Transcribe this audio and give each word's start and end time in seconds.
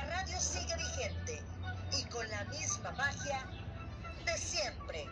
la 0.00 0.16
radio 0.16 0.40
sigue 0.40 0.74
vigente 0.76 1.42
y 1.98 2.04
con 2.08 2.28
la 2.30 2.44
misma 2.44 2.90
magia 2.92 3.40
de 4.24 4.38
siempre. 4.38 5.06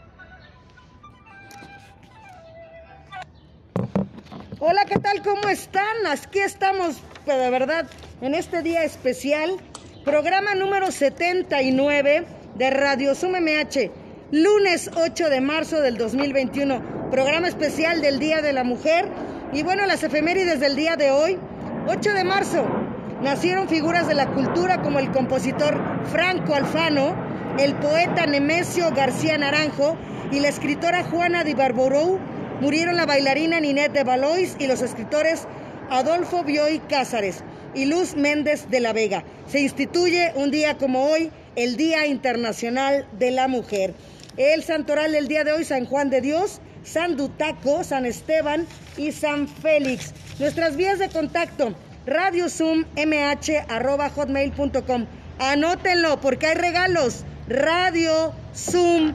Hola, 4.61 4.85
¿qué 4.87 4.99
tal? 4.99 5.23
¿Cómo 5.23 5.49
están? 5.49 6.07
Aquí 6.07 6.41
estamos, 6.41 6.97
pero 7.27 7.39
de 7.39 7.51
verdad, 7.51 7.87
en 8.21 8.35
este 8.35 8.62
día 8.62 8.85
especial, 8.85 9.56
programa 10.04 10.54
número 10.54 10.91
79 10.91 12.27
de 12.57 12.70
Radio 12.70 13.14
Sum 13.14 13.32
MH, 13.32 13.91
lunes 14.32 14.91
8 14.96 15.29
de 15.29 15.41
marzo 15.41 15.80
del 15.80 15.96
2021, 15.96 17.11
programa 17.11 17.48
especial 17.48 18.00
del 18.00 18.18
Día 18.18 18.43
de 18.43 18.52
la 18.52 18.64
Mujer. 18.64 19.09
Y 19.52 19.62
bueno, 19.62 19.86
las 19.86 20.02
efemérides 20.02 20.61
del 20.61 20.77
día 20.77 20.96
de 20.96 21.11
hoy, 21.11 21.39
8 21.86 22.12
de 22.14 22.25
marzo, 22.25 22.66
nacieron 23.23 23.69
figuras 23.69 24.07
de 24.07 24.14
la 24.14 24.29
cultura 24.29 24.82
como 24.82 24.98
el 24.98 25.11
compositor 25.11 25.81
Franco 26.11 26.54
Alfano, 26.54 27.14
el 27.59 27.75
poeta 27.75 28.26
Nemesio 28.26 28.90
García 28.93 29.39
Naranjo 29.39 29.96
y 30.31 30.40
la 30.40 30.49
escritora 30.49 31.04
Juana 31.04 31.45
de 31.45 31.54
Barborou 31.54 32.19
Murieron 32.61 32.97
la 32.97 33.07
bailarina 33.07 33.61
Ninette 33.61 33.93
de 33.93 34.03
Valois 34.03 34.57
y 34.59 34.67
los 34.67 34.83
escritores 34.83 35.47
Adolfo 35.91 36.43
Bioy 36.43 36.81
Cázares 36.81 37.45
y 37.73 37.85
Luz 37.85 38.17
Méndez 38.17 38.69
de 38.69 38.81
la 38.81 38.93
Vega. 38.93 39.23
Se 39.47 39.61
instituye 39.61 40.33
un 40.35 40.51
día 40.51 40.77
como 40.77 41.05
hoy 41.05 41.31
el 41.55 41.77
Día 41.77 42.07
Internacional 42.07 43.07
de 43.17 43.31
la 43.31 43.47
Mujer. 43.47 43.95
El 44.37 44.65
santoral 44.65 45.12
del 45.12 45.29
día 45.29 45.45
de 45.45 45.53
hoy, 45.53 45.65
San 45.65 45.85
Juan 45.85 46.11
de 46.11 46.21
Dios, 46.21 46.61
San 46.83 47.17
Dutaco, 47.17 47.85
San 47.85 48.05
Esteban 48.07 48.67
y 48.97 49.12
San 49.12 49.47
Félix. 49.47 50.12
Nuestras 50.41 50.75
vías 50.75 50.98
de 50.98 51.11
contacto, 51.11 51.75
radiosum.mh.hotmail.com. 52.09 55.07
Anótenlo 55.39 56.21
porque 56.21 56.47
hay 56.47 56.55
regalos. 56.55 57.25
Radio 57.48 58.33
Zoom 58.55 59.14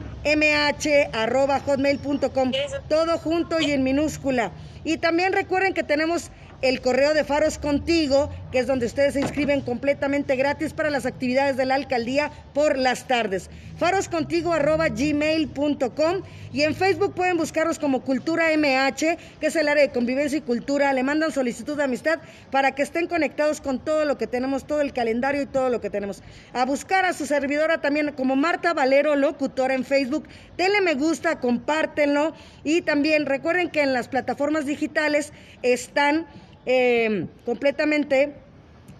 todo 2.88 3.18
junto 3.18 3.60
y 3.60 3.72
en 3.72 3.82
minúscula. 3.84 4.50
Y 4.82 4.96
también 4.98 5.32
recuerden 5.32 5.74
que 5.74 5.84
tenemos 5.84 6.32
el 6.64 6.80
correo 6.80 7.12
de 7.12 7.24
Faros 7.24 7.58
Contigo, 7.58 8.30
que 8.50 8.58
es 8.58 8.66
donde 8.66 8.86
ustedes 8.86 9.12
se 9.12 9.20
inscriben 9.20 9.60
completamente 9.60 10.34
gratis 10.34 10.72
para 10.72 10.88
las 10.88 11.04
actividades 11.04 11.58
de 11.58 11.66
la 11.66 11.74
alcaldía 11.74 12.30
por 12.54 12.78
las 12.78 13.06
tardes. 13.06 13.50
faroscontigo.gmail.com 13.76 16.22
y 16.54 16.62
en 16.62 16.74
Facebook 16.74 17.12
pueden 17.12 17.36
buscarnos 17.36 17.78
como 17.78 18.00
Cultura 18.00 18.46
MH, 18.56 19.18
que 19.40 19.48
es 19.48 19.56
el 19.56 19.68
área 19.68 19.82
de 19.82 19.90
convivencia 19.90 20.38
y 20.38 20.40
cultura. 20.40 20.90
Le 20.94 21.02
mandan 21.02 21.32
solicitud 21.32 21.76
de 21.76 21.84
amistad 21.84 22.20
para 22.50 22.74
que 22.74 22.80
estén 22.80 23.08
conectados 23.08 23.60
con 23.60 23.78
todo 23.78 24.06
lo 24.06 24.16
que 24.16 24.26
tenemos, 24.26 24.66
todo 24.66 24.80
el 24.80 24.94
calendario 24.94 25.42
y 25.42 25.46
todo 25.46 25.68
lo 25.68 25.82
que 25.82 25.90
tenemos. 25.90 26.22
A 26.54 26.64
buscar 26.64 27.04
a 27.04 27.12
su 27.12 27.26
servidora 27.26 27.82
también 27.82 28.12
como 28.12 28.36
Marta 28.36 28.72
Valero, 28.72 29.16
locutora 29.16 29.74
en 29.74 29.84
Facebook. 29.84 30.26
Denle 30.56 30.80
me 30.80 30.94
gusta, 30.94 31.40
compártenlo 31.40 32.32
y 32.62 32.80
también 32.80 33.26
recuerden 33.26 33.68
que 33.68 33.82
en 33.82 33.92
las 33.92 34.08
plataformas 34.08 34.64
digitales 34.64 35.34
están 35.62 36.26
eh, 36.66 37.26
completamente 37.44 38.32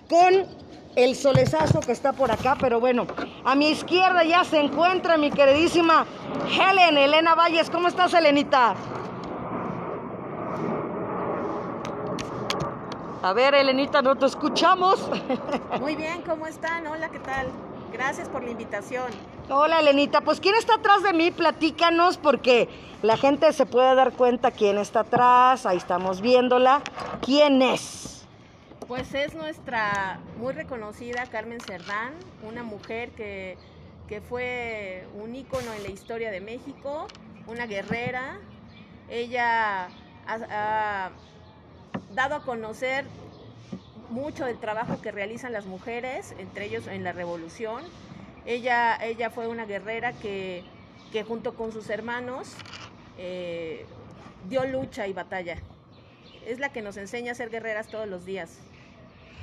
con 0.09 0.47
el 0.97 1.15
solezazo 1.15 1.81
que 1.81 1.93
está 1.93 2.13
por 2.13 2.31
acá, 2.33 2.57
pero 2.59 2.81
bueno, 2.81 3.07
a 3.45 3.55
mi 3.55 3.69
izquierda 3.69 4.25
ya 4.25 4.43
se 4.45 4.59
encuentra 4.59 5.19
mi 5.19 5.31
queridísima 5.31 6.07
Helen, 6.51 6.97
Elena 6.97 7.35
Valles. 7.35 7.71
¿Cómo 7.71 7.89
estás, 7.89 8.15
Elenita? 8.15 8.75
A 13.23 13.33
ver, 13.35 13.55
Elenita, 13.55 14.01
no 14.01 14.17
te 14.17 14.27
escuchamos. 14.27 15.09
Muy 15.81 15.97
bien, 15.97 16.23
¿cómo 16.23 16.47
están? 16.47 16.87
Hola, 16.87 17.11
¿qué 17.11 17.19
tal? 17.19 17.49
Gracias 17.93 18.29
por 18.29 18.43
la 18.43 18.51
invitación. 18.51 19.05
Hola, 19.51 19.81
Elenita. 19.81 20.23
Pues, 20.23 20.41
¿quién 20.41 20.55
está 20.55 20.75
atrás 20.77 21.03
de 21.03 21.13
mí? 21.13 21.31
Platícanos, 21.31 22.17
porque 22.17 22.69
la 23.03 23.17
gente 23.17 23.53
se 23.53 23.67
puede 23.67 23.95
dar 23.95 24.13
cuenta 24.13 24.51
quién 24.51 24.79
está 24.79 25.01
atrás. 25.01 25.67
Ahí 25.67 25.77
estamos 25.77 26.21
viéndola. 26.21 26.81
¿Quién 27.21 27.63
es? 27.63 28.16
Pues 28.89 29.13
es 29.15 29.35
nuestra 29.35 30.21
muy 30.39 30.53
reconocida 30.53 31.27
Carmen 31.27 31.61
Cerdán, 31.61 32.13
una 32.47 32.63
mujer 32.63 33.11
que, 33.11 33.59
fue 34.29 35.05
un 35.21 35.35
ícono 35.35 35.73
en 35.73 35.83
la 35.83 35.89
historia 35.89 36.31
de 36.31 36.41
México, 36.41 37.09
una 37.49 37.67
guerrera. 37.67 38.39
Ella 39.11 39.89
ha, 40.29 41.11
dado 42.15 42.37
a 42.37 42.45
conocer 42.45 43.05
mucho 44.09 44.45
del 44.45 44.61
trabajo 44.61 45.03
que 45.03 45.11
realizan 45.11 45.53
las 45.53 45.67
mujeres, 45.67 46.37
entre 46.39 46.67
ellos 46.67 46.87
en 46.87 47.03
la 47.03 47.11
revolución. 47.11 47.83
Ella, 48.45 48.97
ella 49.05 49.31
fue 49.31 49.49
una 49.49 49.67
guerrera 49.67 50.13
que, 50.13 50.63
junto 51.27 51.57
con 51.57 51.73
sus 51.73 51.91
hermanos 51.91 52.55
eh, 53.19 53.85
dio 54.49 54.65
lucha 54.65 55.09
y 55.09 55.13
batalla. 55.13 55.57
Es 56.47 56.61
la 56.61 56.69
que 56.69 56.83
nos 56.83 56.97
enseña 56.97 57.33
a 57.33 57.35
ser 57.35 57.51
guerreras 57.51 57.89
todos 57.89 58.07
los 58.07 58.25
días. 58.25 58.61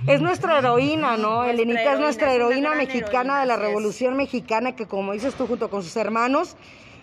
Es 0.08 0.20
nuestra 0.20 0.58
heroína, 0.58 1.16
¿no? 1.16 1.46
Elenita 1.46 1.94
es 1.94 2.00
nuestra 2.00 2.34
heroína 2.34 2.76
mexicana 2.76 3.40
de 3.40 3.46
la 3.46 3.56
Revolución 3.56 4.18
Mexicana 4.18 4.76
que, 4.76 4.86
como 4.86 5.14
dices 5.14 5.34
tú, 5.36 5.48
junto 5.48 5.70
con 5.70 5.82
sus 5.82 5.96
hermanos, 5.96 6.58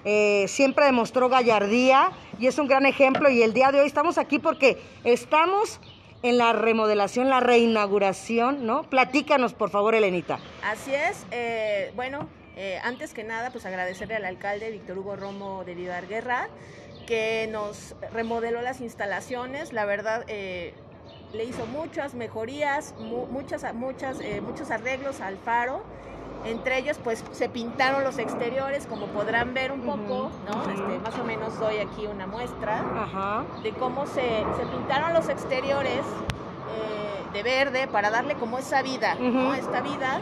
eh, 0.05 0.45
siempre 0.49 0.84
demostró 0.84 1.31
gallardía 1.31 2.11
y 2.39 2.47
es 2.47 2.59
un 2.59 2.69
gran 2.69 2.84
ejemplo. 2.84 3.31
Y 3.31 3.43
el 3.43 3.55
día 3.55 3.73
de 3.73 3.81
hoy 3.81 3.87
estamos 3.87 4.19
aquí 4.19 4.39
porque 4.39 4.79
estamos 5.05 5.81
en 6.23 6.37
la 6.37 6.53
remodelación, 6.53 7.31
la 7.31 7.41
reinauguración, 7.41 8.67
¿no? 8.67 8.83
Platícanos, 8.83 9.55
por 9.55 9.71
favor, 9.71 9.95
Elenita. 9.95 10.39
Así 10.62 10.93
es. 10.93 11.25
Eh, 11.31 11.93
bueno, 11.97 12.29
eh, 12.56 12.79
antes 12.84 13.15
que 13.15 13.25
nada, 13.25 13.50
pues 13.50 13.65
agradecerle 13.65 14.17
al 14.17 14.27
alcalde 14.27 14.71
Víctor 14.71 14.99
Hugo 14.99 15.17
Romo 15.17 15.65
de 15.65 15.75
Vidar 15.75 16.06
Guerra 16.06 16.49
que 17.06 17.49
nos 17.50 17.95
remodeló 18.12 18.61
las 18.61 18.83
instalaciones. 18.83 19.73
La 19.73 19.87
verdad, 19.87 20.25
le 21.33 21.45
hizo 21.45 21.67
muchas 21.67 22.15
mejorías, 22.15 22.95
muchas, 22.99 23.75
muchas, 23.75 24.21
eh, 24.21 24.41
muchos 24.41 24.71
arreglos 24.71 25.21
al 25.21 25.37
faro. 25.39 25.83
Entre 26.45 26.79
ellos, 26.79 26.99
pues 27.05 27.23
se 27.33 27.51
pintaron 27.51 28.03
los 28.03 28.19
exteriores, 28.19 28.87
como 28.87 29.07
podrán 29.09 29.53
ver 29.53 29.73
un 29.73 29.83
poco, 29.83 30.31
¿no? 30.49 30.71
Este, 30.71 30.99
más 30.99 31.19
o 31.19 31.25
menos 31.25 31.59
doy 31.61 31.77
aquí 31.77 32.07
una 32.07 32.27
muestra 32.27 33.45
de 33.63 33.73
cómo 33.73 34.07
se, 34.07 34.45
pintaron 34.73 35.13
los 35.13 35.29
exteriores 35.29 35.99
eh, 35.99 37.33
de 37.35 37.43
verde 37.43 37.89
para 37.89 38.11
darle 38.11 38.37
como 38.37 38.59
esa 38.59 38.81
vida, 38.81 39.17
¿no? 39.17 39.55
Esta 39.55 39.83
vida. 39.83 40.21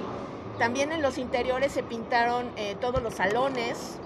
También 0.58 0.90
en 0.90 1.02
los 1.02 1.18
interiores 1.18 1.70
se 1.70 1.84
pintaron 1.84 2.50
eh, 2.56 2.76
todos 2.80 3.00
los 3.00 3.14
salones, 3.14 4.00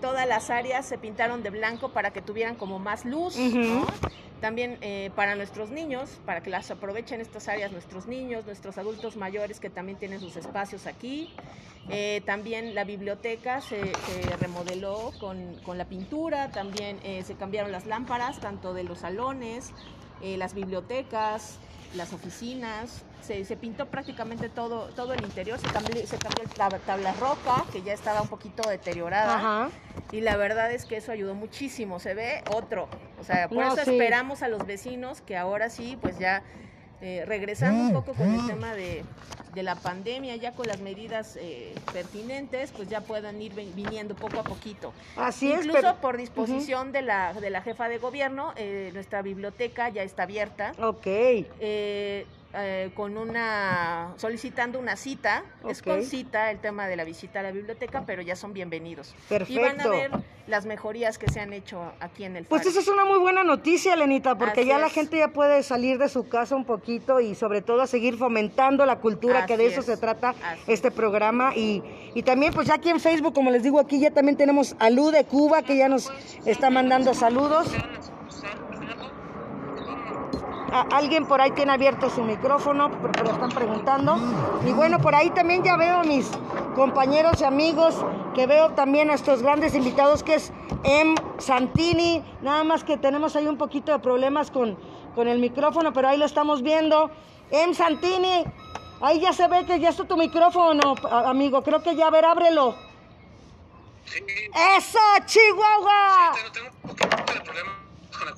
todas 0.00 0.26
las 0.26 0.48
áreas 0.48 0.86
se 0.86 0.96
pintaron 0.96 1.42
de 1.42 1.50
blanco 1.50 1.90
para 1.90 2.10
que 2.10 2.22
tuvieran 2.22 2.54
como 2.54 2.78
más 2.78 3.04
luz, 3.04 3.36
¿no? 3.36 3.86
También 4.44 4.76
eh, 4.82 5.10
para 5.16 5.36
nuestros 5.36 5.70
niños, 5.70 6.20
para 6.26 6.42
que 6.42 6.50
las 6.50 6.70
aprovechen 6.70 7.22
estas 7.22 7.48
áreas 7.48 7.72
nuestros 7.72 8.06
niños, 8.06 8.44
nuestros 8.44 8.76
adultos 8.76 9.16
mayores 9.16 9.58
que 9.58 9.70
también 9.70 9.96
tienen 9.96 10.20
sus 10.20 10.36
espacios 10.36 10.86
aquí. 10.86 11.30
Eh, 11.88 12.20
también 12.26 12.74
la 12.74 12.84
biblioteca 12.84 13.62
se, 13.62 13.80
remodeló 14.38 15.12
con, 15.18 15.78
la 15.78 15.86
pintura, 15.86 16.50
también 16.50 17.00
eh, 17.04 17.22
se 17.24 17.36
cambiaron 17.36 17.72
las 17.72 17.86
lámparas, 17.86 18.38
tanto 18.38 18.74
de 18.74 18.84
los 18.84 18.98
salones, 18.98 19.72
las 20.20 20.52
bibliotecas, 20.52 21.58
las 21.94 22.12
oficinas, 22.12 23.04
se, 23.22 23.44
se, 23.44 23.56
pintó 23.56 23.86
prácticamente 23.86 24.48
todo, 24.48 24.88
todo 24.88 25.14
el 25.14 25.22
interior, 25.22 25.58
se 25.58 25.66
cambió, 25.68 26.06
se 26.06 26.18
cambió 26.18 26.44
la 26.58 26.68
tabla 26.80 27.12
roca, 27.14 27.64
que 27.72 27.82
ya 27.82 27.92
estaba 27.92 28.22
un 28.22 28.28
poquito 28.28 28.68
deteriorada, 28.68 29.70
y 30.12 30.20
la 30.20 30.36
verdad 30.36 30.72
es 30.72 30.84
que 30.84 30.96
eso 30.96 31.12
ayudó 31.12 31.34
muchísimo, 31.34 32.00
se 32.00 32.14
ve 32.14 32.42
otro, 32.52 32.88
o 33.20 33.24
sea, 33.24 33.48
por 33.48 33.64
eso 33.64 33.80
esperamos 33.80 34.42
a 34.42 34.48
los 34.48 34.66
vecinos 34.66 35.20
que 35.20 35.36
ahora 35.36 35.70
sí, 35.70 35.98
pues 36.00 36.18
ya 36.18 36.42
eh, 37.00 37.24
regresando 37.26 37.82
un 37.82 37.92
poco 37.92 38.14
con 38.14 38.32
el 38.32 38.46
tema 38.46 38.74
de, 38.74 39.04
de 39.54 39.62
la 39.62 39.76
pandemia, 39.76 40.36
ya 40.36 40.52
con 40.52 40.66
las 40.66 40.80
medidas 40.80 41.36
eh, 41.36 41.74
pertinentes, 41.92 42.72
pues 42.72 42.88
ya 42.88 43.00
puedan 43.00 43.40
ir 43.40 43.52
viniendo 43.54 44.14
poco 44.14 44.40
a 44.40 44.42
poquito. 44.42 44.92
Así 45.16 45.52
es. 45.52 45.64
Incluso 45.64 45.96
por 45.96 46.16
disposición 46.16 46.92
de, 46.92 47.02
la, 47.02 47.32
de 47.34 47.50
la 47.50 47.62
jefa 47.62 47.88
de 47.88 47.98
gobierno, 47.98 48.52
eh, 48.56 48.90
nuestra 48.94 49.22
biblioteca 49.22 49.88
ya 49.88 50.02
está 50.02 50.24
abierta. 50.24 50.72
Ok. 50.78 51.06
Eh, 52.56 52.90
con 52.94 53.16
una 53.16 54.14
solicitando 54.16 54.78
una 54.78 54.94
cita, 54.94 55.42
es 55.68 55.82
con 55.82 56.04
cita 56.04 56.52
el 56.52 56.60
tema 56.60 56.86
de 56.86 56.94
la 56.94 57.02
visita 57.02 57.40
a 57.40 57.42
la 57.42 57.50
biblioteca, 57.50 58.04
pero 58.06 58.22
ya 58.22 58.36
son 58.36 58.52
bienvenidos. 58.52 59.12
Perfecto. 59.28 59.52
Y 59.52 59.58
van 59.58 59.80
a 59.80 59.88
ver 59.88 60.10
las 60.46 60.64
mejorías 60.64 61.18
que 61.18 61.28
se 61.28 61.40
han 61.40 61.52
hecho 61.52 61.82
aquí 61.98 62.22
en 62.22 62.36
el 62.36 62.44
Pues 62.44 62.64
eso 62.64 62.78
es 62.78 62.86
una 62.86 63.04
muy 63.04 63.18
buena 63.18 63.42
noticia, 63.42 63.96
Lenita, 63.96 64.38
porque 64.38 64.66
ya 64.66 64.78
la 64.78 64.88
gente 64.88 65.18
ya 65.18 65.28
puede 65.28 65.64
salir 65.64 65.98
de 65.98 66.08
su 66.08 66.28
casa 66.28 66.54
un 66.54 66.64
poquito 66.64 67.18
y 67.18 67.34
sobre 67.34 67.60
todo 67.60 67.82
a 67.82 67.88
seguir 67.88 68.16
fomentando 68.16 68.86
la 68.86 69.00
cultura, 69.00 69.46
que 69.46 69.56
de 69.56 69.66
eso 69.66 69.82
se 69.82 69.96
trata 69.96 70.34
este 70.68 70.92
programa. 70.92 71.56
Y, 71.56 71.82
y 72.14 72.22
también 72.22 72.52
pues 72.52 72.68
ya 72.68 72.74
aquí 72.74 72.88
en 72.88 73.00
Facebook, 73.00 73.34
como 73.34 73.50
les 73.50 73.64
digo 73.64 73.80
aquí, 73.80 73.98
ya 73.98 74.12
también 74.12 74.36
tenemos 74.36 74.76
a 74.78 74.90
Lu 74.90 75.10
de 75.10 75.24
Cuba 75.24 75.62
que 75.62 75.76
ya 75.76 75.88
nos 75.88 76.12
está 76.44 76.70
mandando 76.70 77.14
saludos 77.14 77.66
alguien 80.82 81.26
por 81.26 81.40
ahí 81.40 81.52
tiene 81.52 81.72
abierto 81.72 82.10
su 82.10 82.22
micrófono, 82.22 82.90
porque 83.00 83.22
lo 83.22 83.30
están 83.30 83.50
preguntando. 83.50 84.16
Y 84.66 84.72
bueno, 84.72 84.98
por 84.98 85.14
ahí 85.14 85.30
también 85.30 85.62
ya 85.62 85.76
veo 85.76 85.98
a 85.98 86.04
mis 86.04 86.30
compañeros 86.74 87.40
y 87.40 87.44
amigos, 87.44 88.04
que 88.34 88.46
veo 88.46 88.70
también 88.70 89.10
a 89.10 89.14
estos 89.14 89.42
grandes 89.42 89.74
invitados, 89.74 90.22
que 90.22 90.34
es 90.34 90.52
M. 90.82 91.14
Santini. 91.38 92.22
Nada 92.42 92.64
más 92.64 92.82
que 92.82 92.96
tenemos 92.96 93.36
ahí 93.36 93.46
un 93.46 93.56
poquito 93.56 93.92
de 93.92 94.00
problemas 94.00 94.50
con, 94.50 94.76
con 95.14 95.28
el 95.28 95.38
micrófono, 95.38 95.92
pero 95.92 96.08
ahí 96.08 96.18
lo 96.18 96.24
estamos 96.24 96.62
viendo. 96.62 97.10
M. 97.50 97.72
Santini, 97.74 98.44
ahí 99.00 99.20
ya 99.20 99.32
se 99.32 99.46
ve 99.46 99.64
que 99.64 99.78
ya 99.78 99.90
está 99.90 100.04
tu 100.04 100.16
micrófono, 100.16 100.94
amigo. 101.10 101.62
Creo 101.62 101.82
que 101.82 101.94
ya, 101.94 102.08
a 102.08 102.10
ver, 102.10 102.24
ábrelo. 102.24 102.74
¡Eso, 104.76 104.98
Chihuahua! 105.24 106.34
Sí, 106.34 106.40
tengo, 106.52 106.68
un 106.82 106.90
poquito 106.90 107.32
de 107.32 107.40
problema 107.40 107.70
con 108.18 108.26
la 108.26 108.34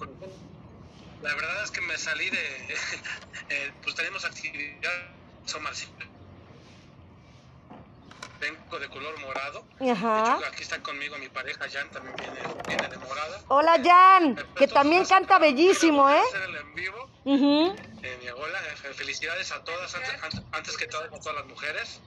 la 1.22 1.34
verdad 1.34 1.64
es 1.64 1.70
que 1.70 1.80
me 1.80 1.96
salí 1.96 2.30
de. 2.30 2.38
eh, 3.50 3.72
pues 3.82 3.94
tenemos 3.94 4.24
actividad 4.24 4.90
marcial. 5.60 5.90
Vengo 8.40 8.78
de 8.78 8.88
color 8.88 9.18
morado. 9.20 9.64
Ajá. 9.80 10.38
aquí 10.46 10.62
está 10.62 10.82
conmigo 10.82 11.16
mi 11.18 11.28
pareja 11.28 11.66
Jan, 11.70 11.90
también 11.90 12.14
viene, 12.16 12.40
viene 12.66 12.88
de 12.88 12.98
morada. 12.98 13.40
Hola 13.48 13.80
Jan, 13.82 14.36
que 14.56 14.68
también 14.68 15.04
canta 15.06 15.38
bellísimo, 15.38 16.10
¿eh? 16.10 16.20
Hacer 16.28 16.42
el 16.50 16.56
en 16.56 16.74
vivo. 16.74 17.10
eh, 17.24 18.18
mi 18.20 18.28
abuela, 18.28 18.58
eh, 18.60 18.94
felicidades 18.94 19.52
a 19.52 19.64
todas, 19.64 19.94
antes, 19.94 20.42
antes 20.52 20.76
que 20.76 20.86
todo 20.86 21.04
a 21.04 21.08
todas 21.08 21.34
las 21.34 21.46
mujeres. 21.46 22.00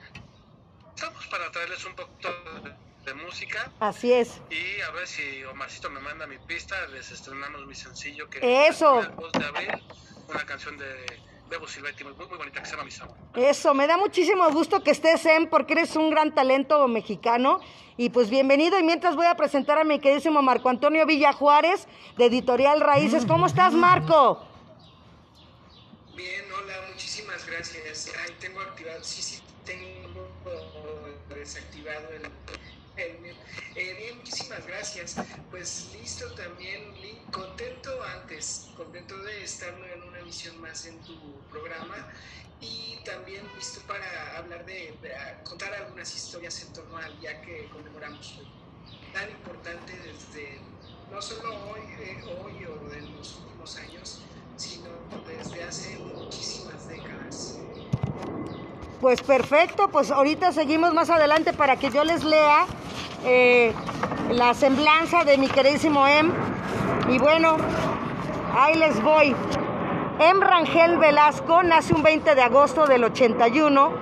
Estamos 0.94 1.26
para 1.28 1.50
traerles 1.50 1.84
un 1.84 1.96
poquito 1.96 2.28
de 2.62 2.70
música. 3.14 3.70
Así 3.80 4.12
es. 4.12 4.40
Y 4.50 4.80
a 4.82 4.90
ver 4.90 5.06
si 5.06 5.44
Omarcito 5.44 5.90
me 5.90 6.00
manda 6.00 6.26
mi 6.26 6.38
pista, 6.38 6.74
les 6.88 7.10
estrenamos 7.10 7.66
mi 7.66 7.74
sencillo 7.74 8.28
que 8.28 8.66
Eso. 8.68 9.00
es 9.00 9.06
el 9.06 9.16
2 9.16 9.32
de 9.32 9.44
abril, 9.44 9.82
una 10.28 10.46
canción 10.46 10.76
de 10.76 11.20
Bebo 11.48 11.66
Silvetti 11.66 12.04
muy, 12.04 12.14
muy 12.14 12.38
bonita 12.38 12.60
que 12.60 12.66
se 12.66 12.76
llama 12.76 12.84
Mi 12.84 12.92
Amor. 13.00 13.16
Eso, 13.34 13.74
me 13.74 13.86
da 13.86 13.96
muchísimo 13.96 14.48
gusto 14.50 14.82
que 14.82 14.92
estés 14.92 15.26
en 15.26 15.48
porque 15.48 15.72
eres 15.72 15.96
un 15.96 16.10
gran 16.10 16.34
talento 16.34 16.86
mexicano. 16.86 17.60
Y 17.96 18.10
pues 18.10 18.30
bienvenido 18.30 18.78
y 18.78 18.82
mientras 18.82 19.16
voy 19.16 19.26
a 19.26 19.36
presentar 19.36 19.76
a 19.78 19.84
mi 19.84 19.98
queridísimo 19.98 20.40
Marco 20.42 20.68
Antonio 20.68 21.04
Villa 21.06 21.32
Juárez 21.32 21.86
de 22.16 22.26
Editorial 22.26 22.80
Raíces. 22.80 23.26
¿Cómo 23.26 23.46
estás, 23.46 23.74
Marco? 23.74 24.46
Bien, 26.16 26.44
hola, 26.52 26.74
muchísimas 26.88 27.44
gracias. 27.46 28.12
Ahí 28.24 28.34
tengo 28.38 28.60
activado, 28.60 29.02
sí, 29.02 29.20
sí, 29.20 29.42
tengo 29.64 30.10
desactivado 31.34 32.08
el 32.10 32.22
eh, 33.00 33.94
bien, 33.98 34.16
muchísimas 34.18 34.66
gracias. 34.66 35.16
Pues 35.50 35.92
listo 35.92 36.30
también, 36.32 36.80
contento 37.30 38.02
antes, 38.02 38.70
contento 38.76 39.16
de 39.22 39.44
estar 39.44 39.72
en 39.74 40.02
una 40.02 40.18
emisión 40.20 40.60
más 40.60 40.86
en 40.86 41.00
tu 41.02 41.46
programa 41.48 42.08
y 42.60 43.02
también 43.04 43.42
listo 43.56 43.80
para 43.86 44.36
hablar 44.36 44.64
de, 44.66 44.98
contar 45.44 45.72
algunas 45.74 46.14
historias 46.14 46.62
en 46.62 46.72
torno 46.72 46.96
al 46.98 47.18
día 47.18 47.40
que 47.42 47.68
conmemoramos 47.68 48.38
hoy. 48.38 48.46
Tan 49.12 49.30
importante 49.30 49.92
desde, 49.98 50.60
no 51.10 51.20
solo 51.22 51.70
hoy, 51.70 51.80
eh, 51.98 52.22
hoy 52.42 52.64
o 52.66 52.92
en 52.92 53.16
los 53.16 53.38
últimos 53.38 53.76
años, 53.78 54.20
sino 54.56 54.90
desde 55.26 55.62
hace 55.64 55.98
muchísimas 55.98 56.86
décadas. 56.86 57.89
Pues 59.00 59.22
perfecto, 59.22 59.88
pues 59.88 60.10
ahorita 60.10 60.52
seguimos 60.52 60.92
más 60.92 61.08
adelante 61.08 61.54
para 61.54 61.76
que 61.76 61.90
yo 61.90 62.04
les 62.04 62.22
lea 62.22 62.66
eh, 63.24 63.72
la 64.30 64.52
semblanza 64.52 65.24
de 65.24 65.38
mi 65.38 65.48
queridísimo 65.48 66.06
Em. 66.06 66.30
Y 67.08 67.18
bueno, 67.18 67.56
ahí 68.54 68.76
les 68.76 69.02
voy. 69.02 69.34
Em 70.18 70.38
Rangel 70.38 70.98
Velasco 70.98 71.62
nace 71.62 71.94
un 71.94 72.02
20 72.02 72.34
de 72.34 72.42
agosto 72.42 72.86
del 72.86 73.04
81. 73.04 73.92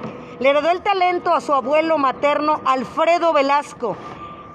Le 0.40 0.48
heredó 0.50 0.70
el 0.70 0.82
talento 0.82 1.32
a 1.32 1.40
su 1.40 1.52
abuelo 1.52 1.96
materno 1.96 2.60
Alfredo 2.64 3.32
Velasco, 3.32 3.96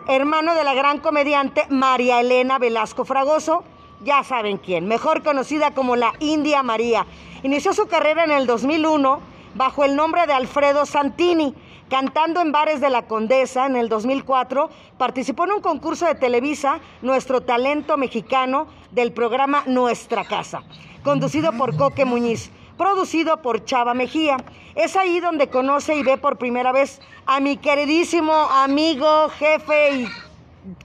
hermano 0.08 0.56
de 0.56 0.66
la 0.66 0.74
gran 0.74 1.00
comediante 1.00 1.66
María 1.70 2.20
Elena 2.20 2.60
Velasco 2.60 3.06
Fragoso, 3.06 3.64
ya 4.02 4.24
saben 4.24 4.58
quién, 4.58 4.88
mejor 4.88 5.24
conocida 5.24 5.74
como 5.74 5.96
la 5.96 6.14
India 6.20 6.64
María. 6.64 7.06
Inició 7.44 7.74
su 7.74 7.88
carrera 7.88 8.26
en 8.26 8.32
el 8.32 8.46
2001 8.46 9.33
bajo 9.56 9.84
el 9.84 9.96
nombre 9.96 10.26
de 10.28 10.34
Alfredo 10.34 10.86
Santini 10.86 11.56
Cantando 11.94 12.42
en 12.42 12.52
bares 12.52 12.82
de 12.82 12.90
la 12.90 13.04
Condesa 13.04 13.68
en 13.68 13.76
el 13.76 13.88
2004, 13.88 14.68
participó 14.98 15.44
en 15.44 15.52
un 15.52 15.62
concurso 15.62 16.08
de 16.08 16.16
Televisa, 16.16 16.80
Nuestro 17.04 17.42
Talento 17.42 17.98
Mexicano, 17.98 18.66
del 18.90 19.12
programa 19.12 19.62
Nuestra 19.68 20.24
Casa, 20.26 20.64
conducido 21.04 21.52
por 21.54 21.78
Coque 21.78 22.04
Muñiz, 22.04 22.50
producido 22.80 23.44
por 23.44 23.64
Chava 23.66 23.94
Mejía. 23.94 24.38
Es 24.74 24.96
ahí 24.96 25.20
donde 25.20 25.50
conoce 25.50 25.96
y 25.96 26.02
ve 26.02 26.18
por 26.18 26.40
primera 26.40 26.72
vez 26.72 27.00
a 27.28 27.40
mi 27.40 27.58
queridísimo 27.58 28.34
amigo, 28.34 29.30
jefe 29.30 29.96
y 29.96 30.08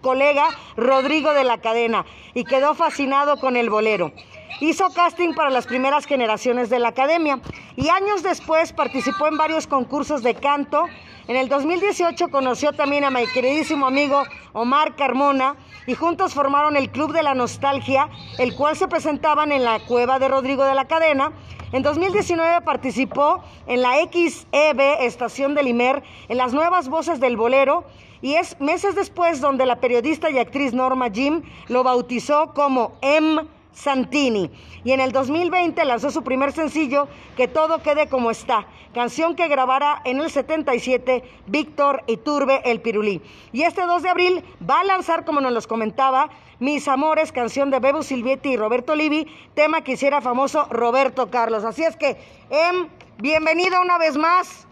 colega 0.03 0.47
Rodrigo 0.77 1.33
de 1.33 1.45
la 1.45 1.57
Cadena 1.57 2.05
y 2.35 2.45
quedó 2.45 2.75
fascinado 2.75 3.39
con 3.39 3.57
el 3.57 3.71
bolero. 3.71 4.13
Hizo 4.61 4.91
casting 4.91 5.35
para 5.35 5.51
las 5.51 5.67
primeras 5.67 6.07
generaciones 6.07 6.69
de 6.69 6.79
la 6.79 6.89
academia 6.89 7.41
y 7.77 7.91
años 7.91 8.23
después 8.23 8.73
participó 8.73 9.29
en 9.29 9.37
varios 9.37 9.67
concursos 9.67 10.23
de 10.23 10.35
canto. 10.35 10.85
En 11.29 11.37
el 11.37 11.49
2018 11.49 12.29
conoció 12.31 12.73
también 12.73 13.05
a 13.05 13.11
mi 13.11 13.27
queridísimo 13.29 13.87
amigo 13.87 14.25
Omar 14.55 14.97
Carmona 14.97 15.55
y 15.87 15.95
juntos 15.95 16.35
formaron 16.35 16.77
el 16.77 16.91
Club 16.91 17.13
de 17.13 17.23
la 17.23 17.35
Nostalgia, 17.35 18.09
el 18.39 18.57
cual 18.57 18.77
se 18.77 18.89
presentaban 18.89 19.53
en 19.53 19.63
la 19.63 19.79
cueva 19.81 20.19
de 20.19 20.27
Rodrigo 20.27 20.65
de 20.65 20.75
la 20.75 20.87
Cadena. 20.87 21.33
En 21.71 21.83
2019 21.83 22.63
participó 22.63 23.45
en 23.67 23.83
la 23.83 23.93
XEB 24.11 24.81
Estación 25.01 25.55
del 25.55 25.69
Imer 25.69 26.03
en 26.29 26.39
las 26.39 26.53
nuevas 26.53 26.89
voces 26.89 27.21
del 27.21 27.37
bolero 27.37 27.85
y 28.23 28.35
es 28.35 28.59
meses 28.61 28.97
después 28.97 29.41
donde 29.41 29.67
la 29.67 29.77
periodista 29.77 30.31
y 30.31 30.39
actriz 30.39 30.73
Norma 30.73 31.11
Jim 31.11 31.43
lo 31.69 31.85
bautizó 31.85 32.55
como 32.55 32.97
M. 33.03 33.47
Santini. 33.73 34.51
Y 34.85 34.93
en 34.93 35.01
el 35.01 35.13
2020 35.13 35.85
lanzó 35.85 36.11
su 36.11 36.23
primer 36.23 36.53
sencillo, 36.53 37.09
Que 37.37 37.49
todo 37.49 37.83
quede 37.83 38.09
como 38.09 38.31
está, 38.31 38.67
canción 38.93 39.37
que 39.37 39.49
grabará 39.49 40.03
en 40.05 40.21
el 40.21 40.31
77 40.31 41.23
Víctor 41.47 42.03
Iturbe 42.07 42.63
El 42.65 42.81
Pirulí. 42.81 43.23
Y 43.53 43.63
este 43.63 43.87
2 43.87 44.03
de 44.03 44.09
abril 44.09 44.45
va 44.69 44.81
a 44.81 44.85
lanzar, 44.85 45.25
como 45.25 45.41
nos 45.41 45.53
los 45.53 45.67
comentaba, 45.67 46.31
Mis 46.59 46.89
Amores, 46.89 47.31
canción 47.31 47.71
de 47.71 47.79
Bebo 47.79 48.03
Silvietti 48.03 48.51
y 48.51 48.57
Roberto 48.57 48.97
Livi, 48.97 49.27
tema 49.55 49.83
que 49.83 49.93
hiciera 49.93 50.21
famoso 50.21 50.67
Roberto 50.71 51.31
Carlos. 51.31 51.65
Así 51.65 51.85
es 51.85 51.97
que, 51.97 52.17
em, 52.51 52.89
bienvenido 53.19 53.81
una 53.81 53.99
vez 53.99 54.17
más. 54.17 54.67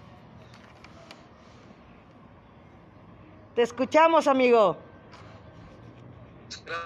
Te 3.54 3.62
escuchamos, 3.62 4.26
amigo. 4.26 4.76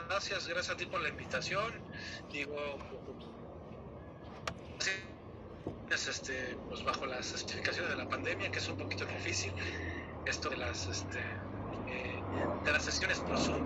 Gracias, 0.08 0.46
gracias 0.46 0.74
a 0.74 0.76
ti 0.76 0.86
por 0.86 1.00
la 1.00 1.08
invitación. 1.08 1.72
Digo, 2.32 2.54
es 5.90 6.08
este, 6.08 6.56
pues 6.68 6.84
bajo 6.84 7.04
las 7.06 7.32
especificaciones 7.32 7.90
de 7.90 7.96
la 7.96 8.08
pandemia, 8.08 8.50
que 8.50 8.58
es 8.58 8.68
un 8.68 8.76
poquito 8.76 9.04
difícil, 9.04 9.52
esto 10.24 10.48
de 10.48 10.56
las, 10.56 10.86
este, 10.86 11.18
eh, 11.88 12.22
de 12.64 12.72
las 12.72 12.84
sesiones 12.84 13.18
por 13.20 13.36
Zoom. 13.36 13.58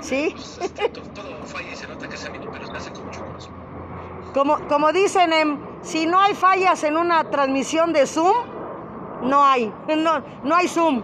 Sí. 0.00 0.28
Pues, 0.32 0.58
este, 0.62 0.88
todo, 0.88 1.42
falla 1.44 1.72
y 1.72 1.76
se 1.76 1.88
nota 1.88 2.08
que 2.08 2.14
es 2.14 2.24
amigo, 2.24 2.48
pero 2.52 2.66
se 2.68 2.76
hace 2.76 2.92
con 2.92 3.06
mucho 3.06 3.24
corazón. 3.24 3.52
Como, 4.32 4.68
como 4.68 4.92
dicen, 4.92 5.32
em, 5.32 5.58
si 5.82 6.06
no 6.06 6.20
hay 6.20 6.34
fallas 6.34 6.84
en 6.84 6.96
una 6.96 7.24
transmisión 7.24 7.92
de 7.92 8.06
Zoom, 8.06 8.36
no 9.22 9.42
hay, 9.44 9.72
no, 9.96 10.22
no 10.44 10.54
hay 10.54 10.68
Zoom. 10.68 11.02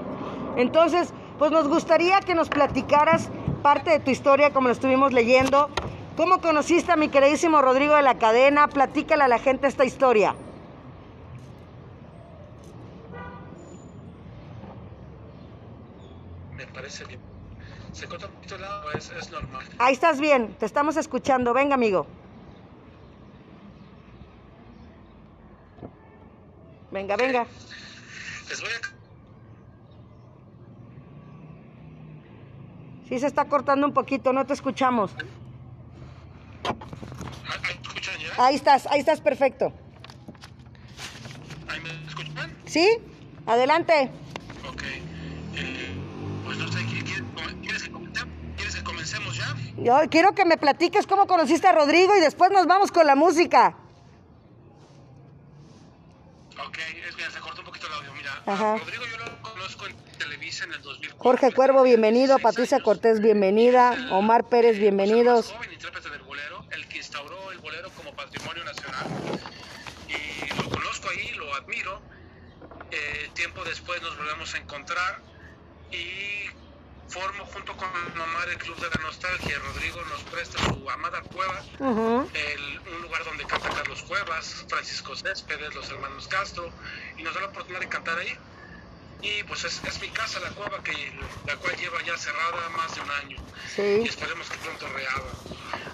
Entonces, 0.57 1.13
pues 1.39 1.51
nos 1.51 1.67
gustaría 1.67 2.21
que 2.21 2.37
nos 2.37 2.49
platicaras 2.49 3.29
parte 3.63 3.91
de 3.91 3.99
tu 3.99 4.11
historia, 4.11 4.53
como 4.53 4.69
lo 4.69 4.73
estuvimos 4.73 5.13
leyendo. 5.13 5.69
¿Cómo 6.17 6.41
conociste 6.41 6.93
a 6.93 6.97
mi 6.97 7.09
queridísimo 7.09 7.61
Rodrigo 7.61 7.97
de 7.97 8.03
la 8.03 8.19
Cadena? 8.19 8.69
Platícale 8.69 9.25
a 9.25 9.29
la 9.29 9.41
gente 9.41 9.67
esta 9.67 9.85
historia. 9.85 10.37
Me 16.53 16.67
parece 16.69 17.05
bien. 17.07 17.21
Se 17.93 18.07
corta 18.07 18.27
un 18.27 18.33
poquito 18.33 18.55
el 18.55 18.61
lado, 18.61 18.93
es, 18.93 19.31
normal. 19.31 19.65
Ahí 19.79 19.93
estás 19.93 20.21
bien, 20.21 20.55
te 20.55 20.67
estamos 20.67 20.97
escuchando. 20.97 21.53
Venga, 21.53 21.75
amigo. 21.75 22.07
Venga, 26.93 27.17
venga. 27.17 27.45
Les 28.49 28.61
voy 28.61 28.71
a... 28.71 28.95
Sí, 33.09 33.19
se 33.19 33.27
está 33.27 33.47
cortando 33.47 33.85
un 33.85 33.93
poquito, 33.93 34.33
no 34.33 34.47
te 34.47 34.53
escuchamos. 34.53 35.13
¿Ahí 38.39 38.57
estás, 38.57 38.87
ahí 38.87 39.01
estás 39.01 39.21
perfecto. 39.21 39.73
¿Ahí 41.69 41.81
me 41.81 41.91
escuchan? 42.09 42.57
¿Sí? 42.67 42.99
Adelante. 43.47 44.11
Ok. 44.69 44.83
Eh, 45.57 45.95
pues 46.45 46.59
no 46.59 46.69
sé, 46.73 46.81
¿qui- 46.81 47.05
qui- 47.05 47.61
¿quieres 47.63 47.83
que? 47.85 47.91
¿Quieres 48.57 48.75
que 48.75 48.83
comencemos 48.85 49.37
ya? 49.37 49.55
Yo 49.77 49.99
quiero 50.11 50.35
que 50.35 50.45
me 50.45 50.57
platiques 50.57 51.07
cómo 51.07 51.27
conociste 51.27 51.67
a 51.69 51.73
Rodrigo 51.73 52.17
y 52.17 52.21
después 52.21 52.51
nos 52.51 52.67
vamos 52.67 52.91
con 52.91 53.07
la 53.07 53.15
música. 53.15 53.77
Ok, 56.67 56.79
es 57.09 57.17
bien, 57.17 57.31
se 57.31 57.39
cortó 57.41 57.61
un 57.61 57.67
poquito 57.67 57.87
el 57.87 57.93
audio. 57.93 58.13
Mira, 58.15 58.43
Ajá. 58.47 58.77
Rodrigo 58.79 59.05
yo 59.11 59.19
lo 59.25 59.43
conozco 59.43 59.87
en 59.87 59.97
Televisa 60.19 60.65
en 60.65 60.73
el 60.73 60.83
2004. 60.83 61.23
Jorge 61.23 61.53
Cuervo, 61.53 61.83
bienvenido. 61.83 62.37
16 62.37 62.43
Patricia 62.43 62.77
años. 62.79 62.85
Cortés, 62.85 63.21
bienvenida. 63.21 63.97
Omar 64.13 64.49
Pérez, 64.49 64.79
bienvenidos. 64.79 65.53
Joven 65.53 65.73
intérprete 65.73 66.09
del 66.11 66.23
bolero, 66.23 66.65
el 66.71 66.87
que 66.89 66.99
instauró 66.99 67.51
el 67.53 67.59
bolero 67.59 67.91
como 67.97 68.13
patrimonio 68.35 68.65
nacional. 68.65 69.07
Y 70.09 70.47
lo 70.63 70.69
conozco 70.71 71.09
ahí, 71.11 71.33
lo 71.35 71.55
admiro. 71.55 72.03
Eh, 72.91 73.31
tiempo 73.35 73.65
después 73.65 74.01
nos 74.03 74.17
volvemos 74.17 74.55
a 74.55 74.59
encontrar 74.59 75.21
y 75.91 76.47
formo 77.09 77.45
junto 77.47 77.77
con 77.77 77.89
Omar 78.21 78.49
el 78.49 78.59
Club 78.59 78.77
de 78.81 78.91
la 78.91 78.97
Nostalgia. 79.03 79.59
Rodrigo 79.59 80.05
nos 80.07 80.23
presta 80.25 80.59
su 80.65 80.91
amada 80.91 81.21
cueva, 81.23 81.63
Ujú. 81.79 82.29
el- 82.35 82.81
un 82.95 83.03
lugar 83.03 83.25
donde 83.25 83.45
canta 83.47 83.69
Carlos 83.71 84.03
Cuevas, 84.03 84.65
Francisco 84.69 85.15
Céspedes, 85.17 85.75
los 85.75 85.89
hermanos 85.91 86.27
Castro, 86.29 86.71
y 87.17 87.23
nos 87.23 87.35
da 87.35 87.41
la 87.43 87.47
oportunidad 87.49 87.81
de 87.81 87.89
cantar 87.89 88.19
ahí. 88.19 88.33
Y 89.23 89.43
pues 89.45 89.65
es, 89.65 89.81
es 89.85 90.01
mi 90.03 90.09
casa, 90.11 90.39
la 90.41 90.51
cueva, 90.51 90.83
que, 90.83 90.93
la 91.47 91.57
cual 91.57 91.75
lleva 91.77 92.03
ya 92.03 92.17
cerrada 92.19 92.69
más 92.71 92.95
de 92.95 93.01
un 93.01 93.11
año 93.11 93.39
y 93.39 93.71
Sí. 93.71 94.03
esperemos 94.09 94.49
que 94.51 94.59
pronto 94.59 94.87
reabra. 94.89 95.33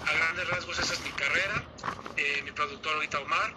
A 0.05 0.13
grandes 0.13 0.47
rasgos 0.49 0.79
esa 0.79 0.93
es 0.93 0.99
mi 1.01 1.11
carrera, 1.11 1.63
eh, 2.21 2.41
mi 2.43 2.51
productor 2.51 2.93
ahorita 2.95 3.19
Omar. 3.19 3.53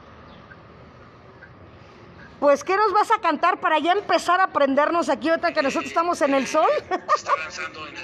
Pues, 2.40 2.62
¿qué 2.64 2.76
nos 2.76 2.92
vas 2.92 3.10
a 3.10 3.20
cantar 3.20 3.60
para 3.60 3.78
ya 3.78 3.92
empezar 3.92 4.40
a 4.40 4.44
aprendernos 4.44 5.08
aquí 5.08 5.28
ahorita 5.30 5.52
que 5.54 5.62
nosotros 5.62 5.86
estamos 5.88 6.20
en 6.22 6.34
el 6.34 6.46
sol? 6.46 6.68
Está 7.16 7.36
lanzando 7.38 7.86
en 7.88 7.94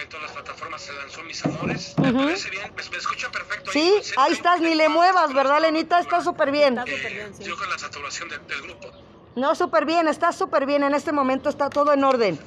en 0.00 0.08
todas 0.08 0.26
las 0.26 0.32
plataformas 0.32 0.80
se 0.82 0.92
lanzó 0.92 1.22
Mis 1.24 1.44
Amores. 1.44 1.98
Me 1.98 2.10
Ujú. 2.10 2.18
parece 2.26 2.50
bien, 2.50 2.72
me, 2.76 2.88
me 2.88 2.96
escuchan 2.98 3.32
perfecto. 3.32 3.72
Sí, 3.72 4.00
ahí 4.16 4.32
estás, 4.32 4.60
ni 4.60 4.74
le 4.76 4.88
muevas, 4.88 5.34
¿verdad, 5.34 5.60
Lenita? 5.60 5.98
Está 5.98 6.20
súper 6.22 6.52
bien. 6.52 6.78
Está 6.78 6.96
súper 6.96 7.14
bien, 7.14 7.34
sí. 7.34 7.42
Yo 7.42 7.56
con 7.56 7.68
la 7.68 7.76
saturación 7.78 8.28
del- 8.28 8.46
del 8.46 8.62
grupo. 8.62 8.90
No, 9.34 9.56
súper 9.56 9.86
bien, 9.86 10.06
está 10.06 10.32
súper 10.32 10.66
bien. 10.66 10.84
En 10.84 10.94
este 10.94 11.10
momento 11.10 11.48
está 11.48 11.68
todo 11.68 11.92
en 11.92 12.04
orden. 12.04 12.38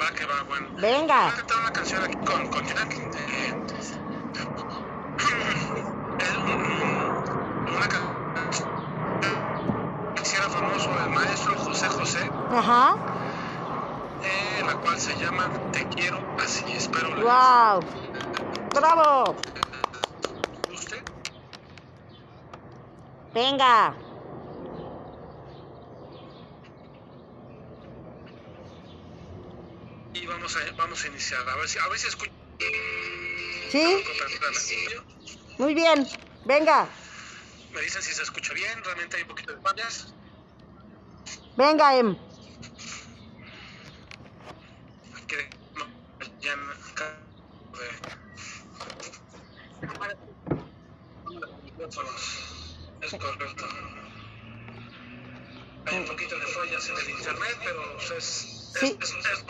Va 0.00 0.10
que 0.12 0.24
va, 0.26 0.42
bueno. 0.42 0.68
Venga. 0.82 1.22
Voy 1.22 1.30
a 1.30 1.34
cantar 1.36 1.58
una 1.60 1.70
canción 1.70 2.02
aquí 2.02 2.16
con, 2.26 2.44
con 2.48 2.66
Jack. 2.66 2.98
eh, 3.14 3.54
es 6.18 6.36
un- 6.38 7.14
una 7.76 7.88
canción 7.88 8.18
que 10.16 10.22
hiciera 10.22 10.48
famoso 10.50 10.90
el 11.04 11.10
maestro 11.10 11.56
José 11.56 11.88
José. 11.88 12.28
Ajá. 12.50 12.96
eh, 14.24 14.62
la 14.66 14.74
cual 14.74 14.98
se 14.98 15.16
llama 15.18 15.48
Te 15.72 15.84
quiero 15.86 16.18
así. 16.44 16.64
Espero 16.76 17.14
les 17.14 17.24
Wow. 17.24 17.84
Bravo. 18.74 19.36
guste. 20.68 20.96
Venga. 23.34 23.94
Vamos 30.32 30.56
a, 30.56 30.72
vamos 30.72 31.04
a 31.04 31.06
iniciar. 31.08 31.48
A 31.48 31.56
ver 31.56 31.68
si, 31.68 31.78
a 31.78 31.88
ver 31.88 31.98
si 31.98 32.08
escucho. 32.08 32.32
¿Sí? 33.70 34.04
Muy 35.58 35.74
bien. 35.74 36.06
Venga. 36.44 36.88
Me 37.72 37.80
dicen 37.80 38.02
si 38.02 38.12
se 38.12 38.22
escucha 38.22 38.52
bien. 38.52 38.82
Realmente 38.84 39.16
hay 39.16 39.22
un 39.22 39.28
poquito 39.28 39.54
de 39.54 39.60
fallas. 39.62 40.14
Venga, 41.56 41.96
Em. 41.96 42.16
Es 53.00 53.10
correcto. 53.10 53.64
Hay 55.86 55.98
un 55.98 56.06
poquito 56.06 56.38
de 56.38 56.46
fallas 56.46 56.88
en 56.88 56.96
el 56.96 57.10
internet, 57.10 57.58
pero 57.64 57.96
pues, 57.96 58.10
es, 58.12 58.61
Sí. 58.80 58.96
es, 59.00 59.10
es. 59.10 59.44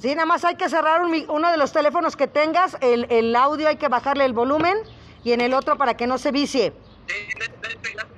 Sí, 0.00 0.14
nada 0.14 0.26
más 0.26 0.44
hay 0.44 0.56
que 0.56 0.68
cerrar 0.68 1.02
un 1.02 1.24
uno 1.28 1.50
de 1.50 1.56
los 1.56 1.72
teléfonos 1.72 2.16
que 2.16 2.26
tengas. 2.26 2.76
El, 2.80 3.06
el 3.10 3.34
audio 3.36 3.68
hay 3.68 3.76
que 3.76 3.88
bajarle 3.88 4.24
el 4.24 4.32
volumen. 4.32 4.76
Y 5.24 5.32
en 5.32 5.40
el 5.40 5.54
otro 5.54 5.76
para 5.78 5.96
que 5.96 6.06
no 6.08 6.18
se 6.18 6.32
vicie. 6.32 6.72
Sí, 7.06 7.14
de- 7.38 7.68
de- 7.68 7.74
de- 7.76 7.94
ya- 7.94 8.08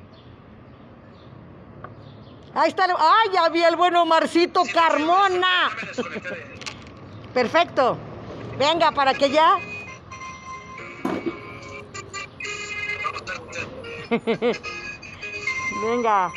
Ahí 2.54 2.68
está. 2.68 2.84
¡Ay, 2.84 3.30
ya 3.34 3.48
vi 3.50 3.62
el 3.62 3.76
buen 3.76 3.94
Omarcito 3.96 4.64
sí, 4.64 4.72
Carmona! 4.72 5.70
Perfecto. 7.34 7.98
Venga, 8.56 8.92
para 8.92 9.12
que 9.12 9.28
ya. 9.28 9.56
Venga. 15.82 16.32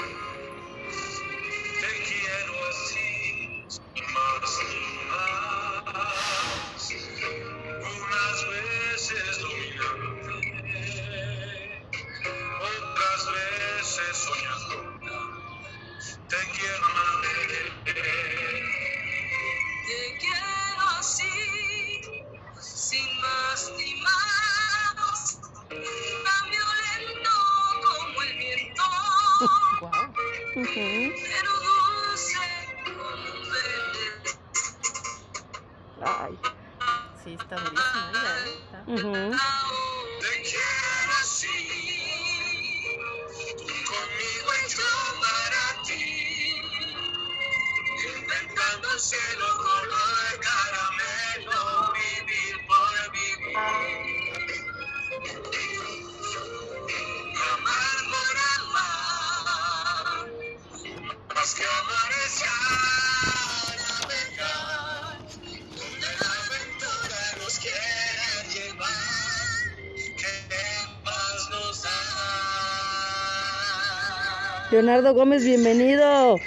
Leonardo 74.88 75.14
Gómez, 75.14 75.44
bienvenido. 75.44 76.40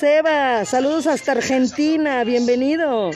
Seba, 0.00 0.64
saludos 0.64 1.06
hasta 1.06 1.30
Argentina, 1.30 2.24
bienvenido. 2.24 3.12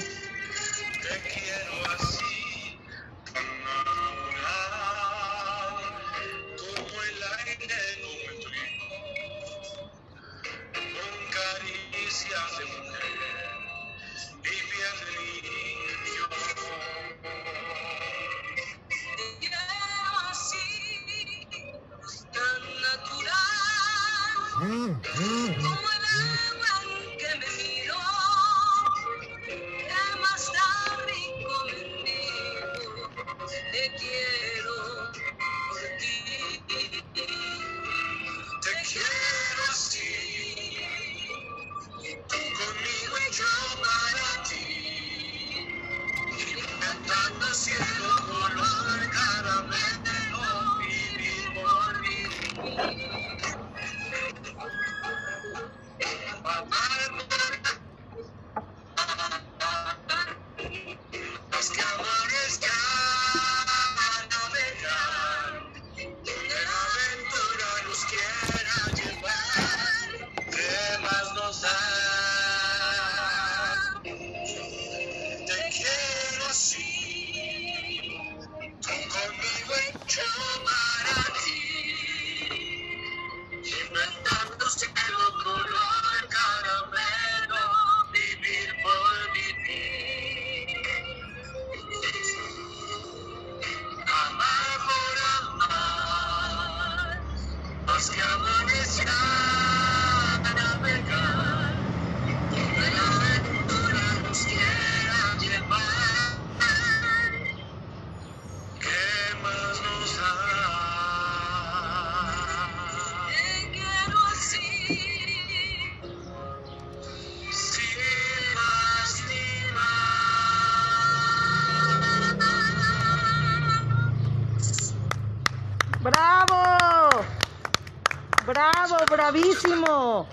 Bravísimo. 129.32 130.26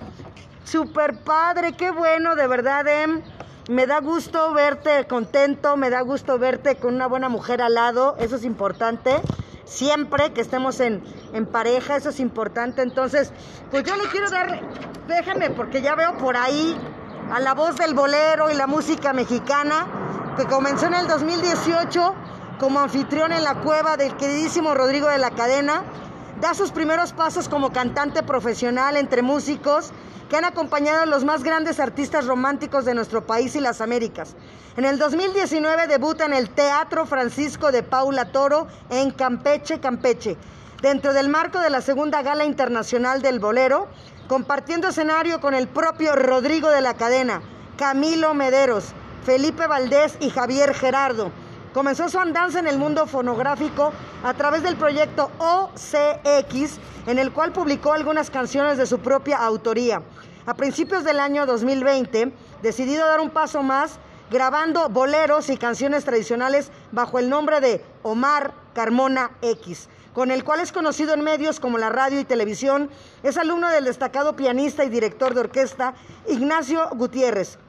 Super 0.63 1.18
padre, 1.24 1.74
qué 1.74 1.91
bueno, 1.91 2.36
de 2.36 2.48
verdad, 2.48 2.88
Em. 2.88 3.22
Me 3.70 3.86
da 3.86 4.00
gusto 4.00 4.51
verte 4.53 5.06
contento, 5.06 5.77
me 5.77 5.91
da 5.91 6.01
gusto 6.01 6.39
verte 6.39 6.77
con 6.77 6.96
una 6.96 7.06
buena 7.06 7.29
mujer 7.29 7.62
al 7.62 7.75
lado, 7.75 8.15
eso 8.18 8.38
es 8.38 8.44
importante. 8.44 9.22
Siempre 9.63 10.34
que 10.34 10.41
estemos 10.41 10.79
en, 10.79 11.03
en 11.34 11.46
pareja, 11.46 11.96
eso 11.96 12.10
es 12.10 12.20
importante. 12.20 12.82
Entonces, 12.82 13.32
pues 13.70 13.84
yo 13.84 13.96
le 13.96 14.06
quiero 14.06 14.32
dar, 14.32 14.60
déjame, 15.08 15.51
porque 15.51 15.84
ya 15.84 15.94
veo 15.94 16.18
por 16.18 16.36
ahí 16.36 16.75
a 17.32 17.39
la 17.39 17.53
voz 17.53 17.75
del 17.75 17.94
bolero 17.94 18.50
y 18.50 18.56
la 18.56 18.65
música 18.65 19.13
mexicana, 19.13 19.86
que 20.36 20.45
comenzó 20.45 20.88
en 20.88 20.95
el 20.95 21.08
2018 21.08 22.15
como 22.60 22.80
anfitrión 22.80 23.32
en 23.34 23.43
la 23.43 23.54
cueva 23.62 23.97
del 23.97 24.17
queridísimo 24.17 24.73
Rodrigo 24.73 25.10
de 25.10 25.19
la 25.19 25.30
Cadena. 25.30 25.84
Da 26.41 26.54
sus 26.54 26.71
primeros 26.71 27.12
pasos 27.12 27.49
como 27.49 27.73
cantante 27.73 28.23
profesional 28.23 28.95
entre 28.95 29.21
músicos 29.21 29.91
que 30.30 30.38
han 30.38 30.45
acompañado 30.45 31.02
a 31.02 31.06
los 31.06 31.25
más 31.25 31.43
grandes 31.43 31.82
artistas 31.82 32.28
románticos 32.28 32.86
de 32.86 32.93
nuestro 32.93 33.28
país 33.28 33.58
y 33.58 33.60
las 33.60 33.82
Américas. 33.82 34.36
En 34.78 34.86
el 34.86 34.97
2019 34.97 35.88
debuta 35.88 36.25
en 36.25 36.34
el 36.34 36.49
Teatro 36.49 37.06
Francisco 37.06 37.73
de 37.73 37.84
Paula 37.84 38.32
Toro 38.32 38.67
en 38.89 39.12
Campeche, 39.12 39.82
Campeche, 39.82 40.38
dentro 40.82 41.12
del 41.12 41.28
marco 41.28 41.60
de 41.60 41.71
la 41.71 41.82
segunda 41.82 42.21
gala 42.21 42.45
internacional 42.45 43.21
del 43.21 43.39
bolero, 43.39 43.89
compartiendo 44.30 44.88
escenario 44.88 45.41
con 45.41 45.54
el 45.54 45.67
propio 45.67 46.15
Rodrigo 46.15 46.69
de 46.69 46.80
la 46.80 46.93
Cadena, 46.93 47.41
Camilo 47.78 48.34
Mederos, 48.34 48.93
Felipe 49.25 49.67
Valdés 49.67 50.15
y 50.21 50.30
Javier 50.30 50.73
Gerardo. 50.73 51.32
Comenzó 51.73 52.10
su 52.10 52.17
andanza 52.17 52.58
en 52.58 52.67
el 52.67 52.79
mundo 52.79 53.05
fonográfico 53.05 53.93
a 54.23 54.34
través 54.34 54.63
del 54.63 54.75
proyecto 54.75 55.29
OCX, 55.38 56.79
en 57.05 57.19
el 57.19 57.32
cual 57.32 57.53
publicó 57.53 57.93
algunas 57.93 58.32
canciones 58.32 58.79
de 58.79 58.88
su 58.88 58.99
propia 58.99 59.38
autoría. 59.38 60.01
A 60.47 60.55
principios 60.55 61.03
del 61.03 61.19
año 61.19 61.45
2020, 61.45 62.34
decidido 62.63 63.05
dar 63.05 63.19
un 63.19 63.29
paso 63.29 63.62
más, 63.62 63.99
grabando 64.32 64.89
boleros 64.89 65.49
y 65.51 65.58
canciones 65.58 66.05
tradicionales 66.05 66.71
bajo 66.91 67.19
el 67.19 67.29
nombre 67.29 67.62
de 67.62 67.86
Omar 68.01 68.55
Carmona 68.73 69.29
X, 69.43 69.89
con 70.13 70.32
el 70.32 70.43
cual 70.43 70.62
es 70.62 70.71
conocido 70.71 71.13
en 71.13 71.21
medios 71.21 71.60
como 71.60 71.77
la 71.77 71.89
radio 71.89 72.19
y 72.19 72.25
televisión. 72.25 72.89
Es 73.21 73.38
alumno 73.38 73.69
del 73.69 73.86
destacado 73.86 74.36
pianista 74.36 74.84
y 74.84 74.89
director 74.89 75.36
de 75.36 75.41
orquesta 75.41 75.93
Ignacio 76.27 76.89
Gutiérrez, 76.95 77.60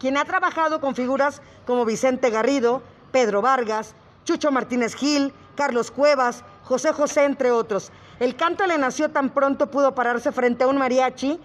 quien 0.00 0.16
ha 0.16 0.24
trabajado 0.24 0.80
con 0.80 0.94
figuras 0.94 1.42
como 1.66 1.84
Vicente 1.84 2.30
Garrido, 2.30 2.82
Pedro 3.14 3.40
Vargas, 3.40 3.94
Chucho 4.24 4.50
Martínez 4.50 4.96
Gil, 4.96 5.32
Carlos 5.54 5.92
Cuevas, 5.92 6.42
José 6.64 6.92
José, 6.92 7.22
entre 7.22 7.52
otros. 7.52 7.92
El 8.18 8.34
canto 8.34 8.66
le 8.66 8.76
nació 8.76 9.12
tan 9.12 9.30
pronto 9.30 9.70
pudo 9.70 9.94
pararse 9.94 10.32
frente 10.32 10.64
a 10.64 10.66
un 10.66 10.78
mariachi 10.78 11.38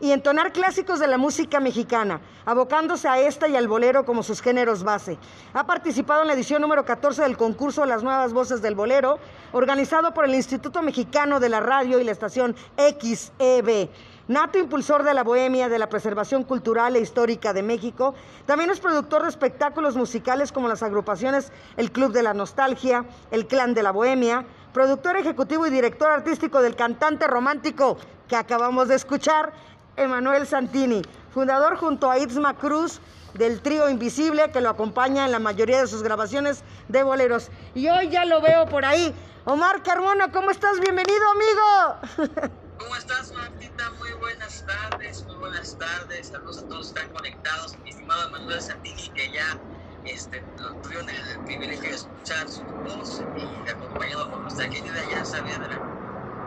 y 0.00 0.10
entonar 0.12 0.52
clásicos 0.52 1.00
de 1.00 1.06
la 1.06 1.16
música 1.16 1.60
mexicana, 1.60 2.20
abocándose 2.44 3.08
a 3.08 3.18
esta 3.18 3.48
y 3.48 3.56
al 3.56 3.68
bolero 3.68 4.04
como 4.04 4.22
sus 4.22 4.42
géneros 4.42 4.82
base. 4.82 5.16
Ha 5.54 5.66
participado 5.66 6.20
en 6.20 6.28
la 6.28 6.34
edición 6.34 6.60
número 6.60 6.84
14 6.84 7.22
del 7.22 7.38
concurso 7.38 7.86
Las 7.86 8.02
Nuevas 8.02 8.34
Voces 8.34 8.60
del 8.60 8.74
Bolero, 8.74 9.18
organizado 9.52 10.12
por 10.12 10.26
el 10.26 10.34
Instituto 10.34 10.82
Mexicano 10.82 11.40
de 11.40 11.48
la 11.48 11.60
Radio 11.60 12.00
y 12.00 12.04
la 12.04 12.12
estación 12.12 12.54
XEB. 12.76 13.88
Nato 14.26 14.58
impulsor 14.58 15.02
de 15.02 15.12
la 15.12 15.22
bohemia, 15.22 15.68
de 15.68 15.78
la 15.78 15.90
preservación 15.90 16.44
cultural 16.44 16.96
e 16.96 17.00
histórica 17.00 17.52
de 17.52 17.62
México, 17.62 18.14
también 18.46 18.70
es 18.70 18.80
productor 18.80 19.22
de 19.22 19.28
espectáculos 19.28 19.96
musicales 19.96 20.50
como 20.50 20.66
las 20.66 20.82
agrupaciones 20.82 21.52
El 21.76 21.92
Club 21.92 22.10
de 22.10 22.22
la 22.22 22.32
Nostalgia, 22.32 23.04
El 23.30 23.46
Clan 23.46 23.74
de 23.74 23.82
la 23.82 23.90
Bohemia, 23.90 24.46
productor 24.72 25.18
ejecutivo 25.18 25.66
y 25.66 25.70
director 25.70 26.10
artístico 26.10 26.62
del 26.62 26.74
cantante 26.74 27.26
romántico 27.26 27.98
que 28.26 28.36
acabamos 28.36 28.88
de 28.88 28.94
escuchar, 28.94 29.52
Emanuel 29.94 30.46
Santini, 30.46 31.02
fundador 31.34 31.76
junto 31.76 32.10
a 32.10 32.18
Itzma 32.18 32.54
Cruz 32.54 33.00
del 33.34 33.60
trío 33.60 33.90
Invisible 33.90 34.50
que 34.50 34.62
lo 34.62 34.70
acompaña 34.70 35.26
en 35.26 35.32
la 35.32 35.38
mayoría 35.38 35.80
de 35.80 35.86
sus 35.86 36.02
grabaciones 36.02 36.64
de 36.88 37.02
boleros. 37.02 37.50
Y 37.74 37.88
hoy 37.88 38.08
ya 38.08 38.24
lo 38.24 38.40
veo 38.40 38.64
por 38.66 38.86
ahí. 38.86 39.14
Omar 39.44 39.82
Carmona, 39.82 40.32
¿cómo 40.32 40.50
estás? 40.50 40.80
Bienvenido, 40.80 41.24
amigo. 41.30 42.50
¿Cómo 42.84 42.96
estás, 42.96 43.32
Martita? 43.32 43.90
Muy 43.98 44.12
buenas 44.20 44.62
tardes, 44.66 45.24
muy 45.26 45.36
buenas 45.36 45.78
tardes. 45.78 46.28
Saludos 46.28 46.58
a 46.58 46.68
todos 46.68 46.92
que 46.92 47.00
están 47.00 47.14
conectados. 47.14 47.78
Mi 47.82 47.90
estimado 47.90 48.30
Manuel 48.30 48.60
Santini, 48.60 49.08
que 49.14 49.32
ya 49.32 49.58
este, 50.04 50.42
tuvieron 50.82 51.08
el 51.08 51.38
privilegio 51.46 51.88
de 51.88 51.94
escuchar 51.94 52.46
su 52.46 52.62
voz 52.62 53.22
y 53.36 53.70
acompañado 53.70 54.30
por 54.30 54.40
nuestra 54.40 54.68
querida 54.68 55.00
ya 55.10 55.24
Saavedra. 55.24 55.80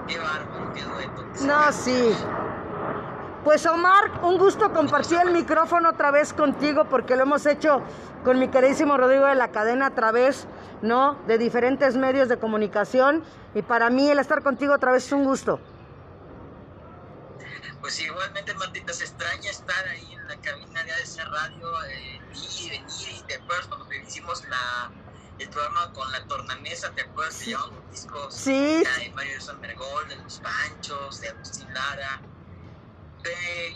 Qué 0.08 0.19
bárbaro, 0.19 0.73
qué 0.73 0.84
dueto. 0.84 1.26
No, 1.41 1.71
sí. 1.71 2.15
Pues 3.43 3.65
Omar, 3.65 4.19
un 4.21 4.38
gusto 4.38 4.71
compartir 4.71 5.17
el 5.26 5.32
micrófono 5.32 5.89
otra 5.89 6.12
vez 6.12 6.34
contigo 6.34 6.86
porque 6.86 7.15
lo 7.15 7.23
hemos 7.23 7.47
hecho 7.47 7.82
con 8.23 8.38
mi 8.38 8.50
queridísimo 8.50 8.95
Rodrigo 8.95 9.26
de 9.26 9.36
la 9.36 9.47
cadena 9.47 9.88
a 9.88 9.95
través, 9.95 10.45
¿no? 10.84 11.15
De 11.26 11.39
diferentes 11.39 11.97
medios 11.97 12.30
de 12.30 12.38
comunicación 12.38 13.23
y 13.56 13.63
para 13.63 13.89
mí 13.89 14.12
el 14.12 14.19
estar 14.19 14.43
contigo 14.43 14.76
otra 14.76 14.91
vez 14.91 15.08
es 15.08 15.13
un 15.13 15.23
gusto. 15.23 15.60
Pues 17.82 18.00
igualmente, 18.00 18.54
Martita, 18.56 18.92
se 18.94 19.04
extraña 19.06 19.50
estar 19.50 19.88
ahí 19.88 20.13
en 20.13 20.28
la 20.28 20.36
cabina 20.42 20.84
de 20.84 20.92
ese 21.04 21.24
radio, 21.24 21.84
eh, 21.84 22.20
y 22.34 22.70
venir, 22.70 23.10
y 23.10 23.24
te 23.24 23.36
acuerdas 23.36 23.68
cuando 23.68 23.94
hicimos 23.94 24.44
la, 24.46 24.92
el 25.38 25.50
programa 25.50 25.92
con 25.94 26.12
la 26.12 26.26
tornamesa, 26.28 26.92
¿te 26.94 27.02
acuerdas? 27.02 27.36
Se 27.36 27.52
llamaban 27.52 27.76
los 27.76 27.90
discos 27.92 28.34
Sí. 28.36 28.52
de 28.84 29.12
Mario 29.16 29.40
Sanbergol, 29.42 30.08
de 30.10 30.16
Los 30.18 30.40
Panchos, 30.40 31.22
de 31.22 31.30
Agustín 31.30 31.72
Lara. 31.74 32.22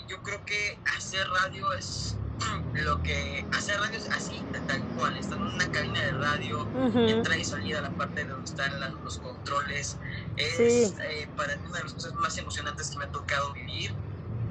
Yo 0.07 0.21
creo 0.23 0.43
que 0.45 0.79
hacer 0.97 1.25
radio 1.43 1.71
es 1.73 2.15
lo 2.85 3.01
que 3.03 3.45
hacer 3.51 3.79
radio 3.79 3.97
es 3.97 4.09
así 4.11 4.43
tal 4.67 4.83
cual 4.95 5.15
estar 5.17 5.37
en 5.37 5.43
una 5.45 5.71
cabina 5.71 6.01
de 6.01 6.11
radio 6.13 6.59
Ujú. 6.73 6.99
entra 6.99 7.37
y 7.37 7.43
salida 7.45 7.81
la 7.81 7.95
parte 7.95 8.25
donde 8.25 8.49
están 8.49 8.79
la- 8.79 8.89
los 9.03 9.17
controles 9.19 9.97
es 10.37 10.57
Sí. 10.57 10.95
eh, 11.09 11.27
para 11.35 11.55
mí 11.57 11.67
una 11.67 11.77
de 11.77 11.83
las 11.83 11.93
cosas 11.93 12.13
más 12.15 12.37
emocionantes 12.37 12.89
que 12.91 12.97
me 12.99 13.05
ha 13.05 13.11
tocado 13.11 13.53
vivir 13.53 13.91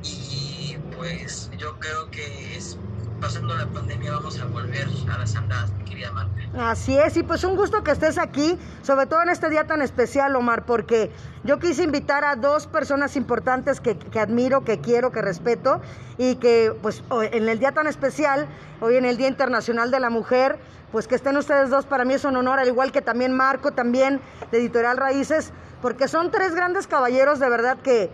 y 0.02 0.76
pues 0.96 1.50
yo 1.58 1.78
creo 1.78 2.10
que 2.10 2.56
es 2.56 2.78
pasando 3.20 3.54
la 3.54 3.66
pandemia 3.66 4.12
vamos 4.12 4.40
a 4.40 4.46
volver 4.46 4.88
a 5.12 5.18
las 5.18 5.36
andadas 5.36 5.70
mi 5.72 5.84
querida 5.84 6.10
Marta 6.12 6.40
Así 6.58 6.98
es, 6.98 7.16
y 7.16 7.22
pues 7.22 7.44
un 7.44 7.54
gusto 7.54 7.84
que 7.84 7.92
estés 7.92 8.18
aquí, 8.18 8.58
sobre 8.82 9.06
todo 9.06 9.22
en 9.22 9.28
este 9.28 9.48
día 9.48 9.68
tan 9.68 9.82
especial, 9.82 10.34
Omar, 10.34 10.64
porque 10.64 11.12
yo 11.44 11.60
quise 11.60 11.84
invitar 11.84 12.24
a 12.24 12.34
dos 12.34 12.66
personas 12.66 13.14
importantes 13.14 13.80
que, 13.80 13.96
que 13.96 14.18
admiro, 14.18 14.64
que 14.64 14.80
quiero, 14.80 15.12
que 15.12 15.22
respeto, 15.22 15.80
y 16.18 16.36
que 16.36 16.74
pues 16.82 17.04
en 17.10 17.48
el 17.48 17.60
día 17.60 17.70
tan 17.70 17.86
especial, 17.86 18.48
hoy 18.80 18.96
en 18.96 19.04
el 19.04 19.16
Día 19.16 19.28
Internacional 19.28 19.92
de 19.92 20.00
la 20.00 20.10
Mujer, 20.10 20.58
pues 20.90 21.06
que 21.06 21.14
estén 21.14 21.36
ustedes 21.36 21.70
dos, 21.70 21.86
para 21.86 22.04
mí 22.04 22.14
es 22.14 22.24
un 22.24 22.36
honor, 22.36 22.58
al 22.58 22.66
igual 22.66 22.90
que 22.90 23.00
también 23.00 23.32
Marco, 23.32 23.70
también 23.70 24.20
de 24.50 24.58
Editorial 24.58 24.96
Raíces, 24.96 25.52
porque 25.80 26.08
son 26.08 26.32
tres 26.32 26.52
grandes 26.52 26.88
caballeros 26.88 27.38
de 27.38 27.48
verdad 27.48 27.78
que, 27.78 28.10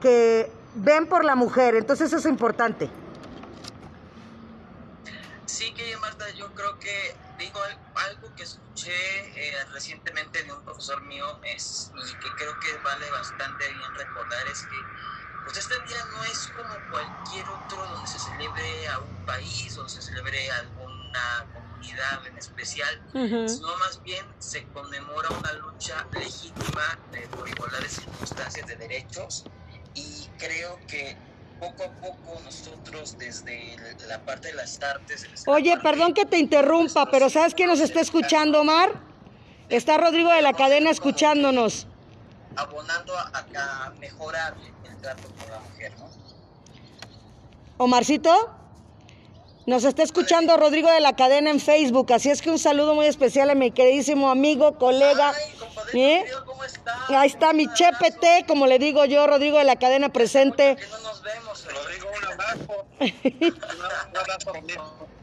que 0.00 0.52
ven 0.76 1.06
por 1.06 1.24
la 1.24 1.34
mujer, 1.34 1.74
entonces 1.74 2.06
eso 2.06 2.18
es 2.18 2.26
importante. 2.26 2.88
Sí, 5.54 5.74
querida 5.74 5.98
Marta, 5.98 6.24
yo 6.30 6.54
creo 6.54 6.78
que 6.78 7.20
digo 7.36 7.62
al- 7.62 7.82
algo 8.10 8.34
que 8.34 8.42
escuché 8.44 8.90
eh, 9.36 9.64
recientemente 9.72 10.42
de 10.42 10.52
un 10.52 10.64
profesor 10.64 11.02
mío 11.02 11.26
es, 11.42 11.90
y 12.06 12.18
que 12.18 12.34
creo 12.34 12.58
que 12.58 12.78
vale 12.78 13.10
bastante 13.10 13.68
bien 13.70 13.92
recordar 13.94 14.46
es 14.48 14.66
que 14.66 14.76
pues 15.44 15.56
este 15.58 15.74
día 15.84 15.98
no 16.12 16.24
es 16.24 16.48
como 16.48 16.86
cualquier 16.86 17.50
otro 17.50 17.86
donde 17.88 18.06
se 18.08 18.18
celebre 18.18 18.88
a 18.88 19.00
un 19.00 19.18
país, 19.24 19.74
donde 19.74 19.92
se 19.92 20.00
celebre 20.00 20.50
a 20.52 20.58
alguna 20.60 21.48
comunidad 21.52 22.26
en 22.28 22.38
especial, 22.38 23.04
sino 23.44 23.76
más 23.78 24.00
bien 24.02 24.24
se 24.38 24.70
conmemora 24.70 25.30
una 25.32 25.52
lucha 25.54 26.08
legítima 26.12 26.82
eh, 27.12 27.28
por 27.34 27.48
igualdad 27.48 27.82
de 27.82 27.90
circunstancias 27.90 28.66
de 28.66 28.76
derechos 28.76 29.50
y 29.92 30.32
creo 30.38 30.84
que 30.86 31.20
poco 31.62 31.84
a 31.84 31.88
poco 32.00 32.40
nosotros 32.44 33.16
desde 33.18 33.76
la 34.08 34.18
parte 34.24 34.48
de 34.48 34.54
las 34.54 34.82
artes... 34.82 35.26
Oye, 35.46 35.76
parte 35.76 35.82
perdón 35.82 36.12
que 36.12 36.24
te 36.24 36.38
interrumpa, 36.38 37.06
pero 37.10 37.30
¿sabes 37.30 37.54
quién 37.54 37.68
nos 37.68 37.78
está 37.78 38.00
escuchando, 38.00 38.60
Omar? 38.62 38.90
Está 39.68 39.96
Rodrigo 39.96 40.30
de 40.32 40.42
la 40.42 40.52
cadena 40.54 40.90
escuchándonos. 40.90 41.86
Abonando 42.56 43.16
a- 43.16 43.86
a 43.86 43.90
mejorar 44.00 44.54
el 44.84 44.96
trato 44.98 45.28
con 45.38 45.50
la 45.50 45.60
mujer, 45.60 45.92
¿no? 45.98 46.10
Omarcito, 47.78 48.50
nos 49.66 49.84
está 49.84 50.02
escuchando 50.02 50.56
Rodrigo 50.56 50.90
de 50.90 51.00
la 51.00 51.14
cadena 51.14 51.50
en 51.50 51.60
Facebook, 51.60 52.12
así 52.12 52.30
es 52.30 52.42
que 52.42 52.50
un 52.50 52.58
saludo 52.58 52.94
muy 52.94 53.06
especial 53.06 53.50
a 53.50 53.54
mi 53.54 53.70
queridísimo 53.70 54.30
amigo, 54.30 54.78
colega. 54.78 55.30
Ay, 55.30 55.52
compadre, 55.58 56.14
¿eh? 56.14 56.24
¿cómo 56.46 56.64
estás? 56.64 57.10
Ahí 57.10 57.28
está 57.28 57.52
mi. 57.52 57.66
Chepete, 57.72 58.44
como 58.46 58.66
le 58.66 58.78
digo 58.78 59.04
yo, 59.04 59.26
Rodrigo 59.26 59.58
de 59.58 59.64
la 59.64 59.76
cadena 59.76 60.08
presente. 60.08 60.76
No 60.90 60.98
nos 60.98 61.22
vemos. 61.22 61.66
Rodrigo, 61.66 62.08
un 62.18 62.24
abrazo. 62.32 62.86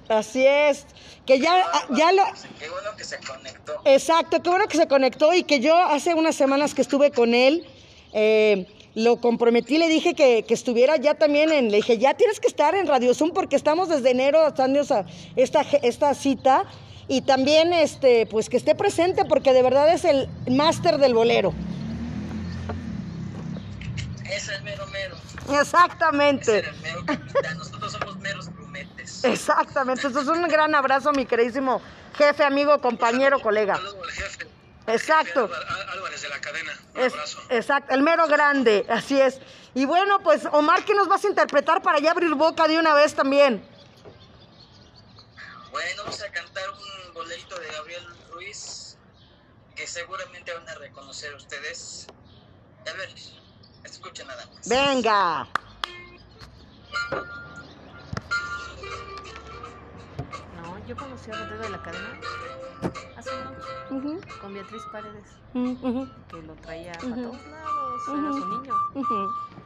Así 0.10 0.46
es, 0.46 0.88
que 1.28 1.40
ya, 1.40 1.64
ya 1.92 2.12
lo... 2.12 2.24
Qué 2.60 2.68
bueno 2.68 2.90
que 2.98 3.04
se 3.04 3.20
conectó. 3.20 3.80
Exacto, 3.86 4.42
qué 4.42 4.50
bueno 4.50 4.68
que 4.68 4.78
se 4.78 4.88
conectó 4.88 5.36
y 5.36 5.44
que 5.44 5.60
yo 5.60 5.78
hace 5.78 6.16
unas 6.16 6.36
semanas 6.36 6.74
que 6.74 6.82
estuve 6.82 7.12
con 7.12 7.36
él, 7.36 7.68
eh, 8.14 8.66
lo 8.96 9.22
comprometí, 9.22 9.78
le 9.78 9.88
dije 9.88 10.14
que, 10.16 10.44
que 10.48 10.54
estuviera 10.54 10.98
ya 10.98 11.14
también 11.16 11.52
en, 11.52 11.70
le 11.72 11.78
dije, 11.78 11.98
ya 11.98 12.16
tienes 12.16 12.40
que 12.40 12.48
estar 12.48 12.74
en 12.76 12.88
Radio 12.88 13.14
Zoom 13.14 13.32
porque 13.32 13.56
estamos 13.56 13.88
desde 13.90 14.12
enero 14.12 14.50
dando 14.52 14.80
esa- 14.82 15.06
esta, 15.36 15.62
esta 15.62 16.14
cita 16.16 16.64
y 17.08 17.22
también 17.22 17.72
este, 17.74 18.26
pues 18.26 18.50
que 18.50 18.58
esté 18.58 18.76
presente 18.76 19.26
porque 19.26 19.54
de 19.54 19.62
verdad 19.64 19.94
es 19.94 20.06
el 20.06 20.28
máster 20.50 20.98
del 20.98 21.14
bolero. 21.14 21.54
Es 24.30 24.48
el 24.50 24.62
mero 24.64 24.86
mero. 24.88 25.16
Es 25.52 25.62
Exactamente. 25.62 26.60
el 26.60 26.76
mero 26.82 27.06
capitán. 27.06 27.58
Nosotros 27.58 27.92
somos 27.92 28.18
meros 28.20 28.50
plumetes. 28.50 29.24
Exactamente. 29.24 30.08
Esto 30.08 30.22
es 30.22 30.28
un 30.28 30.44
gran 30.48 30.76
abrazo, 30.76 31.12
mi 31.12 31.26
queridísimo 31.26 31.82
jefe, 32.16 32.44
amigo, 32.44 32.80
compañero, 32.82 33.40
colega. 33.42 33.80
Exacto. 34.94 35.50
Álvarez 35.94 36.22
de 36.22 36.30
la 36.30 36.40
cadena. 36.42 36.72
Un 36.96 37.02
Es, 37.02 37.14
abrazo. 37.14 37.42
exacto, 37.50 37.94
el 37.94 38.02
mero 38.02 38.28
grande, 38.28 38.86
así 38.90 39.20
es. 39.20 39.40
Y 39.74 39.86
bueno, 39.86 40.20
pues 40.24 40.46
Omar, 40.52 40.84
¿qué 40.84 40.94
nos 40.94 41.08
vas 41.08 41.24
a 41.24 41.28
interpretar 41.28 41.82
para 41.82 42.00
ya 42.00 42.12
abrir 42.12 42.34
boca 42.36 42.68
de 42.68 42.78
una 42.80 42.94
vez 42.94 43.14
también? 43.14 43.64
Bueno, 45.72 46.04
vamos 46.04 46.22
a 46.22 46.32
cantar 46.32 46.64
un 46.72 47.14
bolerito 47.14 47.60
de 47.60 47.68
Gabriel 47.68 48.08
Ruiz 48.32 48.98
que 49.76 49.86
seguramente 49.88 50.54
van 50.54 50.68
a 50.68 50.76
reconocer 50.76 51.34
ustedes. 51.36 52.08
A 52.90 52.94
ver, 52.98 53.10
escuchen 53.84 54.28
nada 54.28 54.46
más. 54.48 54.68
Venga. 54.68 55.48
No, 60.62 60.86
yo 60.88 60.96
conocí 60.98 61.32
a 61.32 61.36
Rodrigo 61.36 61.64
de 61.64 61.70
la 61.70 61.82
Cadena 61.84 62.20
hace 63.18 63.32
mucho, 63.46 63.68
Ujú, 63.96 64.22
con 64.42 64.54
Beatriz 64.54 64.82
Paredes, 64.92 65.28
ujú, 65.54 66.08
que 66.30 66.42
lo 66.44 66.56
traía 66.56 66.94
para 66.94 67.16
todos 67.16 67.46
lados, 67.48 68.02
era 68.08 68.34
su 68.34 68.48
niño. 68.48 68.74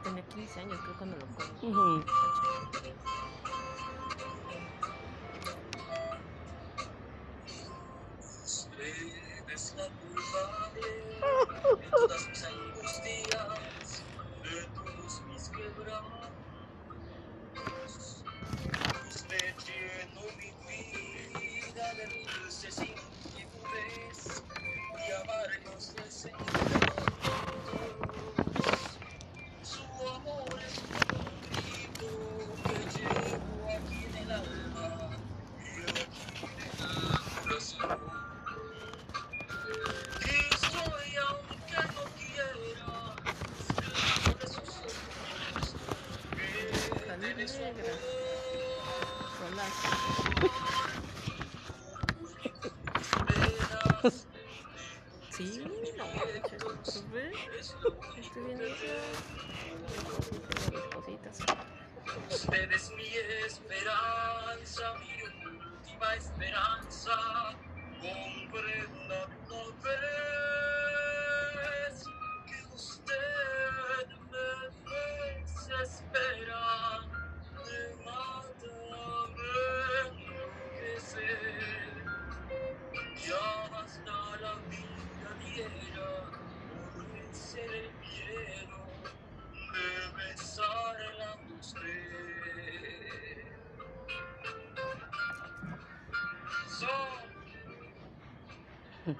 Tenía 0.02 0.22
15 0.28 0.60
años, 0.60 0.78
creo, 0.82 0.96
cuando 0.98 1.16
lo 1.16 1.26
conocí. 1.26 2.04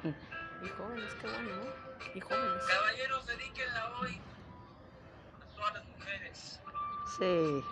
Y 0.65 0.69
jóvenes, 0.69 1.15
qué 1.21 1.29
bueno, 1.29 1.57
¿no? 1.57 2.15
Y 2.15 2.21
jóvenes. 2.21 2.65
caballeros, 2.65 3.27
dedíquenla 3.27 3.93
hoy 4.01 4.21
a 5.43 5.55
todas 5.55 5.75
las 5.75 5.85
mujeres. 5.87 6.61
Sí. 7.19 7.65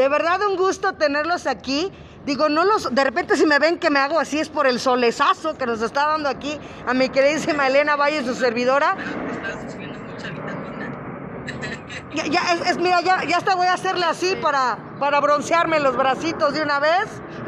De 0.00 0.08
verdad 0.08 0.40
un 0.48 0.56
gusto 0.56 0.94
tenerlos 0.94 1.46
aquí. 1.46 1.92
Digo, 2.24 2.48
no 2.48 2.64
los, 2.64 2.94
de 2.94 3.04
repente 3.04 3.36
si 3.36 3.44
me 3.44 3.58
ven 3.58 3.78
que 3.78 3.90
me 3.90 3.98
hago 3.98 4.18
así 4.18 4.40
es 4.40 4.48
por 4.48 4.66
el 4.66 4.80
solezazo 4.80 5.58
que 5.58 5.66
nos 5.66 5.82
está 5.82 6.06
dando 6.06 6.30
aquí 6.30 6.58
a 6.86 6.94
mi 6.94 7.10
queridísima 7.10 7.66
Elena 7.66 7.96
Valle, 7.96 8.24
su 8.24 8.34
servidora. 8.34 8.96
Ya, 12.14 12.24
ya, 12.28 12.52
es, 12.54 12.70
es- 12.70 12.78
mira, 12.78 13.02
ya, 13.02 13.24
ya 13.24 13.36
hasta 13.36 13.54
voy 13.54 13.66
a 13.66 13.74
hacerle 13.74 14.06
así 14.06 14.36
para, 14.36 14.78
para 14.98 15.20
broncearme 15.20 15.80
los 15.80 15.94
bracitos 15.94 16.54
de 16.54 16.62
una 16.62 16.80
vez. 16.80 17.04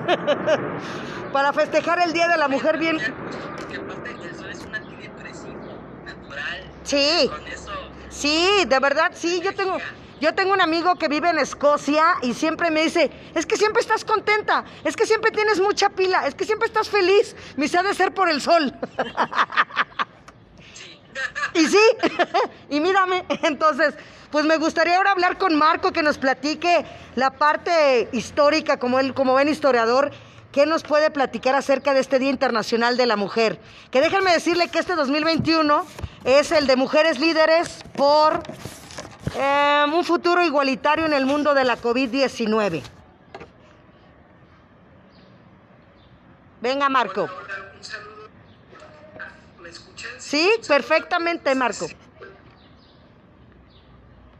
para 1.33 1.55
festejar 1.55 2.01
el 2.01 2.13
Día 2.13 2.29
de 2.29 2.37
la 2.37 2.49
Mujer 2.49 2.77
bien. 2.77 2.99
Porque 2.99 3.77
aparte 3.77 4.11
el 4.29 4.37
sol 4.37 4.51
es 4.51 4.61
un 4.61 4.75
antidepresivo 4.75 5.57
natural. 6.05 6.71
Sí. 6.85 7.31
Con 7.31 7.47
eso 7.47 7.73
Sí, 8.11 8.47
de 8.69 8.79
verdad, 8.79 9.11
sí, 9.15 9.41
yo 9.43 9.55
tengo, 9.55 9.79
yo 10.23 10.33
tengo 10.37 10.53
un 10.53 10.61
amigo 10.61 10.95
que 10.95 11.09
vive 11.09 11.31
en 11.31 11.41
Escocia 11.41 12.15
y 12.23 12.33
siempre 12.33 12.71
me 12.71 12.85
dice, 12.85 13.11
es 13.35 13.45
que 13.45 13.57
siempre 13.57 13.81
estás 13.83 14.05
contenta, 14.05 14.65
es 14.85 14.95
que 14.95 15.05
siempre 15.05 15.33
tienes 15.33 15.59
mucha 15.59 15.89
pila, 15.91 16.29
es 16.29 16.37
que 16.37 16.45
siempre 16.45 16.69
estás 16.69 16.89
feliz, 16.89 17.35
me 17.57 17.65
dice, 17.65 17.79
ha 17.79 17.83
de 17.83 17.93
ser 17.93 18.15
por 18.15 18.31
el 18.31 18.41
sol. 18.41 18.73
y 21.55 21.67
sí, 21.67 21.81
y 22.71 22.79
mírame, 22.79 23.25
entonces, 23.43 23.95
pues 24.31 24.45
me 24.45 24.59
gustaría 24.59 24.97
ahora 24.97 25.11
hablar 25.11 25.39
con 25.39 25.57
Marco 25.57 25.91
que 25.91 26.05
nos 26.05 26.19
platique 26.19 26.87
la 27.17 27.33
parte 27.33 28.09
histórica, 28.13 28.79
como 28.79 29.01
él, 29.01 29.15
como 29.15 29.35
ven 29.35 29.49
historiador, 29.49 30.13
¿qué 30.53 30.67
nos 30.67 30.85
puede 30.85 31.11
platicar 31.11 31.57
acerca 31.57 31.95
de 31.95 32.01
este 32.01 32.21
Día 32.21 32.31
Internacional 32.31 32.97
de 32.97 33.07
la 33.07 33.17
Mujer? 33.17 33.59
Que 33.91 34.01
déjenme 34.01 34.31
decirle 34.31 34.69
que 34.69 34.79
este 34.79 34.95
2021 34.95 35.85
es 36.23 36.53
el 36.53 36.69
de 36.69 36.77
mujeres 36.77 37.19
líderes 37.19 37.83
por 37.97 38.45
eh, 39.35 39.85
un 39.93 40.05
futuro 40.05 40.43
igualitario 40.43 41.07
en 41.07 41.13
el 41.13 41.27
mundo 41.27 41.55
de 41.55 41.65
la 41.65 41.77
COVID-19. 41.77 42.83
Venga, 46.61 46.89
Marco. 46.89 47.23
Un. 47.25 47.53
Sí, 50.19 50.51
un 50.57 50.67
perfectamente, 50.67 51.55
Marco. 51.55 51.87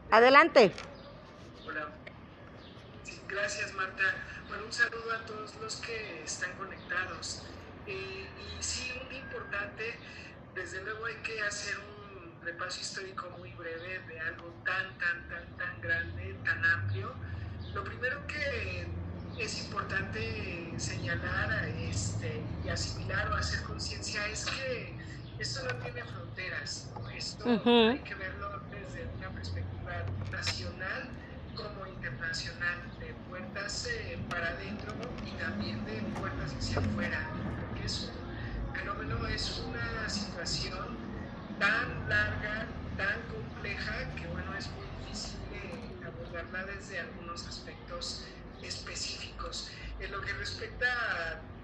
Adelante. 0.09 0.71
Hola. 1.67 1.89
Gracias, 3.27 3.73
Marta. 3.73 4.03
Bueno, 4.47 4.65
un 4.65 4.71
saludo 4.71 5.11
a 5.13 5.25
todos 5.25 5.55
los 5.55 5.75
que 5.77 6.23
están 6.23 6.51
conectados. 6.53 7.43
Eh, 7.87 8.27
y 8.27 8.63
sí, 8.63 8.91
muy 9.05 9.17
importante, 9.17 9.97
desde 10.55 10.81
luego 10.83 11.05
hay 11.05 11.15
que 11.15 11.41
hacer 11.41 11.75
un 11.77 12.02
repaso 12.43 12.81
histórico 12.81 13.29
muy 13.37 13.53
breve 13.53 13.99
de 14.07 14.19
algo 14.19 14.61
tan, 14.65 14.97
tan, 14.97 15.27
tan, 15.27 15.57
tan 15.57 15.81
grande, 15.81 16.41
tan 16.45 16.63
amplio. 16.65 17.19
Lo 17.73 17.83
primero 17.83 18.25
que 18.27 19.03
es 19.37 19.65
importante 19.65 20.75
señalar 20.77 21.49
este, 21.89 22.45
y 22.61 22.69
asimilar 22.69 23.29
o 23.31 23.35
hacer 23.35 23.63
conciencia 23.63 24.27
es 24.27 24.45
que 24.45 24.97
esto 25.37 25.63
no 25.65 25.79
tiene 25.79 26.03
fronteras. 26.03 26.91
Esto 27.15 27.45
Ujú. 27.49 27.89
hay 27.89 28.03
que 28.03 28.15
verlo 28.15 28.67
desde 28.71 29.07
una 29.17 29.33
perspectiva 29.33 29.93
nacional 30.31 31.17
como 31.53 31.85
internacional, 31.85 32.97
de 32.99 33.13
puertas 33.27 33.85
eh, 33.85 34.25
para 34.29 34.49
adentro 34.49 34.93
y 35.23 35.37
también 35.37 35.85
de 35.85 36.01
puertas 36.19 36.55
hacia 36.55 36.79
afuera, 36.79 37.19
porque 37.59 37.85
es 37.85 38.03
un 38.03 38.15
fenómeno, 38.73 39.27
es 39.27 39.59
una 39.59 40.09
situación 40.09 41.02
tan 41.63 42.09
larga, 42.09 42.67
tan 42.97 43.21
compleja, 43.31 44.13
que 44.15 44.27
bueno, 44.27 44.53
es 44.57 44.67
muy 44.71 44.85
difícil 44.99 45.39
eh, 45.53 46.05
abordarla 46.05 46.65
desde 46.65 46.99
algunos 46.99 47.47
aspectos 47.47 48.25
específicos. 48.61 49.71
En 50.01 50.11
lo 50.11 50.19
que 50.19 50.33
respecta 50.33 50.87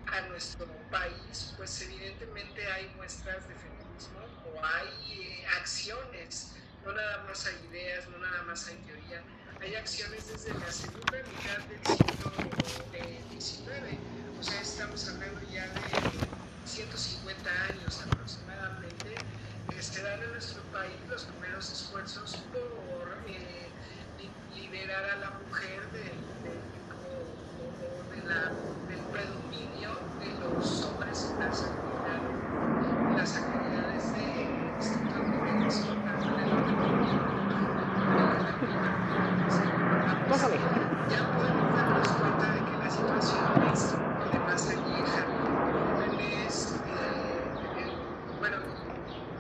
a, 0.07 0.15
a 0.15 0.21
nuestro 0.29 0.67
país, 0.89 1.53
pues 1.57 1.81
evidentemente 1.81 2.65
hay 2.71 2.87
muestras 2.95 3.45
de 3.49 3.55
feminismo 3.55 4.19
o 4.45 4.65
hay 4.65 5.21
eh, 5.21 5.45
acciones, 5.59 6.53
no 6.85 6.93
nada 6.93 7.25
más 7.27 7.45
hay 7.45 7.55
ideas, 7.69 8.07
no 8.07 8.19
nada 8.19 8.43
más 8.43 8.67
hay 8.69 8.77
teoría, 8.87 9.21
hay 9.59 9.75
acciones 9.75 10.31
desde 10.31 10.57
la 10.57 10.71
segunda 10.71 11.17
mitad 11.27 11.59
del 11.67 11.85
siglo 11.85 12.31
eh, 12.93 13.19
XIX, 13.37 13.99
o 14.39 14.43
sea, 14.43 14.61
estamos 14.61 15.09
hablando 15.09 15.41
ya 15.51 15.67
de 15.67 15.81
150 16.65 17.49
años 17.49 18.01
aproximadamente, 18.05 19.15
que 19.79 19.83
se 19.83 20.01
dan 20.03 20.21
en 20.21 20.31
nuestro 20.31 20.61
país 20.71 21.07
los 21.07 21.23
primeros 21.23 21.71
esfuerzos 21.71 22.49
por 22.51 23.23
eh, 23.25 23.73
li- 24.17 24.35
liberar 24.49 25.05
a 25.05 25.15
la 25.19 25.39
mujer 25.39 25.89
del 25.93 26.19
yugo 26.73 27.07
o- 27.55 28.01
o 28.03 28.03
de 28.11 28.21
la- 28.23 28.53
del 28.89 28.99
predominio 29.09 29.89
de 30.19 30.33
los 30.33 30.83
hombres 30.83 31.31
en 31.31 31.39
las 31.39 31.63
actividades, 31.63 32.39
en 33.07 33.15
las 33.15 33.35
actividades 33.37 34.11
de 34.11 34.73
distintos 34.75 35.31
niveles, 35.31 35.81
tanto 36.03 36.29
en 36.33 36.39
el 36.39 36.51
orden 36.51 36.77
público, 36.83 37.23
Pásale. 40.27 40.59
ya 41.07 41.31
podemos 41.33 41.73
darnos 41.73 42.07
cuenta 42.19 42.51
de 42.51 42.65
que 42.65 42.75
la 42.77 42.89
situación 42.89 43.63
es 43.63 43.95
de 44.29 44.39
más 44.41 44.69
añeja. 44.69 45.21
Jóvenes, 45.79 46.81
eh, 46.85 47.57
eh, 47.77 47.97
bueno, 48.37 48.57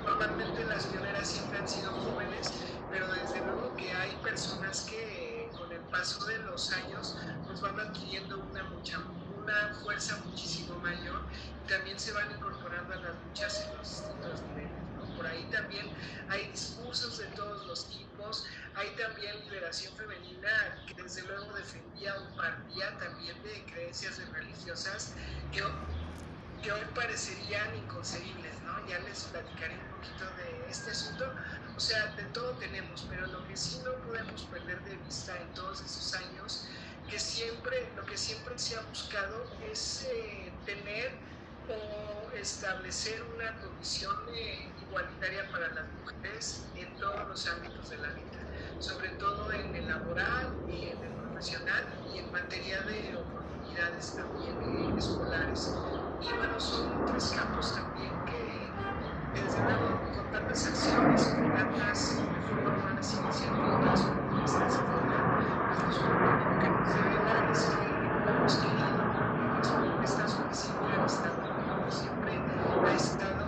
normalmente 0.05 0.65
las 0.65 0.85
pioneras 0.87 1.27
siempre 1.27 1.59
han 1.59 1.67
sido 1.67 1.91
jóvenes, 1.93 2.53
pero 2.89 3.07
desde 3.13 3.41
luego 3.41 3.75
que 3.75 3.93
hay 3.93 4.15
personas 4.21 4.85
que 4.89 5.51
con 5.55 5.71
el 5.71 5.85
paso 5.89 6.25
de 6.25 6.39
los 6.39 6.71
años 6.71 7.15
pues 7.45 7.61
van 7.61 7.79
adquiriendo 7.79 8.39
una, 8.45 8.63
mucha, 8.65 8.97
una 9.27 9.73
fuerza 9.83 10.17
muchísimo 10.25 10.79
mayor 10.79 11.27
y 11.59 11.65
también 11.65 11.99
se 11.99 12.11
van 12.13 12.31
incorporando 12.31 12.93
a 12.93 12.97
las 12.97 13.23
luchas 13.23 13.61
en 13.67 13.75
los 13.75 13.89
distintos 13.89 14.43
niveles. 14.43 14.89
¿no? 14.93 15.11
Por 15.13 15.25
ahí 15.27 15.49
también 15.49 15.91
hay 16.29 16.47
discursos 16.49 17.17
de 17.17 17.27
todos 17.27 17.65
los 17.67 17.89
tipos, 17.89 18.43
hay 18.75 18.89
también 18.95 19.39
liberación 19.41 19.95
femenina 19.95 20.49
que 20.87 21.01
desde 21.03 21.23
luego 21.23 21.53
defendía 21.53 22.13
o 22.19 22.35
partía 22.35 22.97
también 22.97 23.41
de 23.41 23.65
creencias 23.65 24.17
religiosas 24.31 25.15
que, 25.51 25.63
que 26.61 26.71
hoy 26.71 26.85
parecerían 26.93 27.75
inconcebibles, 27.77 28.61
¿no? 28.63 28.85
Ya 28.87 28.99
les 28.99 29.23
platicaré 29.25 29.77
un 29.77 29.87
poquito 29.89 30.29
de 30.35 30.67
este 30.69 30.91
asunto. 30.91 31.25
O 31.75 31.79
sea, 31.79 32.13
de 32.15 32.25
todo 32.25 32.57
tenemos, 32.57 33.05
pero 33.09 33.27
lo 33.27 33.43
que 33.45 33.55
sí 33.55 33.81
no 33.83 33.91
podemos 34.03 34.43
perder 34.51 34.83
de 34.83 34.97
vista 34.97 35.39
en 35.41 35.53
todos 35.53 35.81
esos 35.81 36.13
años, 36.15 36.65
que 37.07 37.19
siempre, 37.19 37.93
lo 37.95 38.05
que 38.05 38.17
siempre 38.17 38.57
se 38.59 38.75
ha 38.77 38.81
buscado 38.81 39.57
es 39.61 40.01
eh, 40.03 40.61
tener 40.65 41.19
o 41.67 42.31
establecer 42.33 43.21
una 43.23 43.57
condición 43.59 44.15
eh, 44.35 44.73
igualitaria 44.77 45.49
para 45.51 45.69
las 45.73 45.85
mujeres 45.95 46.71
en 46.75 46.97
todos 46.97 47.18
los 47.29 47.47
ámbitos 47.47 47.89
de 47.91 47.97
la 47.97 48.09
vida, 48.09 48.39
sobre 48.79 49.09
todo 49.09 49.51
en 49.51 49.75
el 49.75 49.87
laboral 49.87 50.65
y 50.67 50.89
en 50.89 51.03
el 51.03 51.13
profesional 51.13 51.85
y 52.11 52.17
en 52.17 52.31
materia 52.31 52.81
de 52.81 53.17
oportunidades 53.17 54.15
también 54.15 54.57
eh, 54.63 54.95
escolares. 54.97 55.77
Y 56.19 56.33
bueno, 56.33 56.59
son 56.59 57.05
tres 57.05 57.31
campos 57.37 57.75
también 57.75 58.25
que, 58.25 58.75
desde 59.31 59.61
luego, 59.61 60.09
con 60.11 60.31
tantas 60.31 60.65
acciones, 60.65 61.23
con 61.27 61.53
tantas 61.53 62.25
reformas, 62.47 63.13
iniciativas, 63.13 64.01
propuestas, 64.01 64.83
etcétera, 64.87 65.25
pues 65.67 65.83
nos 65.83 65.97
que 66.57 66.69
nos 66.69 66.93
debe 66.95 67.19
dar 67.23 67.45
es 67.51 67.65
que 67.65 68.09
hemos 68.25 68.55
querido 68.55 69.05
las 69.53 69.71
propuestas 69.71 70.33
que 70.33 70.53
siempre 70.53 70.93
han 70.93 71.05
estado, 71.05 71.91
siempre 71.91 72.43
ha 72.83 72.93
estado 72.93 73.45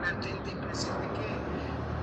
latente 0.00 0.50
y 0.50 0.54
presente 0.56 1.12
que, 1.12 1.46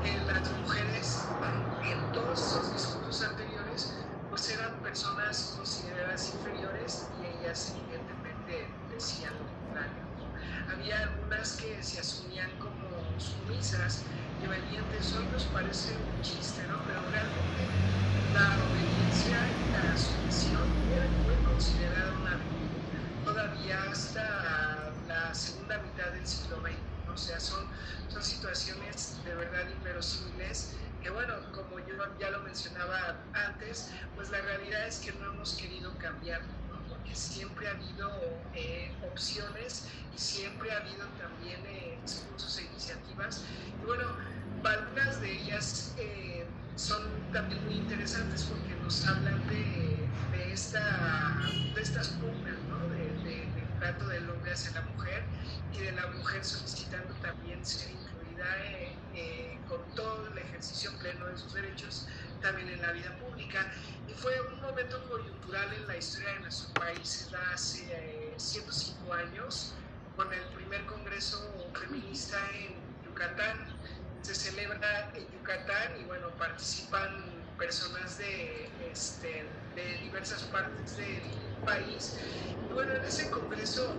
que 0.02 0.18
las 0.26 0.52
mujeres 0.52 1.34
en 1.82 2.12
todos 2.12 2.40
esos 2.40 2.72
discursos 2.72 3.22
anteriores 3.24 3.94
pues 4.30 4.50
eran 4.50 4.82
personas 4.82 5.54
consideradas 5.56 6.34
inferiores 6.34 7.12
y 7.22 7.26
ellas 7.26 7.47
evidentemente 7.66 8.70
decían 8.94 9.34
lo 9.40 9.46
contrario. 9.48 10.04
Había 10.72 11.00
algunas 11.04 11.54
que 11.58 11.82
se 11.82 12.00
asumían 12.00 12.52
como 12.60 13.20
sumisas 13.20 14.04
y 14.42 14.48
obedientes. 14.48 15.14
Hoy 15.14 15.26
nos 15.28 15.46
parece 15.46 15.98
un 15.98 16.22
chiste, 16.22 16.62
¿no? 16.68 16.84
Pero 16.86 17.02
realmente 17.10 17.74
la 18.34 18.64
obediencia 18.70 19.38
y 19.58 19.72
la 19.72 19.98
sumisión 19.98 20.62
muy 21.24 21.36
considerada 21.44 22.14
una 22.20 22.36
virtud 22.38 22.84
todavía 23.24 23.84
hasta 23.90 24.94
la 25.08 25.34
segunda 25.34 25.80
mitad 25.80 26.12
del 26.12 26.28
siglo 26.28 26.62
XX. 26.62 26.76
O 27.12 27.18
sea, 27.18 27.40
son, 27.40 27.66
son 28.08 28.24
situaciones 28.24 29.24
de 29.24 29.34
verdad 29.34 29.68
inverosímiles 29.70 30.78
que 31.02 31.10
bueno, 31.10 31.34
como 31.54 31.80
yo 31.80 31.96
ya 32.20 32.30
lo 32.32 32.42
mencionaba 32.42 33.16
antes, 33.34 33.92
pues 34.16 34.30
la 34.30 34.42
realidad 34.42 34.88
es 34.88 35.00
que 35.00 35.12
no 35.14 35.32
hemos 35.34 35.54
querido 35.56 35.98
cambiar. 35.98 36.42
Porque 37.08 37.16
siempre 37.16 37.68
ha 37.68 37.72
habido 37.72 38.12
eh, 38.54 38.92
opciones 39.12 39.86
y 40.16 40.20
siempre 40.20 40.72
ha 40.72 40.78
habido 40.78 41.06
también 41.20 41.60
eh, 41.66 41.98
e 42.06 42.62
iniciativas. 42.72 43.44
Y 43.82 43.86
bueno, 43.86 44.04
algunas 44.64 45.22
de 45.22 45.32
ellas 45.32 45.94
eh, 45.98 46.46
son 46.76 47.04
también 47.32 47.64
muy 47.66 47.76
interesantes 47.76 48.44
porque 48.44 48.76
nos 48.84 49.06
hablan 49.08 49.48
de, 49.48 50.08
de, 50.38 50.54
esta, 50.54 51.40
de 51.74 51.82
estas 51.82 52.10
pugnas, 52.10 52.58
¿no? 52.70 52.80
de, 52.90 53.06
de, 53.24 53.46
del 53.46 53.80
trato 53.80 54.08
del 54.08 54.30
hombre 54.30 54.52
hacia 54.52 54.72
la 54.72 54.82
mujer 54.82 55.24
y 55.74 55.78
de 55.80 55.92
la 55.94 56.08
mujer 56.08 56.44
solicitando 56.44 57.14
también 57.22 57.64
ser 57.66 57.92
incluida 57.92 58.66
eh, 58.66 58.96
eh, 59.16 59.60
con 59.70 59.80
todo 59.96 60.28
el 60.28 60.38
ejercicio 60.38 60.92
pleno 61.00 61.26
de 61.28 61.38
sus 61.38 61.54
derechos 61.54 62.08
también 62.42 62.70
en 62.70 62.82
la 62.82 62.92
vida 62.92 63.16
pública. 63.18 63.72
Y 64.08 64.14
fue 64.14 64.34
un 64.54 64.62
momento 64.62 65.04
coyuntural 65.10 65.74
en 65.74 65.88
la 65.88 65.98
historia 65.98 66.34
de 66.34 66.40
nuestro 66.40 66.74
país, 66.74 67.30
hace 67.54 67.86
eh, 67.92 68.34
105 68.38 69.14
años, 69.14 69.74
con 70.16 70.32
el 70.34 70.44
primer 70.56 70.86
congreso 70.86 71.70
feminista 71.74 72.38
en 72.54 72.76
Yucatán. 73.06 73.58
Se 74.22 74.36
celebra 74.36 75.12
en 75.16 75.28
Yucatán 75.32 76.00
y 76.02 76.04
bueno, 76.06 76.30
participan 76.38 77.24
personas 77.58 78.18
de, 78.18 78.70
este, 78.92 79.46
de 79.76 79.98
diversas 80.04 80.44
partes 80.44 80.98
del 80.98 81.22
país. 81.66 82.18
Y 82.70 82.74
bueno, 82.74 82.94
en 82.94 83.06
ese 83.06 83.30
congreso 83.30 83.96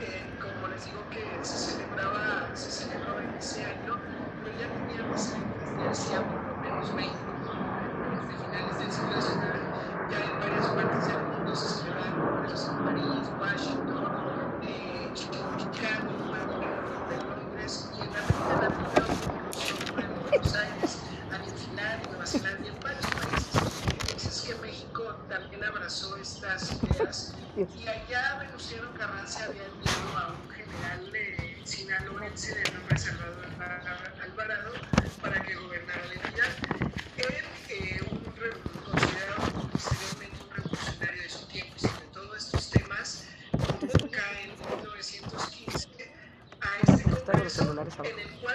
eh, 0.00 0.22
como 0.40 0.68
les 0.68 0.84
digo 0.84 1.02
que 1.10 1.44
se 1.44 1.72
celebraba, 1.72 2.48
se 2.54 2.70
celebró 2.70 3.18
en 3.18 3.34
ese 3.34 3.64
año, 3.64 3.98
pero 4.44 4.56
ya 4.56 4.68
tenía 4.72 5.04
antecedentes 5.04 5.76
de 5.76 5.88
hacía 5.88 6.20
tenemos 6.78 6.94
México 6.94 7.18
desde 8.12 8.44
finales 8.44 8.78
del 8.78 8.92
siglo 8.92 9.20
XIX, 9.20 9.40
ya 10.10 10.18
en 10.24 10.38
varias 10.38 10.66
partes 10.66 11.08
del 11.08 11.22
mundo 11.24 11.56
se 11.56 11.68
celebraron 11.68 12.36
congresos 12.36 12.68
en 12.68 12.84
París, 12.84 13.30
Washington, 13.40 14.60
eh, 14.62 15.10
Chicago, 15.14 16.10
Londres 17.48 17.90
y 17.94 18.00
en 18.00 18.08
América 18.08 18.56
Latina, 18.60 19.02
en 19.98 20.30
Buenos 20.30 20.54
Aires, 20.54 20.98
Argentina, 21.32 22.00
Nueva 22.08 22.26
Zelanda, 22.26 22.68
en 22.68 22.80
varios 22.80 23.06
países. 23.06 23.62
Entonces 24.00 24.42
que 24.42 24.54
México 24.62 25.02
también 25.28 25.64
abrazó 25.64 26.16
estas 26.16 26.72
ideas 26.82 27.34
y 27.56 27.88
allá 27.88 28.38
Venustiano 28.38 28.88
Carranza 28.96 29.38
se 29.40 29.44
había 29.44 29.64
enviado 29.64 30.16
a 30.16 30.28
un 30.28 30.50
general 30.50 31.10
eh, 31.14 31.60
sinaloense 31.64 32.54
de 32.54 32.72
nombre 32.72 32.98
Salvador 32.98 33.46
Alvarado 34.22 34.87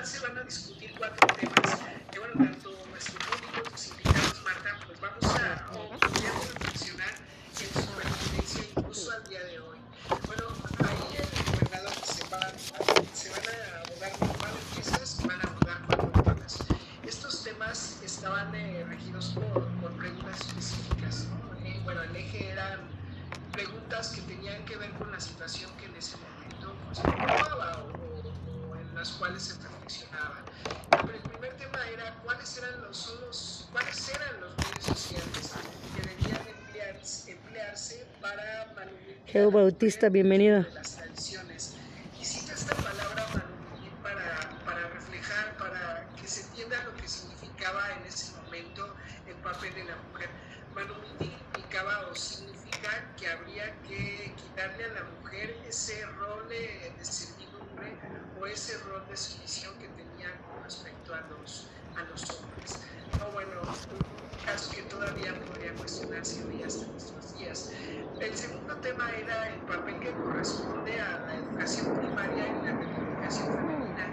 se 0.05 0.19
van 0.19 0.37
a 0.37 0.43
discutir. 0.43 0.72
Bautista, 39.51 40.09
bienvenido. 40.09 40.65
las 40.73 40.95
tradiciones. 40.95 41.75
Y 42.19 42.25
cito 42.25 42.53
esta 42.53 42.75
palabra 42.75 43.27
manubrir 43.33 43.91
para, 44.01 44.49
para 44.65 44.89
reflejar, 44.89 45.57
para 45.57 46.07
que 46.19 46.27
se 46.27 46.41
entienda 46.41 46.83
lo 46.83 46.95
que 46.95 47.07
significaba 47.07 47.91
en 47.99 48.07
ese 48.07 48.31
momento 48.43 48.95
el 49.27 49.35
papel 49.35 49.73
de 49.75 49.83
la 49.85 49.95
mujer. 50.09 50.29
Manubrir 50.75 51.13
implicaba 51.21 52.07
o 52.11 52.15
significa 52.15 53.13
que 53.17 53.27
habría 53.27 53.73
que 53.87 54.33
quitarle 54.35 54.85
a 54.85 54.87
la 54.89 55.03
mujer 55.19 55.55
ese 55.67 56.05
rol 56.17 56.47
de, 56.49 56.93
de 56.97 57.05
servidumbre 57.05 57.93
o 58.39 58.47
ese 58.47 58.77
rol 58.79 59.05
de 59.09 59.17
sumisión 59.17 59.73
que 59.79 59.87
tenía 59.89 60.31
con 60.47 60.63
respecto 60.63 61.13
a 61.13 61.21
los, 61.21 61.67
a 61.95 62.03
los 62.03 62.29
hombres. 62.31 62.79
No, 63.19 63.31
bueno, 63.31 63.61
un 63.61 64.45
caso 64.45 64.71
que 64.71 64.81
todavía 64.83 65.33
podría 65.45 65.73
cuestionarse 65.75 66.43
hoy 66.45 66.63
hasta 66.63 66.85
nuestros 66.87 67.37
días. 67.37 67.71
El 68.19 68.35
segundo 68.35 68.75
tema 68.77 69.11
era 69.11 69.49
el 69.49 69.59
papel 69.61 69.99
que 69.99 70.11
corresponde 70.11 70.99
a 70.99 71.19
la 71.19 71.35
educación 71.35 71.97
primaria 71.97 72.47
y 72.47 72.53
la 72.65 72.71
educación 72.71 73.53
femenina, 73.53 74.07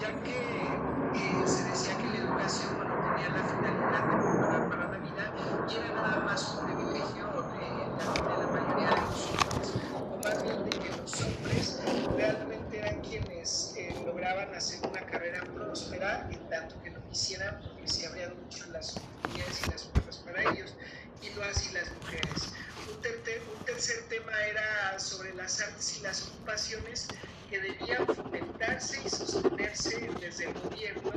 ya 0.00 0.12
que 0.22 0.66
eh, 1.14 1.46
se 1.46 1.64
decía 1.64 1.96
que 1.98 2.08
la 2.08 2.18
educación 2.18 2.76
bueno, 2.76 2.94
tenía 3.14 3.28
la 3.30 3.42
finalidad 3.42 4.02
de 4.04 4.16
preparar 4.16 4.68
para 4.68 4.88
la 4.90 4.98
vida 4.98 5.32
y 5.68 5.76
era 5.76 5.94
nada 5.94 6.20
más 6.24 6.54
un 6.54 6.66
privilegio 6.66 7.24
de 7.24 7.86
la, 7.98 8.06
de 8.28 8.36
la 8.38 8.46
mayoría 8.52 8.90
de 8.90 9.00
los 9.00 9.26
hombres, 9.30 9.72
o 9.94 10.16
más 10.24 10.42
bien 10.42 10.64
de 10.64 10.70
que 10.70 10.96
los 10.96 11.20
hombres 11.22 11.80
realmente 12.16 12.78
eran 12.78 13.00
quienes 13.00 13.74
eh, 13.76 13.94
lograban 14.04 14.54
hacer 14.54 14.80
una 14.88 15.02
carrera 15.06 15.42
próspera 15.44 16.28
en 16.30 16.48
tanto 16.48 16.80
que 16.82 16.90
lo 16.90 17.08
quisieran 17.08 17.60
porque 17.62 17.86
se 17.86 18.06
abrían 18.06 18.34
mucho 18.42 18.66
las 18.72 18.96
oportunidades 18.96 19.62
y 19.66 19.70
las 19.70 19.82
puertas 19.84 20.16
para 20.18 20.42
ellos, 20.50 20.74
y 21.22 21.30
no 21.30 21.42
así 21.42 21.72
las 21.74 21.92
mujeres. 21.92 22.52
Un, 22.90 23.00
ter- 23.00 23.42
un 23.56 23.64
tercer 23.64 24.02
tema 24.08 24.32
era 24.44 24.98
sobre 24.98 25.34
las 25.34 25.60
artes 25.60 25.98
y 25.98 26.02
las 26.02 26.22
ocupaciones 26.28 27.08
que 27.48 27.60
debían 27.60 28.06
fomentarse 28.06 29.00
y 29.04 29.08
sostenerse 29.08 30.10
desde 30.20 30.44
el 30.46 30.54
gobierno 30.54 31.12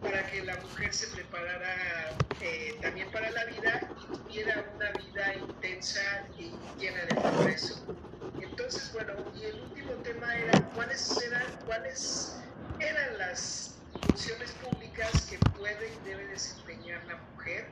para 0.00 0.26
que 0.30 0.42
la 0.42 0.56
mujer 0.74 0.92
se 0.92 1.06
preparara 1.08 2.16
eh, 2.40 2.76
también 2.82 3.08
para 3.12 3.30
la 3.30 3.44
vida 3.44 3.80
y 4.00 4.16
tuviera 4.16 4.64
una 4.74 4.90
vida 4.90 5.34
intensa 5.36 6.00
y 6.36 6.52
llena 6.80 7.04
de 7.04 7.14
progreso. 7.14 7.96
Entonces, 8.40 8.92
bueno, 8.92 9.14
y 9.36 9.44
el 9.44 9.60
último 9.60 9.92
tema 10.02 10.34
era 10.34 10.60
cuáles 10.74 11.22
eran, 11.22 11.44
cuáles 11.64 12.40
eran 12.80 13.18
las 13.18 13.78
funciones 14.08 14.50
públicas 14.52 15.26
que 15.30 15.38
puede 15.56 15.92
y 15.94 16.08
debe 16.08 16.26
desempeñar 16.26 17.04
la 17.04 17.18
mujer 17.18 17.68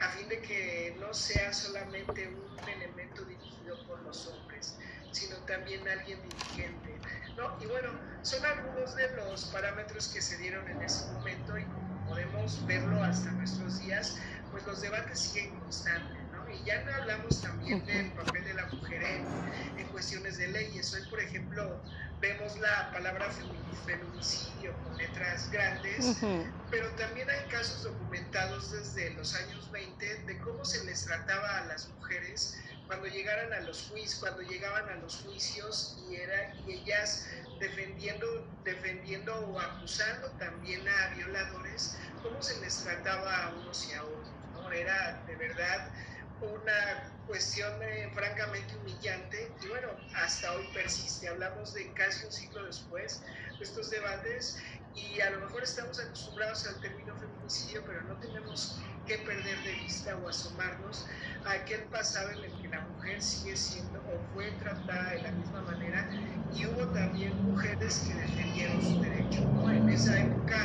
a 0.00 0.08
fin 0.10 0.28
de 0.28 0.40
que 0.40 0.96
no 1.00 1.12
sea 1.12 1.52
solamente 1.52 2.28
un 2.28 2.68
elemento 2.68 3.24
dirigido 3.24 3.84
por 3.88 4.00
los 4.02 4.28
hombres, 4.28 4.78
sino 5.10 5.36
también 5.38 5.86
alguien 5.88 6.20
dirigente. 6.22 7.00
¿no? 7.36 7.56
Y 7.60 7.66
bueno, 7.66 7.90
son 8.22 8.44
algunos 8.44 8.94
de 8.94 9.10
los 9.16 9.46
parámetros 9.46 10.06
que 10.08 10.22
se 10.22 10.36
dieron 10.38 10.68
en 10.68 10.82
ese 10.82 11.10
momento 11.14 11.58
y 11.58 11.64
podemos 12.04 12.64
verlo 12.66 13.02
hasta 13.02 13.32
nuestros 13.32 13.78
días, 13.78 14.16
pues 14.50 14.64
los 14.66 14.80
debates 14.80 15.18
siguen 15.20 15.54
constantes. 15.54 16.28
¿no? 16.30 16.48
Y 16.50 16.64
ya 16.64 16.82
no 16.84 16.92
hablamos 16.94 17.40
también 17.42 17.84
del 17.84 18.12
papel 18.14 18.44
de 18.44 18.54
la 18.54 18.66
mujer 18.66 19.02
en, 19.02 19.42
en 19.76 19.90
cuestiones 19.90 20.36
de 20.38 20.48
leyes. 20.48 20.92
Hoy, 20.94 21.02
por 21.10 21.20
ejemplo, 21.20 21.84
vemos 22.20 22.56
la 22.58 22.90
palabra 22.92 23.28
femi- 23.30 23.72
feminicidio 23.84 24.78
con 24.78 24.96
letras 24.96 25.50
grandes, 25.50 26.04
Ujú. 26.04 26.46
pero 26.70 26.94
también 26.94 27.28
hay 27.30 27.48
casos 27.48 27.82
documentados 27.82 28.70
desde 28.70 29.10
los 29.14 29.34
años 29.34 29.70
20 29.70 30.24
de 30.24 30.40
cómo 30.40 30.64
se 30.64 30.84
les 30.84 31.04
trataba 31.04 31.58
a 31.58 31.64
las 31.66 31.88
mujeres 31.90 32.54
cuando 32.86 33.06
llegaran 33.06 33.52
a 33.52 33.60
los 33.60 33.88
juicios, 33.88 34.20
cuando 34.20 34.42
llegaban 34.42 34.88
a 34.88 34.96
los 34.96 35.22
juicios 35.22 35.96
y 36.06 36.16
era 36.16 36.54
y 36.66 36.72
ellas 36.72 37.26
defendiendo, 37.58 38.26
defendiendo 38.64 39.34
o 39.34 39.60
acusando 39.60 40.30
también 40.32 40.86
a 40.88 41.14
violadores, 41.14 41.96
cómo 42.22 42.42
se 42.42 42.60
les 42.60 42.82
trataba 42.82 43.44
a 43.44 43.54
unos 43.54 43.88
y 43.88 43.94
a 43.94 44.04
otros, 44.04 44.34
¿no? 44.52 44.70
Era 44.70 45.24
de 45.26 45.36
verdad 45.36 45.92
una 46.40 47.14
cuestión 47.26 47.82
eh, 47.82 48.10
francamente 48.14 48.76
humillante 48.76 49.56
y 49.62 49.68
bueno, 49.68 49.88
hasta 50.14 50.52
hoy 50.52 50.66
persiste. 50.74 51.28
Hablamos 51.28 51.72
de 51.72 51.92
casi 51.94 52.26
un 52.26 52.32
siglo 52.32 52.64
después 52.64 53.22
de 53.58 53.64
estos 53.64 53.90
debates 53.90 54.58
y 54.94 55.20
a 55.20 55.30
lo 55.30 55.40
mejor 55.40 55.62
estamos 55.62 55.98
acostumbrados 56.00 56.66
al 56.66 56.80
término 56.80 57.16
feminicidio, 57.16 57.84
pero 57.86 58.02
no 58.02 58.18
tenemos 58.18 58.78
que 59.04 59.18
perder 59.18 59.62
de 59.62 59.72
vista 59.74 60.16
o 60.16 60.28
asomarnos 60.28 61.06
a 61.44 61.52
aquel 61.52 61.88
pasado 61.88 62.30
en 62.30 62.44
el 62.44 62.56
que 62.58 62.68
la 62.68 62.86
mujer 62.88 63.22
sigue 63.22 63.56
siendo 63.56 64.02
o 64.06 64.28
fue 64.32 64.52
tratada 64.52 65.12
de 65.12 65.22
la 65.22 65.32
misma 65.32 65.62
manera 65.62 66.08
y 66.48 66.66
hubo 66.66 66.90
también 66.92 67.42
mujeres 67.42 68.04
que 68.06 68.14
defendieron 68.14 68.80
su 68.82 68.98
derecho. 69.00 69.42
En 69.70 69.88
esa 69.88 70.20
época 70.20 70.56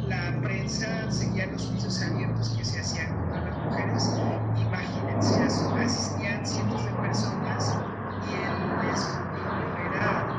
la 0.00 0.40
prensa 0.42 1.10
seguía 1.10 1.46
los 1.46 1.68
juicios 1.68 2.00
abiertos 2.02 2.54
que 2.56 2.64
se 2.64 2.80
hacían 2.80 3.14
contra 3.14 3.40
las 3.42 3.58
mujeres. 3.60 4.20
Imagínense, 4.54 5.42
as- 5.42 5.72
asistían 5.76 6.46
cientos 6.46 6.84
de 6.84 6.94
personas 6.94 7.82
y 8.18 8.36
el 8.36 8.78
escrutinio 8.82 9.76
era 9.76 10.32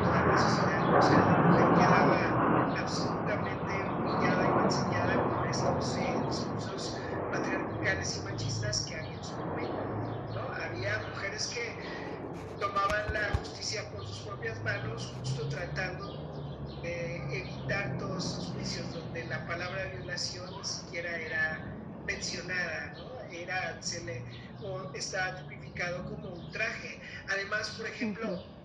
toda 0.00 0.22
la 0.24 0.36
sociedad. 0.38 0.92
O 0.96 1.02
sea, 1.02 1.22
la 1.24 1.36
mujer 1.36 1.72
quedaba 1.74 2.44
absolutamente 2.74 3.84
humillada 3.90 4.48
y 4.48 4.54
mancillada 4.54 5.26
por 5.28 5.46
estos 5.46 5.96
eh, 5.96 6.22
discursos 6.22 6.96
patriarcales 7.28 8.16
y 8.16 8.22
machistas 8.22 8.84
que 8.86 8.96
había 8.96 9.16
en 9.16 9.24
su 9.24 9.38
momento. 9.38 9.84
¿no? 10.32 10.50
Mujeres 11.38 11.48
que 11.54 11.78
tomaban 12.58 13.12
la 13.12 13.34
justicia 13.36 13.88
por 13.92 14.04
sus 14.04 14.24
propias 14.24 14.60
manos, 14.62 15.12
justo 15.14 15.48
tratando 15.48 16.26
de 16.80 17.40
evitar 17.40 17.96
todos 17.98 18.24
esos 18.32 18.50
juicios 18.50 18.92
donde 18.92 19.24
la 19.26 19.46
palabra 19.46 19.86
violación 19.86 20.56
ni 20.56 20.64
siquiera 20.64 21.16
era 21.16 21.64
mencionada, 22.02 22.94
¿no? 22.98 23.20
Era, 23.30 23.80
se 23.82 24.04
le, 24.04 24.26
o 24.60 24.92
estaba 24.94 25.36
tipificado 25.36 26.04
como 26.06 26.28
ultraje. 26.30 27.00
Además, 27.28 27.70
por 27.70 27.86
ejemplo, 27.86 28.57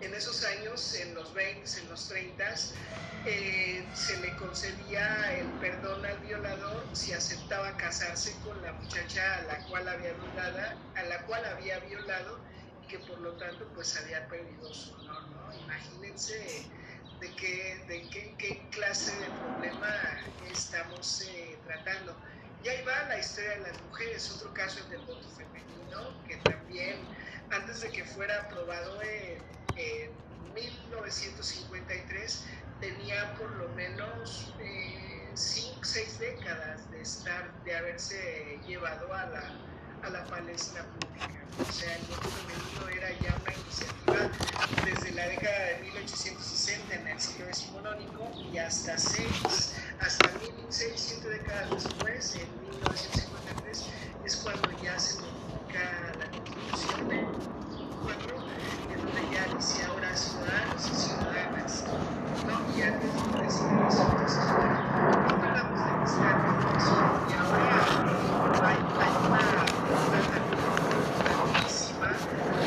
en 0.00 0.14
esos 0.14 0.44
años, 0.44 0.94
en 0.94 1.14
los 1.14 1.32
20, 1.34 1.80
en 1.80 1.88
los 1.88 2.08
30, 2.08 2.54
eh, 3.26 3.84
se 3.94 4.16
le 4.20 4.34
concedía 4.36 5.38
el 5.38 5.46
perdón 5.60 6.06
al 6.06 6.18
violador 6.20 6.86
si 6.92 7.12
aceptaba 7.12 7.76
casarse 7.76 8.32
con 8.44 8.60
la 8.62 8.72
muchacha 8.72 9.38
a 9.38 9.42
la 9.42 9.66
cual 9.66 9.88
había 9.88 10.12
violada, 10.12 10.76
a 10.94 11.02
la 11.02 11.22
cual 11.26 11.44
había 11.44 11.80
violado 11.80 12.38
y 12.84 12.86
que 12.86 12.98
por 13.00 13.18
lo 13.20 13.32
tanto 13.32 13.66
pues 13.74 13.96
había 13.96 14.26
perdido 14.28 14.72
su 14.72 14.94
honor, 14.94 15.28
¿no? 15.28 15.52
Imagínense 15.64 16.66
de 17.20 17.34
qué, 17.34 17.84
de 17.88 18.08
qué, 18.38 18.62
clase 18.70 19.10
de 19.18 19.26
problema 19.26 19.88
estamos 20.50 21.22
eh, 21.22 21.58
tratando. 21.66 22.16
Y 22.62 22.68
ahí 22.68 22.84
va 22.84 23.08
la 23.08 23.18
historia 23.18 23.50
de 23.50 23.60
las 23.60 23.82
mujeres, 23.82 24.30
otro 24.36 24.54
caso 24.54 24.78
es 24.80 24.90
del 24.90 25.00
voto 25.00 25.28
femenino, 25.30 26.24
que 26.26 26.36
también 26.38 26.96
antes 27.50 27.80
de 27.80 27.90
que 27.90 28.04
fuera 28.04 28.42
aprobado 28.42 29.00
en, 29.02 29.38
en 29.76 30.10
1953 30.54 32.44
tenía 32.80 33.34
por 33.34 33.50
lo 33.52 33.68
menos 33.70 34.52
5, 35.34 35.78
6 35.82 36.18
décadas 36.18 36.90
de 36.90 37.00
estar, 37.02 37.50
de 37.64 37.76
haberse 37.76 38.58
llevado 38.66 39.12
a 39.12 39.26
la, 39.26 39.52
a 40.02 40.10
la 40.10 40.24
palestra 40.26 40.84
pública. 40.84 41.44
O 41.58 41.72
sea, 41.72 41.96
el 41.96 42.02
voto 42.06 42.28
femenino 42.28 42.88
era 42.88 43.10
ya 43.20 43.36
una 43.42 43.54
iniciativa 43.54 44.30
desde 44.84 45.12
la 45.12 45.28
década 45.28 45.58
de 45.58 45.78
1860 45.82 46.94
en 46.94 47.08
el 47.08 47.20
siglo 47.20 47.46
decimonónico 47.46 48.30
y 48.52 48.58
hasta 48.58 48.96
6, 48.96 49.74
hasta 50.00 50.30
6, 50.68 50.92
7 50.94 51.28
décadas 51.28 51.70
después, 51.70 52.34
en 52.36 52.60
1953, 52.70 53.84
es 54.24 54.36
cuando 54.36 54.82
ya 54.82 54.98
se 54.98 55.20
modifica 55.20 56.12
la 56.18 56.30
constitución 56.70 57.08
de 57.08 57.26
4, 58.02 58.36
en 58.92 58.98
donde 59.04 59.22
ya 59.34 59.54
dice 59.54 59.84
ahora 59.84 60.16
ciudadanos 60.16 60.82
y 60.86 60.94
ciudadanas, 60.94 61.84
¿no? 62.46 62.54
Y 62.76 62.82
antes 62.82 63.10
no 63.14 63.42
decía 63.42 63.86
eso. 63.88 64.02
Entonces, 64.10 64.44
bueno, 64.56 64.78
no 65.28 65.46
hablamos 65.46 65.78
de 65.84 65.92
mezclar 65.98 66.36
todo 66.44 66.70
eso 66.76 66.96
y 67.28 67.32
ahora 67.32 68.68
hay, 68.68 68.78
hay 69.00 69.12
una 69.26 69.40
plataforma 70.18 70.88
grandísima, 71.24 72.08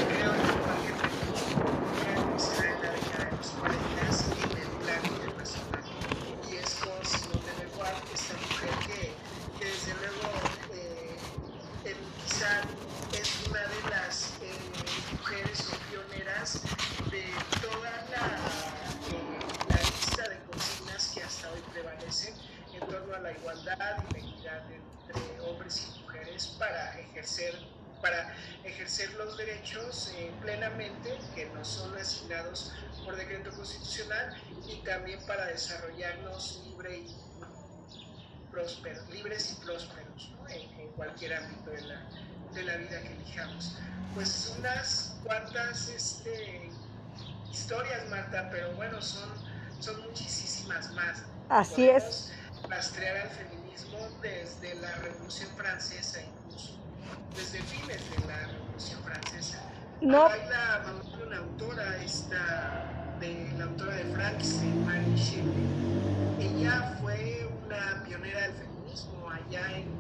creo 0.08 0.32
que 0.34 0.48
cualquier 0.66 0.96
película 1.02 2.38
será 2.38 2.70
en 2.72 2.82
la 2.82 2.90
década 2.92 3.26
de 3.26 3.38
los 3.38 3.50
40 3.52 3.82
en 4.42 4.58
el 4.58 4.70
plano 4.82 5.08
internacional. 5.08 5.84
Y 6.50 6.56
es 6.56 6.72
con 6.76 7.00
Simone 7.06 7.46
de 7.46 7.66
Beauvoir, 7.66 7.96
esta 8.14 8.34
mujer 8.36 8.74
que, 8.86 9.00
que 9.60 9.66
desde 9.66 9.94
luego 9.96 10.30
eh, 10.74 11.18
eh, 11.86 11.96
quizá 12.26 12.62
es 13.14 13.48
una 13.48 13.60
de 13.60 13.90
las 13.90 14.34
eh, 14.42 14.54
mujeres 15.12 15.68
o 15.72 15.76
pioneras 15.90 16.62
de 17.12 17.24
toda 17.62 17.92
la, 18.12 18.26
eh, 19.12 19.40
la 19.70 19.78
lista 19.78 20.24
de 20.30 20.38
consignas 20.50 21.12
que 21.14 21.24
en 22.74 22.80
torno 22.88 23.16
a 23.16 23.20
la 23.20 23.32
igualdad 23.32 24.04
y 24.10 24.14
la 24.14 24.20
equidad 24.20 24.64
entre 24.72 25.40
hombres 25.42 25.88
y 25.88 26.00
mujeres 26.02 26.56
para 26.58 27.00
ejercer 27.00 27.56
para 28.02 28.36
ejercer 28.64 29.14
los 29.14 29.38
derechos 29.38 30.12
eh, 30.18 30.32
plenamente, 30.42 31.20
que 31.36 31.46
no 31.52 31.64
son 31.64 31.96
asignados 31.96 32.74
por 33.06 33.16
decreto 33.16 33.52
constitucional, 33.52 34.36
y 34.68 34.78
también 34.84 35.24
para 35.28 35.46
desarrollarnos 35.46 36.64
libre 36.66 36.98
y 36.98 37.16
prósperos, 38.50 39.08
libres 39.10 39.52
y 39.52 39.64
prósperos 39.64 40.32
¿no? 40.32 40.50
en, 40.50 40.80
en 40.80 40.88
cualquier 40.94 41.36
ámbito 41.36 41.70
de 41.70 41.82
la, 41.82 42.10
de 42.54 42.64
la 42.64 42.78
vida 42.78 43.02
que 43.02 43.14
elijamos. 43.14 43.78
Pues 44.16 44.56
unas 44.58 45.16
cuantas 45.24 45.88
este, 45.90 46.72
historias, 47.52 48.10
Marta, 48.10 48.50
pero 48.52 48.74
bueno, 48.74 49.02
son, 49.02 49.30
son 49.80 50.02
muchísimas 50.02 50.92
más. 50.94 51.24
Así 51.52 51.88
Podemos 51.88 52.32
rastrear 52.70 53.18
al 53.18 53.30
feminismo 53.30 53.98
desde 54.22 54.76
la 54.76 54.96
Revolución 54.96 55.50
Francesa 55.58 56.22
incluso, 56.22 56.78
desde 57.36 57.62
fines 57.64 58.00
de 58.10 58.28
la 58.28 58.48
Revolución 58.48 59.02
Francesa. 59.04 59.60
No. 60.02 60.28
Hay 60.28 60.40
la, 60.50 60.86
una 61.26 61.38
autora, 61.38 62.02
esta, 62.04 63.18
de, 63.20 63.52
la 63.58 63.66
autora 63.66 63.96
de 63.96 64.06
Frankenstein, 64.14 64.86
Mary 64.86 65.16
Shelley. 65.16 65.68
Ella 66.40 66.98
fue 67.02 67.50
una 67.66 68.04
pionera 68.06 68.42
del 68.42 68.54
feminismo 68.54 69.30
allá 69.30 69.78
en 69.78 69.92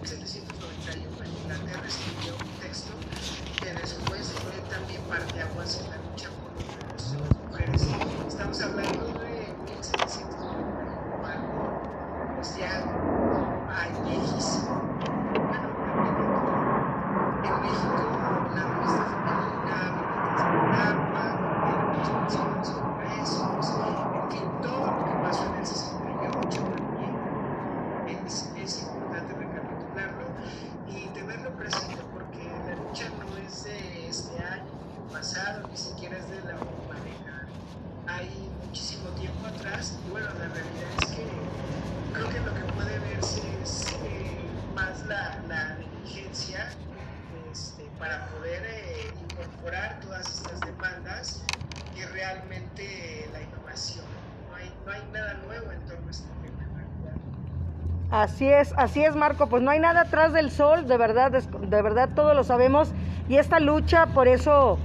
1791 0.00 1.24
en 1.24 1.32
Inglaterra, 1.42 1.86
escribió 1.86 2.34
un 2.34 2.60
texto 2.60 2.92
que 3.62 3.72
después 3.72 4.32
fue 4.32 4.52
también 4.68 5.00
parteaguas 5.02 5.80
en 5.80 5.90
la 5.90 5.96
lucha 5.96 6.28
por 6.42 6.52
los 6.54 6.66
derechos 6.76 7.12
de 7.12 7.18
las 7.20 7.32
mujeres. 7.38 7.82
Estamos 8.26 8.60
hablando 8.62 9.06
de 9.20 9.54
1791, 9.64 11.26
algo 11.26 12.34
pues 12.36 12.56
ya 12.56 12.84
ay, 13.74 13.90
viejísimo. 14.04 14.82
Bueno, 15.48 15.68
también 15.78 16.32
en 17.44 17.60
México 17.62 17.96
la 18.54 18.62
revista 18.62 19.04
femenina, 19.10 19.76
Violetas 19.94 20.38
de 20.38 20.50
Europa, 20.54 21.24
los 21.98 22.08
mencionados 22.12 22.70
congresos, 22.70 23.66
en 24.14 24.30
fin, 24.30 24.46
todo 24.62 24.86
lo 24.86 25.04
que 25.04 25.12
pasó 25.22 25.42
en 25.46 25.54
el 25.54 25.66
68 25.66 26.60
también 26.62 28.26
es, 28.26 28.50
es 28.56 28.82
importante 28.82 29.34
recapitularlo 29.34 30.26
y 30.88 31.06
tenerlo 31.08 31.50
presente 31.56 32.02
porque 32.12 32.44
la 32.66 32.74
lucha 32.76 33.06
no 33.18 33.36
es 33.36 33.64
de 33.64 34.08
este 34.08 34.42
año, 34.44 34.70
ni 35.06 35.12
pasado, 35.12 35.66
ni 35.68 35.76
siquiera 35.76 36.16
es 36.18 36.28
de 36.30 36.40
la 36.42 36.54
última 36.54 36.94
década. 37.04 37.46
Hay 38.06 38.30
muchísimo 38.64 39.08
tiempo 39.10 39.46
atrás 39.46 39.98
y 40.06 40.10
bueno, 40.10 40.28
la 40.38 40.46
realidad 40.48 40.90
es 41.02 41.06
que 41.10 41.26
creo 42.14 42.28
que 42.30 42.40
lo 42.40 42.54
que 42.54 42.72
puede 42.72 42.98
verse 43.00 43.42
es 43.62 43.92
eh, 44.04 44.38
más 44.74 45.04
la, 45.06 45.38
la 45.48 45.74
negligencia 45.76 46.70
este, 47.52 47.84
para 47.98 48.26
poder 48.28 48.62
eh, 48.66 49.12
incorporar 49.30 50.00
todas 50.00 50.26
estas 50.28 50.60
demandas 50.60 51.42
que 51.94 52.06
realmente 52.06 53.28
la 53.32 53.42
innovación. 53.42 54.06
No 54.48 54.56
hay, 54.56 54.72
no 54.86 54.92
hay 54.92 55.02
nada 55.12 55.34
nuevo 55.46 55.70
en 55.72 55.80
torno 55.86 56.06
a 56.06 56.10
este 56.10 56.28
tema 56.42 56.62
en 56.62 56.74
realidad. 56.76 57.16
Así 58.78 59.04
es, 59.04 59.16
Marco, 59.16 59.48
pues 59.48 59.60
no 59.60 59.72
hay 59.72 59.80
nada 59.80 60.02
atrás 60.02 60.32
del 60.32 60.52
sol, 60.52 60.86
de 60.86 60.96
verdad, 60.96 61.32
de 61.32 61.82
verdad 61.82 62.10
todos 62.14 62.36
lo 62.36 62.44
sabemos 62.44 62.92
y 63.28 63.34
esta 63.34 63.58
lucha, 63.58 64.06
por 64.14 64.28
eso 64.28 64.78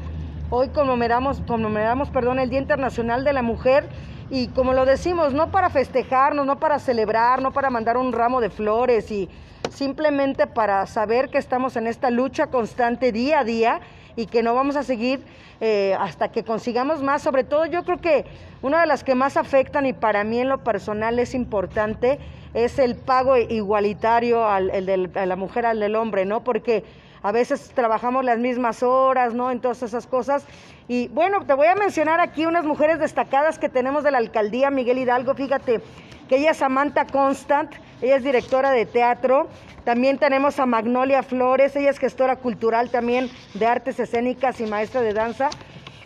hoy 0.50 0.70
conmemoramos, 0.70 1.44
conmemoramos, 1.46 2.10
perdón, 2.10 2.40
el 2.40 2.50
Día 2.50 2.58
Internacional 2.58 3.24
de 3.24 3.34
la 3.34 3.44
Mujer 3.44 3.88
y 4.32 4.48
como 4.48 4.74
lo 4.74 4.88
decimos, 4.88 5.36
no 5.36 5.52
para 5.52 5.70
festejarnos, 5.70 6.44
no 6.48 6.60
para 6.60 6.80
celebrar, 6.80 7.44
no 7.44 7.54
para 7.54 7.70
mandar 7.70 7.98
un 7.98 8.14
ramo 8.14 8.42
de 8.42 8.50
flores 8.50 9.12
y 9.12 9.30
simplemente 9.70 10.48
para 10.48 10.88
saber 10.88 11.30
que 11.30 11.38
estamos 11.38 11.76
en 11.76 11.86
esta 11.86 12.10
lucha 12.10 12.48
constante 12.48 13.12
día 13.12 13.42
a 13.42 13.44
día 13.44 13.80
y 14.16 14.26
que 14.26 14.42
no 14.42 14.56
vamos 14.56 14.76
a 14.76 14.82
seguir 14.82 15.24
eh, 15.62 15.96
hasta 16.00 16.32
que 16.32 16.44
consigamos 16.44 17.04
más. 17.04 17.22
Sobre 17.22 17.44
todo 17.44 17.68
yo 17.68 17.84
creo 17.84 18.02
que 18.02 18.26
una 18.64 18.82
de 18.82 18.88
las 18.88 19.04
que 19.04 19.14
más 19.14 19.38
afectan 19.38 19.86
y 19.86 19.94
para 19.94 20.24
mí 20.24 20.40
en 20.40 20.50
lo 20.50 20.64
personal 20.64 21.20
es 21.20 21.36
importante 21.36 22.18
es 22.54 22.80
el 22.80 22.96
pago 22.96 23.38
igualitario 23.38 24.46
al, 24.46 24.70
el 24.70 25.12
a 25.16 25.26
la 25.26 25.36
mujer 25.36 25.66
al 25.66 25.80
del 25.80 25.96
hombre, 25.96 26.26
¿no? 26.26 26.44
Porque 26.44 26.84
a 27.24 27.32
veces 27.32 27.72
trabajamos 27.74 28.26
las 28.26 28.38
mismas 28.38 28.84
horas, 28.84 29.34
¿no? 29.34 29.50
En 29.50 29.60
todas 29.60 29.82
esas 29.82 30.08
cosas. 30.08 30.46
Y 30.88 31.08
bueno, 31.08 31.46
te 31.46 31.54
voy 31.54 31.68
a 31.68 31.76
mencionar 31.76 32.20
aquí 32.20 32.46
unas 32.46 32.66
mujeres 32.66 33.00
destacadas 33.00 33.58
que 33.58 33.70
tenemos 33.70 34.04
de 34.04 34.12
la 34.12 34.18
alcaldía 34.18 34.70
Miguel 34.70 34.98
Hidalgo. 34.98 35.34
Fíjate 35.34 35.82
que 36.28 36.38
ella 36.38 36.52
es 36.52 36.58
Samantha 36.58 37.06
Constant, 37.06 37.72
ella 38.02 38.18
es 38.18 38.24
directora 38.24 38.72
de 38.72 38.86
teatro. 38.86 39.48
También 39.86 40.18
tenemos 40.18 40.60
a 40.60 40.66
Magnolia 40.66 41.24
Flores, 41.24 41.76
ella 41.76 41.90
es 41.90 42.00
gestora 42.00 42.36
cultural 42.38 42.90
también 42.90 43.30
de 43.54 43.66
artes 43.66 44.00
escénicas 44.00 44.60
y 44.60 44.66
maestra 44.66 45.02
de 45.02 45.14
danza. 45.14 45.50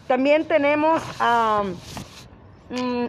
También 0.08 0.46
tenemos 0.46 1.02
a, 1.20 1.64